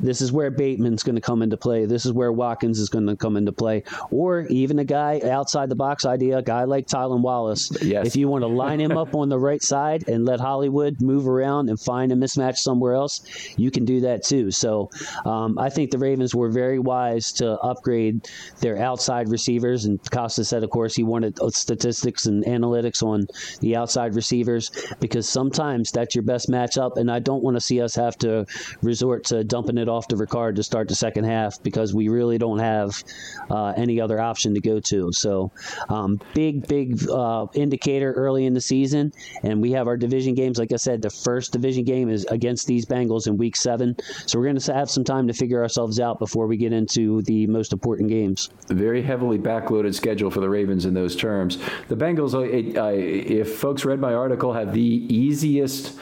this 0.00 0.20
is 0.20 0.32
where 0.32 0.50
Bateman's 0.50 1.02
going 1.02 1.16
to 1.16 1.20
come 1.20 1.42
into 1.42 1.56
play. 1.56 1.86
This 1.86 2.06
is 2.06 2.12
where 2.12 2.32
Watkins 2.32 2.78
is 2.78 2.88
going 2.88 3.06
to 3.06 3.16
come 3.16 3.36
into 3.36 3.52
play, 3.52 3.84
or 4.10 4.42
even 4.48 4.78
a 4.78 4.84
guy 4.84 5.20
outside 5.24 5.68
the 5.68 5.76
box 5.76 6.04
idea, 6.04 6.38
a 6.38 6.42
guy 6.42 6.64
like 6.64 6.86
Tylan 6.86 7.20
Wallace. 7.20 7.70
Yes. 7.82 8.06
If 8.06 8.16
you 8.16 8.28
want 8.28 8.42
to 8.42 8.48
line 8.48 8.80
him 8.80 8.96
up 8.96 9.14
on 9.14 9.28
the 9.28 9.38
right 9.38 9.62
side 9.62 10.08
and 10.08 10.24
let 10.24 10.40
Hollywood 10.40 11.00
move 11.00 11.28
around 11.28 11.68
and 11.68 11.80
find 11.80 12.12
a 12.12 12.14
mismatch 12.14 12.56
somewhere 12.56 12.94
else, 12.94 13.20
you 13.56 13.70
can 13.70 13.84
do 13.84 14.00
that 14.00 14.24
too. 14.24 14.50
So 14.50 14.90
um, 15.24 15.58
I 15.58 15.68
think 15.70 15.90
the 15.90 15.98
Ravens 15.98 16.34
were 16.34 16.50
very 16.50 16.78
wise 16.78 17.32
to 17.32 17.52
upgrade 17.60 18.28
their 18.60 18.78
outside 18.78 19.28
receivers. 19.28 19.84
And 19.84 19.98
Costa 20.10 20.44
said, 20.44 20.62
of 20.62 20.70
course, 20.70 20.94
he 20.94 21.02
wanted 21.02 21.38
statistics 21.54 22.26
and 22.26 22.44
analytics 22.44 23.02
on 23.02 23.26
the 23.60 23.76
outside 23.76 24.14
receivers 24.14 24.70
because 25.00 25.28
sometimes 25.28 25.90
that's 25.90 26.14
your 26.14 26.24
best 26.24 26.48
matchup. 26.48 26.96
And 26.96 27.10
I 27.10 27.18
don't 27.18 27.42
want 27.42 27.56
to 27.56 27.60
see 27.60 27.80
us 27.80 27.94
have 27.94 28.16
to 28.18 28.46
resort 28.82 29.24
to 29.24 29.44
dumping 29.44 29.78
it 29.78 29.87
it 29.88 29.90
off 29.90 30.08
to 30.08 30.16
Ricard 30.16 30.56
to 30.56 30.62
start 30.62 30.88
the 30.88 30.94
second 30.94 31.24
half 31.24 31.62
because 31.62 31.94
we 31.94 32.08
really 32.08 32.38
don't 32.38 32.58
have 32.58 33.02
uh, 33.50 33.72
any 33.76 34.00
other 34.00 34.20
option 34.20 34.54
to 34.54 34.60
go 34.60 34.80
to. 34.80 35.10
So, 35.12 35.50
um, 35.88 36.20
big, 36.34 36.66
big 36.68 37.08
uh, 37.08 37.46
indicator 37.54 38.12
early 38.12 38.46
in 38.46 38.54
the 38.54 38.60
season. 38.60 39.12
And 39.42 39.60
we 39.60 39.72
have 39.72 39.86
our 39.88 39.96
division 39.96 40.34
games. 40.34 40.58
Like 40.58 40.72
I 40.72 40.76
said, 40.76 41.02
the 41.02 41.10
first 41.10 41.52
division 41.52 41.84
game 41.84 42.08
is 42.08 42.24
against 42.26 42.66
these 42.66 42.86
Bengals 42.86 43.26
in 43.26 43.36
week 43.36 43.56
seven. 43.56 43.96
So 44.26 44.38
we're 44.38 44.46
going 44.46 44.58
to 44.58 44.74
have 44.74 44.90
some 44.90 45.04
time 45.04 45.26
to 45.28 45.32
figure 45.32 45.62
ourselves 45.62 45.98
out 45.98 46.18
before 46.18 46.46
we 46.46 46.56
get 46.56 46.72
into 46.72 47.22
the 47.22 47.46
most 47.46 47.72
important 47.72 48.08
games. 48.08 48.50
Very 48.68 49.02
heavily 49.02 49.38
backloaded 49.38 49.94
schedule 49.94 50.30
for 50.30 50.40
the 50.40 50.48
Ravens 50.48 50.84
in 50.84 50.94
those 50.94 51.16
terms. 51.16 51.58
The 51.88 51.96
Bengals, 51.96 52.34
uh, 52.34 52.92
if 52.92 53.56
folks 53.56 53.84
read 53.84 54.00
my 54.00 54.14
article, 54.14 54.52
have 54.52 54.72
the 54.72 54.80
easiest 54.80 55.98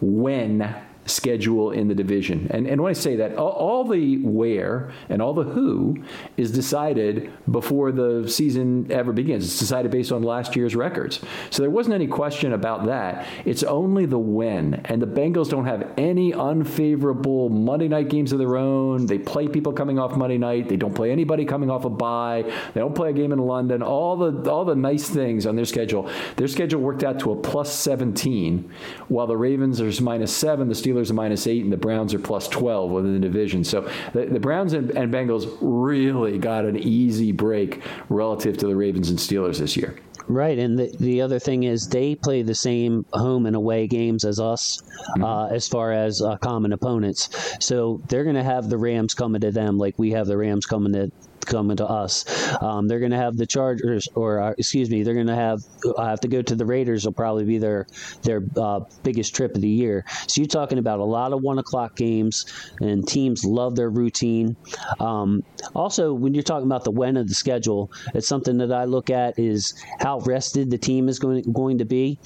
when 0.00 0.74
schedule 1.06 1.70
in 1.70 1.88
the 1.88 1.94
division. 1.94 2.48
And, 2.50 2.66
and 2.66 2.82
when 2.82 2.90
I 2.90 2.92
say 2.92 3.16
that, 3.16 3.36
all, 3.36 3.50
all, 3.50 3.84
the 3.84 4.18
where 4.18 4.92
and 5.08 5.22
all 5.22 5.32
the 5.32 5.44
who 5.44 5.96
is 6.36 6.50
decided 6.50 7.32
before 7.50 7.92
the 7.92 8.28
season 8.28 8.90
ever 8.90 9.12
begins. 9.12 9.44
It's 9.44 9.58
decided 9.58 9.90
based 9.90 10.12
on 10.12 10.22
last 10.22 10.56
year's 10.56 10.74
records. 10.74 11.20
So 11.50 11.62
there 11.62 11.70
wasn't 11.70 11.94
any 11.94 12.06
question 12.06 12.52
about 12.52 12.86
that. 12.86 13.26
It's 13.44 13.62
only 13.62 14.06
the 14.06 14.18
when. 14.18 14.74
And 14.86 15.00
the 15.00 15.06
Bengals 15.06 15.48
don't 15.48 15.66
have 15.66 15.92
any 15.96 16.34
unfavorable 16.34 17.48
Monday 17.48 17.88
night 17.88 18.08
games 18.08 18.32
of 18.32 18.38
their 18.38 18.56
own. 18.56 19.06
They 19.06 19.18
play 19.18 19.48
people 19.48 19.72
coming 19.72 19.98
off 19.98 20.16
Monday 20.16 20.38
night. 20.38 20.68
They 20.68 20.76
don't 20.76 20.94
play 20.94 21.10
anybody 21.12 21.44
coming 21.44 21.70
off 21.70 21.84
a 21.84 21.90
bye. 21.90 22.42
They 22.74 22.80
don't 22.80 22.94
play 22.94 23.10
a 23.10 23.12
game 23.12 23.32
in 23.32 23.38
London. 23.38 23.82
All 23.82 24.16
the 24.16 24.50
all 24.50 24.64
the 24.64 24.74
nice 24.74 25.08
things 25.08 25.46
on 25.46 25.56
their 25.56 25.64
schedule. 25.64 26.10
Their 26.36 26.48
schedule 26.48 26.80
worked 26.80 27.04
out 27.04 27.20
to 27.20 27.32
a 27.32 27.36
plus 27.36 27.72
17, 27.72 28.70
while 29.08 29.26
the 29.26 29.36
Ravens 29.36 29.80
are 29.80 29.90
minus 30.02 30.34
seven. 30.34 30.68
The 30.68 30.74
Steelers 30.74 30.95
Steelers 30.96 31.10
are 31.10 31.14
minus 31.14 31.46
eight, 31.46 31.62
and 31.62 31.72
the 31.72 31.76
Browns 31.76 32.14
are 32.14 32.18
plus 32.18 32.48
12 32.48 32.90
within 32.90 33.14
the 33.14 33.20
division. 33.20 33.64
So 33.64 33.90
the, 34.12 34.26
the 34.26 34.40
Browns 34.40 34.72
and, 34.72 34.90
and 34.90 35.12
Bengals 35.12 35.56
really 35.60 36.38
got 36.38 36.64
an 36.64 36.76
easy 36.76 37.32
break 37.32 37.82
relative 38.08 38.56
to 38.58 38.66
the 38.66 38.76
Ravens 38.76 39.10
and 39.10 39.18
Steelers 39.18 39.58
this 39.58 39.76
year. 39.76 39.96
Right, 40.28 40.58
and 40.58 40.76
the, 40.76 40.92
the 40.98 41.20
other 41.20 41.38
thing 41.38 41.62
is 41.62 41.86
they 41.86 42.16
play 42.16 42.42
the 42.42 42.54
same 42.54 43.06
home 43.12 43.46
and 43.46 43.54
away 43.54 43.86
games 43.86 44.24
as 44.24 44.40
us, 44.40 44.82
mm-hmm. 45.10 45.24
uh, 45.24 45.46
as 45.48 45.68
far 45.68 45.92
as 45.92 46.20
uh, 46.20 46.36
common 46.38 46.72
opponents. 46.72 47.28
So 47.60 48.00
they're 48.08 48.24
going 48.24 48.34
to 48.34 48.42
have 48.42 48.68
the 48.68 48.78
Rams 48.78 49.14
coming 49.14 49.40
to 49.42 49.52
them 49.52 49.78
like 49.78 49.96
we 49.98 50.10
have 50.12 50.26
the 50.26 50.36
Rams 50.36 50.66
coming 50.66 50.92
to 50.94 51.12
coming 51.46 51.76
to 51.78 51.86
us. 51.86 52.24
Um, 52.62 52.88
they're 52.88 53.00
going 53.00 53.12
to 53.12 53.18
have 53.18 53.36
the 53.36 53.46
Chargers, 53.46 54.06
or 54.14 54.40
uh, 54.40 54.52
excuse 54.58 54.90
me, 54.90 55.02
they're 55.02 55.14
going 55.14 55.26
to 55.26 55.34
have 55.34 55.60
I 55.98 56.10
have 56.10 56.20
to 56.20 56.28
go 56.28 56.42
to 56.42 56.54
the 56.54 56.66
Raiders. 56.66 57.04
Will 57.04 57.12
probably 57.12 57.44
be 57.44 57.58
their 57.58 57.86
their 58.22 58.42
uh, 58.56 58.80
biggest 59.02 59.34
trip 59.34 59.54
of 59.54 59.60
the 59.60 59.68
year. 59.68 60.04
So 60.28 60.40
you're 60.40 60.48
talking 60.48 60.78
about 60.78 61.00
a 61.00 61.04
lot 61.04 61.32
of 61.32 61.40
one 61.42 61.58
o'clock 61.58 61.96
games, 61.96 62.44
and 62.80 63.06
teams 63.06 63.44
love 63.44 63.76
their 63.76 63.90
routine. 63.90 64.56
Um, 65.00 65.42
also, 65.74 66.12
when 66.12 66.34
you're 66.34 66.42
talking 66.42 66.66
about 66.66 66.84
the 66.84 66.90
when 66.90 67.16
of 67.16 67.28
the 67.28 67.34
schedule, 67.34 67.90
it's 68.14 68.28
something 68.28 68.58
that 68.58 68.72
I 68.72 68.84
look 68.84 69.10
at 69.10 69.34
is 69.38 69.72
how 70.00 70.20
rested 70.20 70.70
the 70.70 70.78
team 70.78 71.08
is 71.08 71.18
going 71.18 71.42
going 71.52 71.78
to 71.78 71.84
be. 71.84 72.18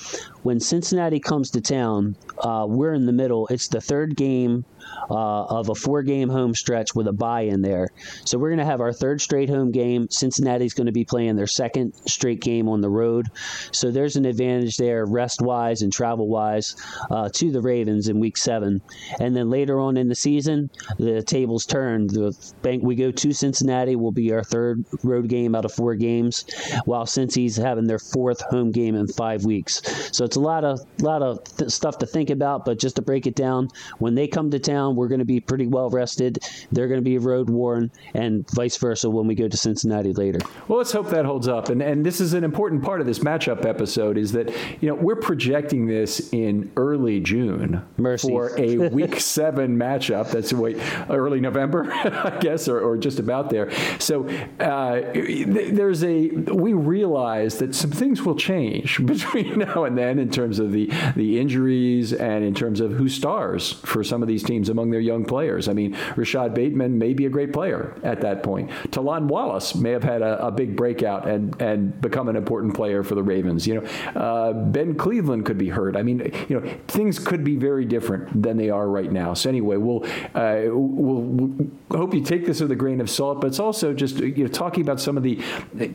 When 0.43 0.59
Cincinnati 0.59 1.21
comes 1.21 1.51
to 1.51 1.61
town, 1.61 2.17
uh, 2.39 2.67
we're 2.69 2.95
in 2.95 3.07
the 3.07 3.13
middle. 3.13 3.47
It's 3.49 3.69
the 3.69 3.81
third 3.81 4.17
game 4.17 4.65
uh, 5.11 5.45
of 5.45 5.69
a 5.69 5.75
four 5.75 6.03
game 6.03 6.29
home 6.29 6.55
stretch 6.55 6.95
with 6.95 7.07
a 7.07 7.13
bye 7.13 7.43
in 7.43 7.61
there. 7.63 7.89
So 8.25 8.39
we're 8.39 8.49
going 8.49 8.59
to 8.59 8.65
have 8.65 8.81
our 8.81 8.93
third 8.93 9.21
straight 9.21 9.51
home 9.51 9.71
game. 9.71 10.09
Cincinnati's 10.11 10.73
going 10.73 10.87
to 10.87 10.93
be 10.93 11.05
playing 11.05 11.37
their 11.37 11.47
second 11.47 11.95
straight 12.07 12.41
game 12.41 12.69
on 12.69 12.81
the 12.81 12.89
road. 12.89 13.27
So 13.73 13.91
there's 13.91 14.17
an 14.17 14.25
advantage 14.25 14.77
there, 14.77 15.05
rest 15.05 15.43
wise 15.43 15.83
and 15.83 15.93
travel 15.93 16.29
wise, 16.29 16.75
uh, 17.11 17.29
to 17.35 17.51
the 17.51 17.61
Ravens 17.61 18.09
in 18.09 18.21
week 18.21 18.37
seven. 18.37 18.81
And 19.21 19.37
then 19.37 19.51
later 19.51 19.79
on 19.79 19.97
in 19.97 20.09
the 20.09 20.15
season, 20.15 20.71
the 20.99 21.23
tables 21.23 21.67
turn. 21.67 22.07
The 22.07 22.35
bank 22.63 22.83
we 22.83 22.95
go 22.95 23.11
to 23.11 23.33
Cincinnati 23.33 23.97
will 23.97 24.13
be 24.13 24.33
our 24.33 24.45
third 24.45 24.85
road 25.03 25.29
game 25.29 25.55
out 25.55 25.65
of 25.65 25.73
four 25.73 25.95
games, 25.97 26.45
while 26.85 27.05
Cincy's 27.05 27.57
having 27.57 27.87
their 27.87 27.99
fourth 27.99 28.41
home 28.43 28.71
game 28.71 28.95
in 28.95 29.07
five 29.07 29.45
weeks. 29.45 29.83
So 30.13 30.27
it's 30.31 30.37
a 30.37 30.41
lot 30.41 30.63
of 30.63 30.81
lot 31.03 31.23
of 31.23 31.43
th- 31.43 31.73
stuff 31.73 31.99
to 31.99 32.07
think 32.07 32.31
about. 32.31 32.65
But 32.65 32.79
just 32.79 32.95
to 32.97 33.03
break 33.03 33.27
it 33.27 33.35
down, 33.35 33.69
when 33.99 34.15
they 34.15 34.29
come 34.29 34.49
to 34.53 34.61
town, 34.61 34.95
we're 34.95 35.09
going 35.09 35.19
to 35.19 35.25
be 35.25 35.41
pretty 35.41 35.67
well 35.67 35.91
rested. 35.91 36.39
They're 36.71 36.87
going 36.87 37.01
to 37.01 37.05
be 37.05 37.19
road 37.19 37.51
worn, 37.51 37.91
and 38.15 38.49
vice 38.51 38.77
versa 38.77 39.11
when 39.11 39.27
we 39.27 39.35
go 39.35 39.49
to 39.49 39.57
Cincinnati 39.57 40.13
later. 40.13 40.39
Well, 40.69 40.79
let's 40.79 40.93
hope 40.93 41.11
that 41.11 41.25
holds 41.25 41.49
up. 41.49 41.69
And 41.69 41.83
and 41.83 42.07
this 42.07 42.21
is 42.21 42.33
an 42.33 42.45
important 42.45 42.85
part 42.85 43.01
of 43.01 43.09
this 43.09 43.19
matchup 43.19 43.65
episode 43.65 44.17
is 44.17 44.31
that 44.33 44.55
you 44.81 44.89
know 44.89 44.95
we're 44.95 45.17
projecting 45.17 45.89
this 45.89 46.33
in 46.33 46.71
early 46.77 47.19
June 47.19 47.85
Mercy. 47.97 48.29
for 48.29 48.57
a 48.57 48.77
Week 48.91 49.19
Seven 49.19 49.77
matchup. 49.77 50.31
That's 50.31 50.53
wait 50.53 50.79
early 51.11 51.41
November, 51.41 51.93
I 51.93 52.39
guess, 52.41 52.69
or, 52.69 52.79
or 52.79 52.97
just 52.97 53.19
about 53.19 53.51
there. 53.51 53.73
So 53.99 54.29
uh, 54.61 55.01
there's 55.13 56.05
a 56.05 56.29
we 56.29 56.73
realize 56.73 57.59
that 57.59 57.75
some 57.75 57.91
things 57.91 58.23
will 58.23 58.37
change 58.37 59.05
between 59.05 59.59
now 59.59 59.85
and 59.85 59.97
then 59.97 60.19
in 60.21 60.31
terms 60.31 60.59
of 60.59 60.73
the 60.73 60.91
the 61.17 61.41
injuries 61.41 62.13
and 62.13 62.45
in 62.45 62.55
terms 62.55 62.81
of 62.81 62.93
who 62.93 63.09
stars 63.09 63.73
for 63.73 64.05
some 64.05 64.23
of 64.23 64.29
these 64.29 64.43
teams 64.43 64.69
among 64.69 64.91
their 64.91 65.01
young 65.01 65.25
players. 65.25 65.69
I 65.69 65.73
mean, 65.73 65.97
Rashod 66.17 66.55
Bateman 66.55 66.99
may 66.99 67.15
be 67.15 67.27
a 67.27 67.31
great 67.31 67.53
player 67.53 67.95
at 68.03 68.21
that 68.21 68.43
point. 68.43 68.71
Tylan 68.91 69.27
Wallace 69.27 69.75
may 69.75 69.91
have 69.91 70.05
had 70.05 70.23
a, 70.23 70.47
a 70.47 70.51
big 70.51 70.77
breakout 70.77 71.29
and 71.29 71.61
and 71.61 72.01
become 72.01 72.29
an 72.29 72.37
important 72.37 72.75
player 72.75 73.03
for 73.03 73.15
the 73.15 73.23
Ravens. 73.23 73.67
You 73.67 73.81
know, 73.81 74.21
uh, 74.21 74.53
Ben 74.53 74.95
Cleveland 74.95 75.47
could 75.47 75.59
be 75.59 75.69
hurt. 75.69 75.97
I 75.97 76.03
mean, 76.03 76.33
you 76.49 76.61
know, 76.61 76.75
things 76.89 77.19
could 77.19 77.45
be 77.45 77.57
very 77.57 77.85
different 77.85 78.43
than 78.43 78.57
they 78.57 78.71
are 78.71 78.89
right 78.89 79.11
now. 79.11 79.35
So 79.35 79.49
anyway, 79.49 79.77
we'll 79.77 80.05
uh, 80.35 80.63
we'll, 80.67 81.23
we'll 81.23 81.99
hope 81.99 82.15
you 82.15 82.23
take 82.23 82.47
this 82.47 82.61
with 82.61 82.71
a 82.71 82.77
grain 82.77 83.01
of 83.01 83.11
salt, 83.11 83.41
but 83.41 83.49
it's 83.49 83.61
also 83.61 83.93
just 83.93 84.19
you 84.19 84.45
know 84.45 84.49
talking 84.49 84.83
about 84.83 85.01
some 85.01 85.17
of 85.17 85.23
the 85.23 85.37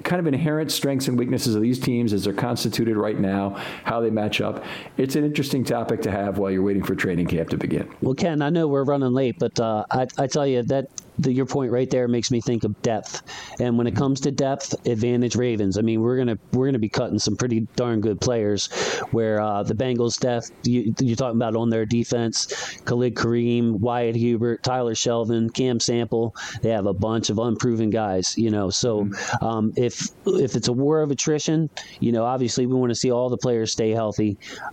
kind 0.03 0.19
of 0.19 0.28
inherent 0.28 0.71
strengths 0.71 1.07
and 1.07 1.17
weaknesses 1.17 1.55
of 1.55 1.61
these 1.61 1.80
teams 1.80 2.13
as 2.13 2.23
they're 2.23 2.34
constituted 2.34 2.97
right 2.97 3.19
now, 3.19 3.55
how 3.84 3.99
they 3.99 4.09
match 4.16 4.41
up. 4.41 4.63
It's 4.97 5.16
an 5.16 5.24
interesting 5.24 5.63
topic 5.63 6.01
to 6.01 6.11
have 6.11 6.39
while 6.39 6.49
you're 6.49 6.63
waiting 6.63 6.84
for 6.84 6.95
training 6.95 7.28
camp 7.28 7.49
to 7.49 7.57
begin. 7.57 7.93
Well, 8.01 8.16
Ken, 8.16 8.41
I 8.41 8.49
know 8.49 8.68
we're 8.68 8.84
running 8.84 9.13
late, 9.13 9.38
but 9.38 9.59
uh, 9.59 9.86
I, 9.91 10.07
I 10.18 10.28
tell 10.28 10.47
you 10.47 10.63
that 10.63 10.89
the, 11.20 11.32
your 11.32 11.45
point 11.45 11.72
right 11.72 11.89
there 11.89 12.07
makes 12.07 12.32
me 12.32 12.41
think 12.41 12.63
of 12.63 12.80
depth. 12.82 13.22
And 13.59 13.78
when 13.78 13.88
it 13.88 13.95
comes 13.95 14.22
to 14.22 14.32
depth, 14.32 14.74
advantage 14.88 15.36
Ravens. 15.36 15.78
I 15.78 15.82
mean, 15.82 16.01
we're 16.01 16.18
gonna 16.18 16.38
we're 16.53 16.68
gonna 16.68 16.80
be 16.80 16.89
cutting 16.89 17.20
some 17.20 17.36
pretty 17.36 17.61
darn 17.76 18.01
good 18.01 18.20
players. 18.20 18.68
Where 19.11 19.41
uh, 19.41 19.63
the 19.63 19.74
Bengals' 19.74 20.20
depth, 20.20 20.51
you, 20.63 20.93
are 21.11 21.16
talking 21.16 21.38
about 21.38 21.55
on 21.55 21.70
their 21.70 21.86
defense, 21.86 22.47
Khalid 22.86 23.16
Kareem, 23.16 23.80
Wyatt 23.80 24.16
Hubert, 24.16 24.63
Tyler 24.63 24.93
Shelvin, 24.93 25.53
Cam 25.53 25.80
Sample. 25.80 26.36
They 26.61 26.70
have 26.70 26.86
a 26.86 26.93
bunch 26.93 27.30
of 27.30 27.39
unproven 27.39 27.89
guys. 27.89 28.38
You 28.38 28.51
know, 28.51 28.70
so 28.70 29.05
mm-hmm. 29.05 29.45
um, 29.45 29.74
if 29.76 30.09
if 30.26 30.55
it's 30.55 30.68
a 30.68 30.74
war 30.74 31.01
of 31.01 31.11
attrition, 31.11 31.70
you 31.99 32.11
know, 32.11 32.26
obviously 32.26 32.66
we 32.66 32.76
want 32.76 32.91
to 32.91 32.95
see 32.95 33.11
all 33.11 33.30
the 33.30 33.38
players 33.38 33.72
stay 33.72 33.91
healthy. 33.91 34.05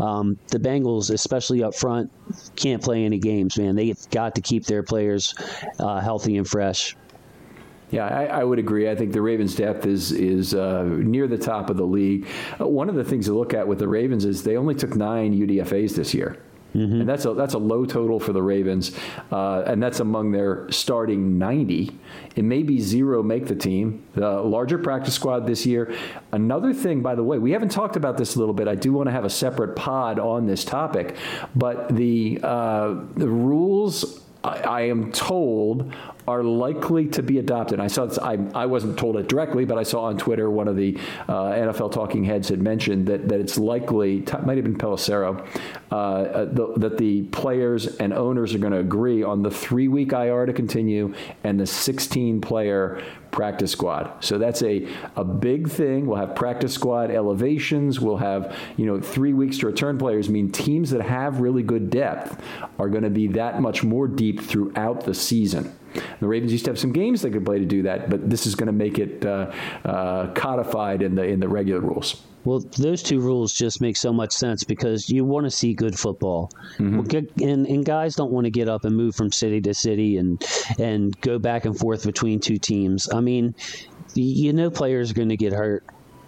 Um, 0.00 0.38
the 0.48 0.58
Bengals, 0.58 1.12
especially 1.12 1.62
up 1.62 1.74
front, 1.74 2.10
can't 2.56 2.82
play 2.82 3.04
any 3.04 3.18
games, 3.18 3.58
man. 3.58 3.76
They've 3.76 3.98
got 4.10 4.34
to 4.36 4.40
keep 4.40 4.64
their 4.64 4.82
players 4.82 5.34
uh, 5.78 6.00
healthy 6.00 6.22
healthy 6.22 6.36
and 6.36 6.46
fresh. 6.48 6.96
Yeah, 7.90 8.06
I, 8.06 8.40
I, 8.40 8.44
would 8.44 8.58
agree. 8.58 8.90
I 8.90 8.94
think 8.94 9.12
the 9.12 9.20
Ravens' 9.20 9.54
depth 9.54 9.86
is 9.86 10.12
is 10.12 10.54
uh, 10.54 10.84
near 10.84 11.26
the 11.26 11.36
top 11.36 11.68
of 11.68 11.76
the 11.76 11.84
league. 11.84 12.26
Uh, 12.60 12.66
one 12.66 12.88
of 12.88 12.94
the 12.94 13.04
things 13.04 13.26
to 13.26 13.34
look 13.34 13.52
at 13.52 13.66
with 13.66 13.78
the 13.78 13.88
Ravens 13.88 14.24
is 14.24 14.42
they 14.42 14.56
only 14.56 14.74
took 14.74 14.94
nine 14.94 15.34
UDFA's 15.34 15.94
this 15.94 16.14
year. 16.14 16.38
Mm-hmm. 16.74 17.00
And 17.00 17.08
that's 17.08 17.24
a 17.24 17.34
that's 17.34 17.54
a 17.54 17.58
low 17.58 17.84
total 17.84 18.18
for 18.18 18.32
the 18.32 18.42
Ravens, 18.42 18.92
uh, 19.30 19.62
and 19.66 19.82
that's 19.82 20.00
among 20.00 20.32
their 20.32 20.70
starting 20.70 21.38
90. 21.38 21.98
It 22.34 22.44
may 22.44 22.62
be 22.62 22.80
zero 22.80 23.22
make 23.22 23.46
the 23.46 23.54
team. 23.54 24.02
The 24.14 24.40
larger 24.40 24.78
practice 24.78 25.14
squad 25.14 25.46
this 25.46 25.66
year. 25.66 25.94
Another 26.32 26.72
thing, 26.72 27.02
by 27.02 27.14
the 27.14 27.22
way, 27.22 27.38
we 27.38 27.52
haven't 27.52 27.70
talked 27.70 27.96
about 27.96 28.16
this 28.16 28.36
a 28.36 28.38
little 28.38 28.54
bit. 28.54 28.68
I 28.68 28.74
do 28.74 28.92
want 28.92 29.08
to 29.08 29.12
have 29.12 29.24
a 29.24 29.30
separate 29.30 29.76
pod 29.76 30.18
on 30.18 30.46
this 30.46 30.64
topic, 30.64 31.16
but 31.54 31.94
the 31.94 32.40
uh, 32.42 32.94
the 33.16 33.28
rules 33.28 34.22
I, 34.44 34.82
am 34.82 35.12
told 35.12 35.94
are 36.26 36.42
likely 36.42 37.06
to 37.08 37.22
be 37.22 37.38
adopted. 37.38 37.80
I 37.80 37.88
saw 37.88 38.06
this, 38.06 38.18
I, 38.18 38.38
I 38.54 38.66
wasn't 38.66 38.98
told 38.98 39.16
it 39.16 39.28
directly, 39.28 39.64
but 39.64 39.78
I 39.78 39.82
saw 39.82 40.04
on 40.04 40.18
Twitter 40.18 40.50
one 40.50 40.68
of 40.68 40.76
the 40.76 40.96
uh, 41.28 41.52
NFL 41.52 41.92
talking 41.92 42.24
heads 42.24 42.48
had 42.48 42.62
mentioned 42.62 43.06
that, 43.08 43.28
that 43.28 43.40
it's 43.40 43.58
likely, 43.58 44.24
might 44.44 44.56
have 44.56 44.64
been 44.64 44.78
Pelissero, 44.78 45.46
uh, 45.90 45.94
uh, 45.94 46.44
the, 46.46 46.72
that 46.76 46.98
the 46.98 47.24
players 47.24 47.86
and 47.96 48.12
owners 48.12 48.54
are 48.54 48.58
going 48.58 48.72
to 48.72 48.78
agree 48.78 49.22
on 49.22 49.42
the 49.42 49.50
three 49.50 49.88
week 49.88 50.12
IR 50.12 50.46
to 50.46 50.52
continue 50.52 51.14
and 51.44 51.58
the 51.58 51.66
16 51.66 52.40
player 52.40 53.02
practice 53.32 53.72
squad. 53.72 54.22
So 54.22 54.38
that's 54.38 54.62
a, 54.62 54.86
a 55.16 55.24
big 55.24 55.68
thing. 55.68 56.06
We'll 56.06 56.18
have 56.18 56.36
practice 56.36 56.74
squad 56.74 57.10
elevations. 57.10 57.98
We'll 57.98 58.18
have, 58.18 58.54
you 58.76 58.86
know, 58.86 59.00
three 59.00 59.32
weeks 59.32 59.58
to 59.58 59.66
return 59.66 59.98
players 59.98 60.28
I 60.28 60.32
mean 60.32 60.52
teams 60.52 60.90
that 60.90 61.02
have 61.02 61.40
really 61.40 61.62
good 61.62 61.90
depth 61.90 62.40
are 62.78 62.88
going 62.88 63.02
to 63.02 63.10
be 63.10 63.26
that 63.28 63.60
much 63.60 63.82
more 63.82 64.06
deep 64.06 64.40
throughout 64.40 65.04
the 65.04 65.14
season. 65.14 65.74
The 66.20 66.26
Ravens 66.26 66.52
used 66.52 66.64
to 66.66 66.70
have 66.70 66.78
some 66.78 66.92
games 66.92 67.22
they 67.22 67.30
could 67.30 67.44
play 67.44 67.58
to 67.58 67.64
do 67.64 67.82
that, 67.82 68.10
but 68.10 68.28
this 68.28 68.46
is 68.46 68.54
going 68.54 68.66
to 68.66 68.72
make 68.72 68.98
it 68.98 69.24
uh, 69.24 69.52
uh, 69.84 70.32
codified 70.34 71.02
in 71.02 71.14
the 71.14 71.24
in 71.24 71.40
the 71.40 71.48
regular 71.48 71.80
rules. 71.80 72.22
Well, 72.44 72.58
those 72.76 73.04
two 73.04 73.20
rules 73.20 73.52
just 73.52 73.80
make 73.80 73.96
so 73.96 74.12
much 74.12 74.32
sense 74.32 74.64
because 74.64 75.08
you 75.08 75.24
want 75.24 75.44
to 75.44 75.50
see 75.50 75.74
good 75.74 75.96
football, 75.96 76.50
mm-hmm. 76.76 77.42
and, 77.42 77.66
and 77.66 77.84
guys 77.84 78.16
don't 78.16 78.32
want 78.32 78.46
to 78.46 78.50
get 78.50 78.68
up 78.68 78.84
and 78.84 78.96
move 78.96 79.14
from 79.14 79.30
city 79.30 79.60
to 79.60 79.74
city 79.74 80.16
and 80.16 80.42
and 80.78 81.18
go 81.20 81.38
back 81.38 81.64
and 81.64 81.78
forth 81.78 82.04
between 82.04 82.40
two 82.40 82.58
teams. 82.58 83.08
I 83.12 83.20
mean, 83.20 83.54
you 84.14 84.52
know, 84.52 84.70
players 84.70 85.12
are 85.12 85.14
going 85.14 85.28
to 85.28 85.36
get 85.36 85.52
hurt 85.52 85.84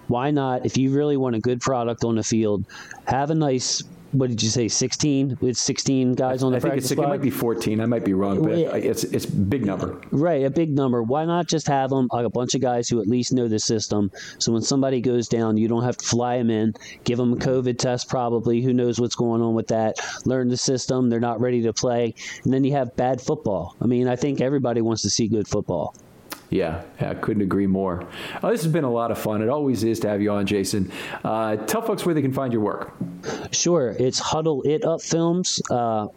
why 0.08 0.30
not? 0.30 0.66
If 0.66 0.76
you 0.76 0.90
really 0.94 1.16
want 1.16 1.36
a 1.36 1.40
good 1.40 1.60
product 1.60 2.04
on 2.04 2.16
the 2.16 2.22
field, 2.22 2.66
have 3.06 3.30
a 3.30 3.34
nice 3.34 3.82
what 4.14 4.30
did 4.30 4.42
you 4.42 4.48
say? 4.48 4.68
Sixteen 4.68 5.36
with 5.40 5.56
sixteen 5.56 6.14
guys 6.14 6.42
on 6.42 6.52
the 6.52 6.58
I 6.58 6.60
think 6.60 6.70
practice 6.72 6.84
it's, 6.86 6.92
it 6.92 6.94
squad. 6.96 7.08
might 7.08 7.20
be 7.20 7.30
14. 7.30 7.80
I 7.80 7.86
might 7.86 8.04
be 8.04 8.14
wrong, 8.14 8.42
but 8.42 8.52
it's 8.52 9.04
it's 9.04 9.26
big 9.26 9.66
number. 9.66 10.00
Right, 10.10 10.44
a 10.44 10.50
big 10.50 10.70
number. 10.70 11.02
Why 11.02 11.24
not 11.24 11.46
just 11.46 11.66
have 11.66 11.90
them 11.90 12.08
like 12.12 12.24
a 12.24 12.30
bunch 12.30 12.54
of 12.54 12.60
guys 12.60 12.88
who 12.88 13.00
at 13.00 13.06
least 13.06 13.32
know 13.32 13.48
the 13.48 13.58
system? 13.58 14.10
So 14.38 14.52
when 14.52 14.62
somebody 14.62 15.00
goes 15.00 15.28
down, 15.28 15.56
you 15.56 15.68
don't 15.68 15.82
have 15.84 15.96
to 15.96 16.06
fly 16.06 16.38
them 16.38 16.50
in, 16.50 16.74
give 17.04 17.18
them 17.18 17.32
a 17.32 17.36
COVID 17.36 17.78
test 17.78 18.08
probably. 18.08 18.62
Who 18.62 18.72
knows 18.72 19.00
what's 19.00 19.16
going 19.16 19.42
on 19.42 19.54
with 19.54 19.68
that? 19.68 19.96
Learn 20.24 20.48
the 20.48 20.56
system. 20.56 21.10
They're 21.10 21.20
not 21.20 21.40
ready 21.40 21.62
to 21.62 21.72
play, 21.72 22.14
and 22.44 22.52
then 22.52 22.64
you 22.64 22.72
have 22.72 22.96
bad 22.96 23.20
football. 23.20 23.76
I 23.80 23.86
mean, 23.86 24.08
I 24.08 24.16
think 24.16 24.40
everybody 24.40 24.80
wants 24.80 25.02
to 25.02 25.10
see 25.10 25.28
good 25.28 25.48
football. 25.48 25.94
Yeah, 26.50 26.82
I 27.00 27.14
couldn't 27.14 27.42
agree 27.42 27.66
more. 27.66 28.06
Oh, 28.42 28.50
this 28.50 28.62
has 28.62 28.72
been 28.72 28.84
a 28.84 28.90
lot 28.90 29.10
of 29.10 29.18
fun. 29.18 29.42
It 29.42 29.48
always 29.48 29.82
is 29.82 29.98
to 30.00 30.08
have 30.08 30.20
you 30.20 30.30
on, 30.30 30.46
Jason. 30.46 30.92
Uh, 31.24 31.56
tell 31.56 31.82
folks 31.82 32.04
where 32.06 32.14
they 32.14 32.22
can 32.22 32.32
find 32.32 32.52
your 32.52 32.62
work. 32.62 32.94
Sure, 33.50 33.96
it's 33.98 34.18
Huddle 34.18 34.62
It 34.62 34.84
Up 34.84 35.00
Films. 35.00 35.60
Uh, 35.70 36.08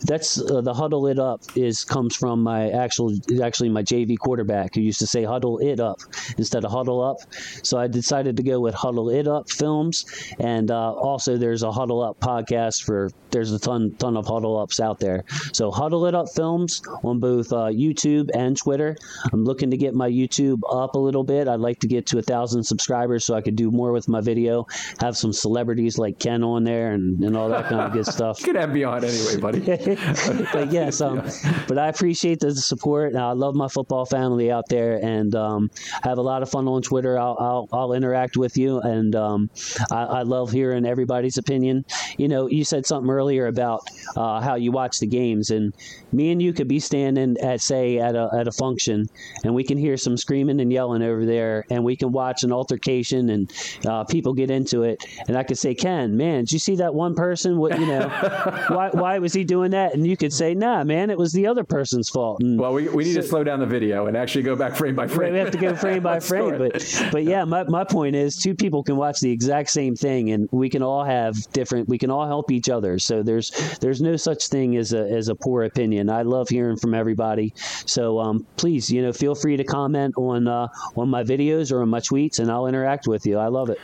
that's 0.00 0.40
uh, 0.40 0.60
the 0.60 0.74
Huddle 0.74 1.06
It 1.06 1.18
Up 1.18 1.40
is 1.54 1.84
comes 1.84 2.16
from 2.16 2.42
my 2.42 2.70
actual 2.70 3.14
actually 3.42 3.68
my 3.68 3.82
JV 3.82 4.18
quarterback 4.18 4.74
who 4.74 4.80
used 4.80 4.98
to 4.98 5.06
say 5.06 5.24
Huddle 5.24 5.58
It 5.58 5.80
Up 5.80 6.00
instead 6.36 6.64
of 6.64 6.70
Huddle 6.72 7.02
Up. 7.02 7.18
So 7.62 7.78
I 7.78 7.86
decided 7.86 8.36
to 8.36 8.42
go 8.42 8.60
with 8.60 8.74
Huddle 8.74 9.08
It 9.10 9.28
Up 9.28 9.50
Films, 9.50 10.04
and 10.40 10.70
uh, 10.70 10.92
also 10.92 11.36
there's 11.36 11.62
a 11.62 11.70
Huddle 11.72 12.02
Up 12.02 12.18
podcast 12.20 12.82
for 12.84 13.10
there's 13.30 13.52
a 13.52 13.58
ton 13.58 13.94
ton 13.98 14.16
of 14.16 14.26
Huddle 14.26 14.58
Ups 14.58 14.80
out 14.80 14.98
there. 14.98 15.24
So 15.52 15.70
Huddle 15.70 16.06
It 16.06 16.14
Up 16.14 16.28
Films 16.28 16.82
on 17.04 17.20
both 17.20 17.52
uh, 17.52 17.70
YouTube 17.70 18.30
and 18.34 18.56
Twitter. 18.56 18.96
I'm 19.32 19.44
looking 19.44 19.70
to 19.70 19.76
get 19.76 19.85
my 19.94 20.10
YouTube 20.10 20.60
up 20.70 20.94
a 20.94 20.98
little 20.98 21.24
bit. 21.24 21.48
I'd 21.48 21.60
like 21.60 21.80
to 21.80 21.86
get 21.86 22.06
to 22.06 22.18
a 22.18 22.22
thousand 22.22 22.64
subscribers 22.64 23.24
so 23.24 23.34
I 23.34 23.40
could 23.40 23.56
do 23.56 23.70
more 23.70 23.92
with 23.92 24.08
my 24.08 24.20
video. 24.20 24.66
Have 25.00 25.16
some 25.16 25.32
celebrities 25.32 25.98
like 25.98 26.18
Ken 26.18 26.42
on 26.42 26.64
there 26.64 26.92
and, 26.92 27.22
and 27.22 27.36
all 27.36 27.48
that 27.48 27.68
kind 27.68 27.80
of 27.80 27.92
good 27.92 28.06
stuff. 28.16 28.42
Could 28.42 28.56
have 28.56 28.70
me 28.70 28.84
on 28.84 29.04
anyway, 29.04 29.36
buddy. 29.38 29.60
but 30.52 30.72
yes, 30.72 31.00
um, 31.00 31.22
but 31.68 31.78
I 31.78 31.88
appreciate 31.88 32.40
the 32.40 32.54
support. 32.54 33.14
I 33.14 33.32
love 33.32 33.54
my 33.54 33.68
football 33.68 34.06
family 34.06 34.50
out 34.50 34.68
there, 34.68 34.98
and 35.02 35.34
um, 35.34 35.70
have 36.02 36.18
a 36.18 36.22
lot 36.22 36.42
of 36.42 36.50
fun 36.50 36.66
on 36.68 36.82
Twitter. 36.82 37.18
I'll 37.18 37.36
I'll, 37.38 37.68
I'll 37.72 37.92
interact 37.92 38.36
with 38.36 38.56
you, 38.56 38.80
and 38.80 39.14
um, 39.14 39.50
I, 39.90 40.02
I 40.04 40.22
love 40.22 40.50
hearing 40.50 40.86
everybody's 40.86 41.38
opinion. 41.38 41.84
You 42.16 42.28
know, 42.28 42.46
you 42.46 42.64
said 42.64 42.86
something 42.86 43.10
earlier 43.10 43.46
about 43.46 43.80
uh, 44.16 44.40
how 44.40 44.54
you 44.54 44.72
watch 44.72 44.98
the 44.98 45.06
games, 45.06 45.50
and 45.50 45.74
me 46.12 46.30
and 46.30 46.40
you 46.40 46.52
could 46.52 46.68
be 46.68 46.80
standing 46.80 47.36
at 47.42 47.60
say 47.60 47.98
at 47.98 48.14
a 48.14 48.30
at 48.32 48.48
a 48.48 48.52
function, 48.52 49.06
and 49.44 49.54
we 49.54 49.64
can 49.66 49.76
hear 49.78 49.96
some 49.96 50.16
screaming 50.16 50.60
and 50.60 50.72
yelling 50.72 51.02
over 51.02 51.26
there, 51.26 51.64
and 51.70 51.84
we 51.84 51.96
can 51.96 52.12
watch 52.12 52.42
an 52.44 52.52
altercation, 52.52 53.30
and 53.30 53.50
uh, 53.86 54.04
people 54.04 54.32
get 54.32 54.50
into 54.50 54.82
it, 54.84 55.04
and 55.28 55.36
I 55.36 55.42
could 55.42 55.58
say, 55.58 55.74
Ken, 55.74 56.16
man, 56.16 56.40
did 56.44 56.52
you 56.52 56.58
see 56.58 56.76
that 56.76 56.94
one 56.94 57.14
person? 57.14 57.58
What 57.58 57.78
you 57.78 57.86
know, 57.86 58.08
why 58.68 58.90
why 58.92 59.18
was 59.18 59.32
he 59.32 59.44
doing 59.44 59.72
that? 59.72 59.94
And 59.94 60.06
you 60.06 60.16
could 60.16 60.32
say, 60.32 60.54
Nah, 60.54 60.84
man, 60.84 61.10
it 61.10 61.18
was 61.18 61.32
the 61.32 61.46
other 61.46 61.64
person's 61.64 62.08
fault. 62.08 62.40
And 62.42 62.58
Well, 62.58 62.72
we, 62.72 62.88
we 62.88 63.04
need 63.04 63.14
so- 63.14 63.20
to 63.20 63.26
slow 63.26 63.44
down 63.44 63.60
the 63.60 63.66
video 63.66 64.06
and 64.06 64.16
actually 64.16 64.42
go 64.42 64.56
back 64.56 64.74
frame 64.76 64.94
by 64.94 65.02
Right, 65.02 65.10
frame. 65.10 65.32
we 65.32 65.38
have 65.38 65.50
to 65.50 65.58
go 65.58 65.74
frame 65.76 66.02
by 66.02 66.20
frame, 66.30 66.58
but 66.58 66.72
but 67.12 67.24
yeah, 67.24 67.44
my, 67.44 67.64
my 67.64 67.84
point 67.84 68.16
is 68.16 68.36
two 68.36 68.54
people 68.54 68.82
can 68.82 68.96
watch 68.96 69.20
the 69.20 69.30
exact 69.30 69.70
same 69.70 69.94
thing, 69.94 70.30
and 70.30 70.48
we 70.52 70.68
can 70.70 70.82
all 70.82 71.04
have 71.04 71.34
different. 71.52 71.88
We 71.88 71.98
can 71.98 72.10
all 72.10 72.26
help 72.26 72.50
each 72.50 72.68
other. 72.68 72.98
So 72.98 73.22
there's 73.22 73.50
there's 73.80 74.00
no 74.00 74.16
such 74.16 74.48
thing 74.48 74.76
as 74.76 74.92
a 74.92 75.08
as 75.10 75.28
a 75.28 75.34
poor 75.34 75.64
opinion. 75.64 76.08
I 76.10 76.22
love 76.22 76.48
hearing 76.48 76.76
from 76.76 76.94
everybody. 76.94 77.52
So 77.86 78.18
um, 78.20 78.46
please, 78.56 78.90
you 78.90 79.02
know, 79.02 79.12
feel 79.12 79.34
free 79.34 79.55
to 79.56 79.64
comment 79.64 80.14
on 80.16 80.48
uh, 80.48 80.68
on 80.96 81.08
my 81.08 81.22
videos 81.22 81.72
or 81.72 81.82
on 81.82 81.88
my 81.88 82.00
tweets, 82.00 82.38
and 82.38 82.50
I'll 82.50 82.66
interact 82.66 83.06
with 83.06 83.26
you. 83.26 83.38
I 83.38 83.48
love 83.48 83.70
it. 83.70 83.78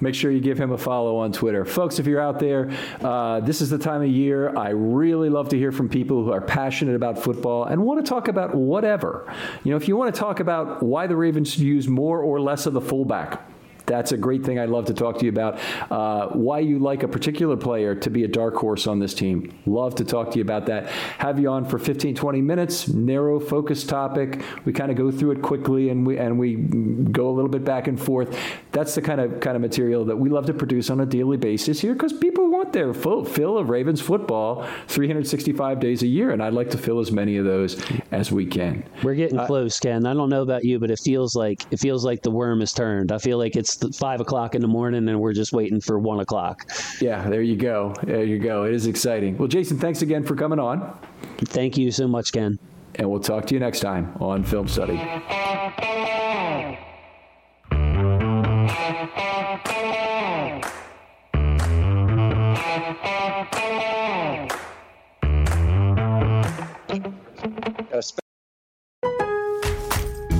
Make 0.00 0.14
sure 0.14 0.30
you 0.30 0.40
give 0.40 0.58
him 0.58 0.72
a 0.72 0.78
follow 0.78 1.16
on 1.16 1.32
Twitter. 1.32 1.64
Folks, 1.64 1.98
if 1.98 2.06
you're 2.06 2.20
out 2.20 2.38
there, 2.38 2.70
uh, 3.00 3.40
this 3.40 3.60
is 3.60 3.68
the 3.68 3.78
time 3.78 4.02
of 4.02 4.08
year. 4.08 4.56
I 4.56 4.70
really 4.70 5.28
love 5.28 5.48
to 5.50 5.58
hear 5.58 5.72
from 5.72 5.88
people 5.88 6.24
who 6.24 6.32
are 6.32 6.40
passionate 6.40 6.94
about 6.94 7.18
football 7.18 7.64
and 7.64 7.82
want 7.82 8.04
to 8.04 8.08
talk 8.08 8.28
about 8.28 8.54
whatever. 8.54 9.32
You 9.62 9.72
know, 9.72 9.76
if 9.76 9.88
you 9.88 9.96
want 9.96 10.14
to 10.14 10.18
talk 10.18 10.40
about 10.40 10.82
why 10.82 11.06
the 11.06 11.16
Ravens 11.16 11.58
use 11.58 11.88
more 11.88 12.20
or 12.20 12.40
less 12.40 12.66
of 12.66 12.72
the 12.72 12.80
fullback, 12.80 13.49
that's 13.90 14.12
a 14.12 14.16
great 14.16 14.44
thing 14.44 14.58
I'd 14.58 14.70
love 14.70 14.84
to 14.86 14.94
talk 14.94 15.18
to 15.18 15.24
you 15.24 15.30
about. 15.30 15.58
Uh, 15.90 16.28
why 16.28 16.60
you 16.60 16.78
like 16.78 17.02
a 17.02 17.08
particular 17.08 17.56
player 17.56 17.94
to 17.96 18.08
be 18.08 18.22
a 18.24 18.28
dark 18.28 18.54
horse 18.54 18.86
on 18.86 19.00
this 19.00 19.14
team. 19.14 19.52
Love 19.66 19.96
to 19.96 20.04
talk 20.04 20.30
to 20.30 20.36
you 20.38 20.42
about 20.42 20.66
that. 20.66 20.86
Have 21.18 21.40
you 21.40 21.48
on 21.50 21.64
for 21.64 21.78
15, 21.78 22.14
20 22.14 22.40
minutes. 22.40 22.86
Narrow 22.88 23.40
focus 23.40 23.84
topic. 23.84 24.42
We 24.64 24.72
kind 24.72 24.90
of 24.92 24.96
go 24.96 25.10
through 25.10 25.32
it 25.32 25.42
quickly 25.42 25.88
and 25.90 26.06
we 26.06 26.16
and 26.18 26.38
we 26.38 26.54
go 26.56 27.28
a 27.30 27.34
little 27.34 27.50
bit 27.50 27.64
back 27.64 27.88
and 27.88 28.00
forth. 28.00 28.38
That's 28.72 28.94
the 28.94 29.02
kind 29.02 29.20
of 29.20 29.40
kind 29.40 29.56
of 29.56 29.60
material 29.62 30.04
that 30.04 30.16
we 30.16 30.28
love 30.30 30.46
to 30.46 30.54
produce 30.54 30.88
on 30.90 31.00
a 31.00 31.06
daily 31.06 31.36
basis 31.36 31.80
here 31.80 31.92
because 31.94 32.12
people 32.12 32.48
want 32.48 32.72
their 32.72 32.94
full 32.94 33.24
fill 33.24 33.58
of 33.58 33.70
Ravens 33.70 34.00
football 34.00 34.64
365 34.86 35.80
days 35.80 36.02
a 36.02 36.06
year, 36.06 36.30
and 36.30 36.42
I'd 36.42 36.52
like 36.52 36.70
to 36.70 36.78
fill 36.78 37.00
as 37.00 37.10
many 37.10 37.36
of 37.38 37.44
those 37.44 37.76
as 38.12 38.30
we 38.30 38.46
can. 38.46 38.84
We're 39.02 39.14
getting 39.14 39.38
Uh, 39.38 39.46
close, 39.46 39.78
Ken. 39.80 40.06
I 40.06 40.14
don't 40.14 40.30
know 40.30 40.42
about 40.42 40.64
you, 40.64 40.78
but 40.78 40.90
it 40.90 41.00
feels 41.00 41.34
like 41.34 41.64
it 41.72 41.80
feels 41.80 42.04
like 42.04 42.22
the 42.22 42.30
worm 42.30 42.62
is 42.62 42.72
turned. 42.72 43.10
I 43.10 43.18
feel 43.18 43.38
like 43.38 43.56
it's 43.56 43.79
five 43.94 44.20
o'clock 44.20 44.54
in 44.54 44.62
the 44.62 44.68
morning, 44.68 45.08
and 45.08 45.20
we're 45.20 45.32
just 45.32 45.52
waiting 45.52 45.80
for 45.80 45.98
one 45.98 46.20
o'clock. 46.20 46.70
Yeah, 47.00 47.28
there 47.28 47.42
you 47.42 47.56
go. 47.56 47.94
There 48.02 48.24
you 48.24 48.38
go. 48.38 48.64
It 48.64 48.74
is 48.74 48.86
exciting. 48.86 49.36
Well, 49.38 49.48
Jason, 49.48 49.78
thanks 49.78 50.02
again 50.02 50.24
for 50.24 50.34
coming 50.36 50.58
on. 50.58 50.98
Thank 51.38 51.76
you 51.76 51.90
so 51.90 52.06
much, 52.08 52.32
Ken. 52.32 52.58
And 52.96 53.10
we'll 53.10 53.20
talk 53.20 53.46
to 53.46 53.54
you 53.54 53.60
next 53.60 53.80
time 53.80 54.16
on 54.20 54.44
Film 54.44 54.68
Study. 54.68 55.00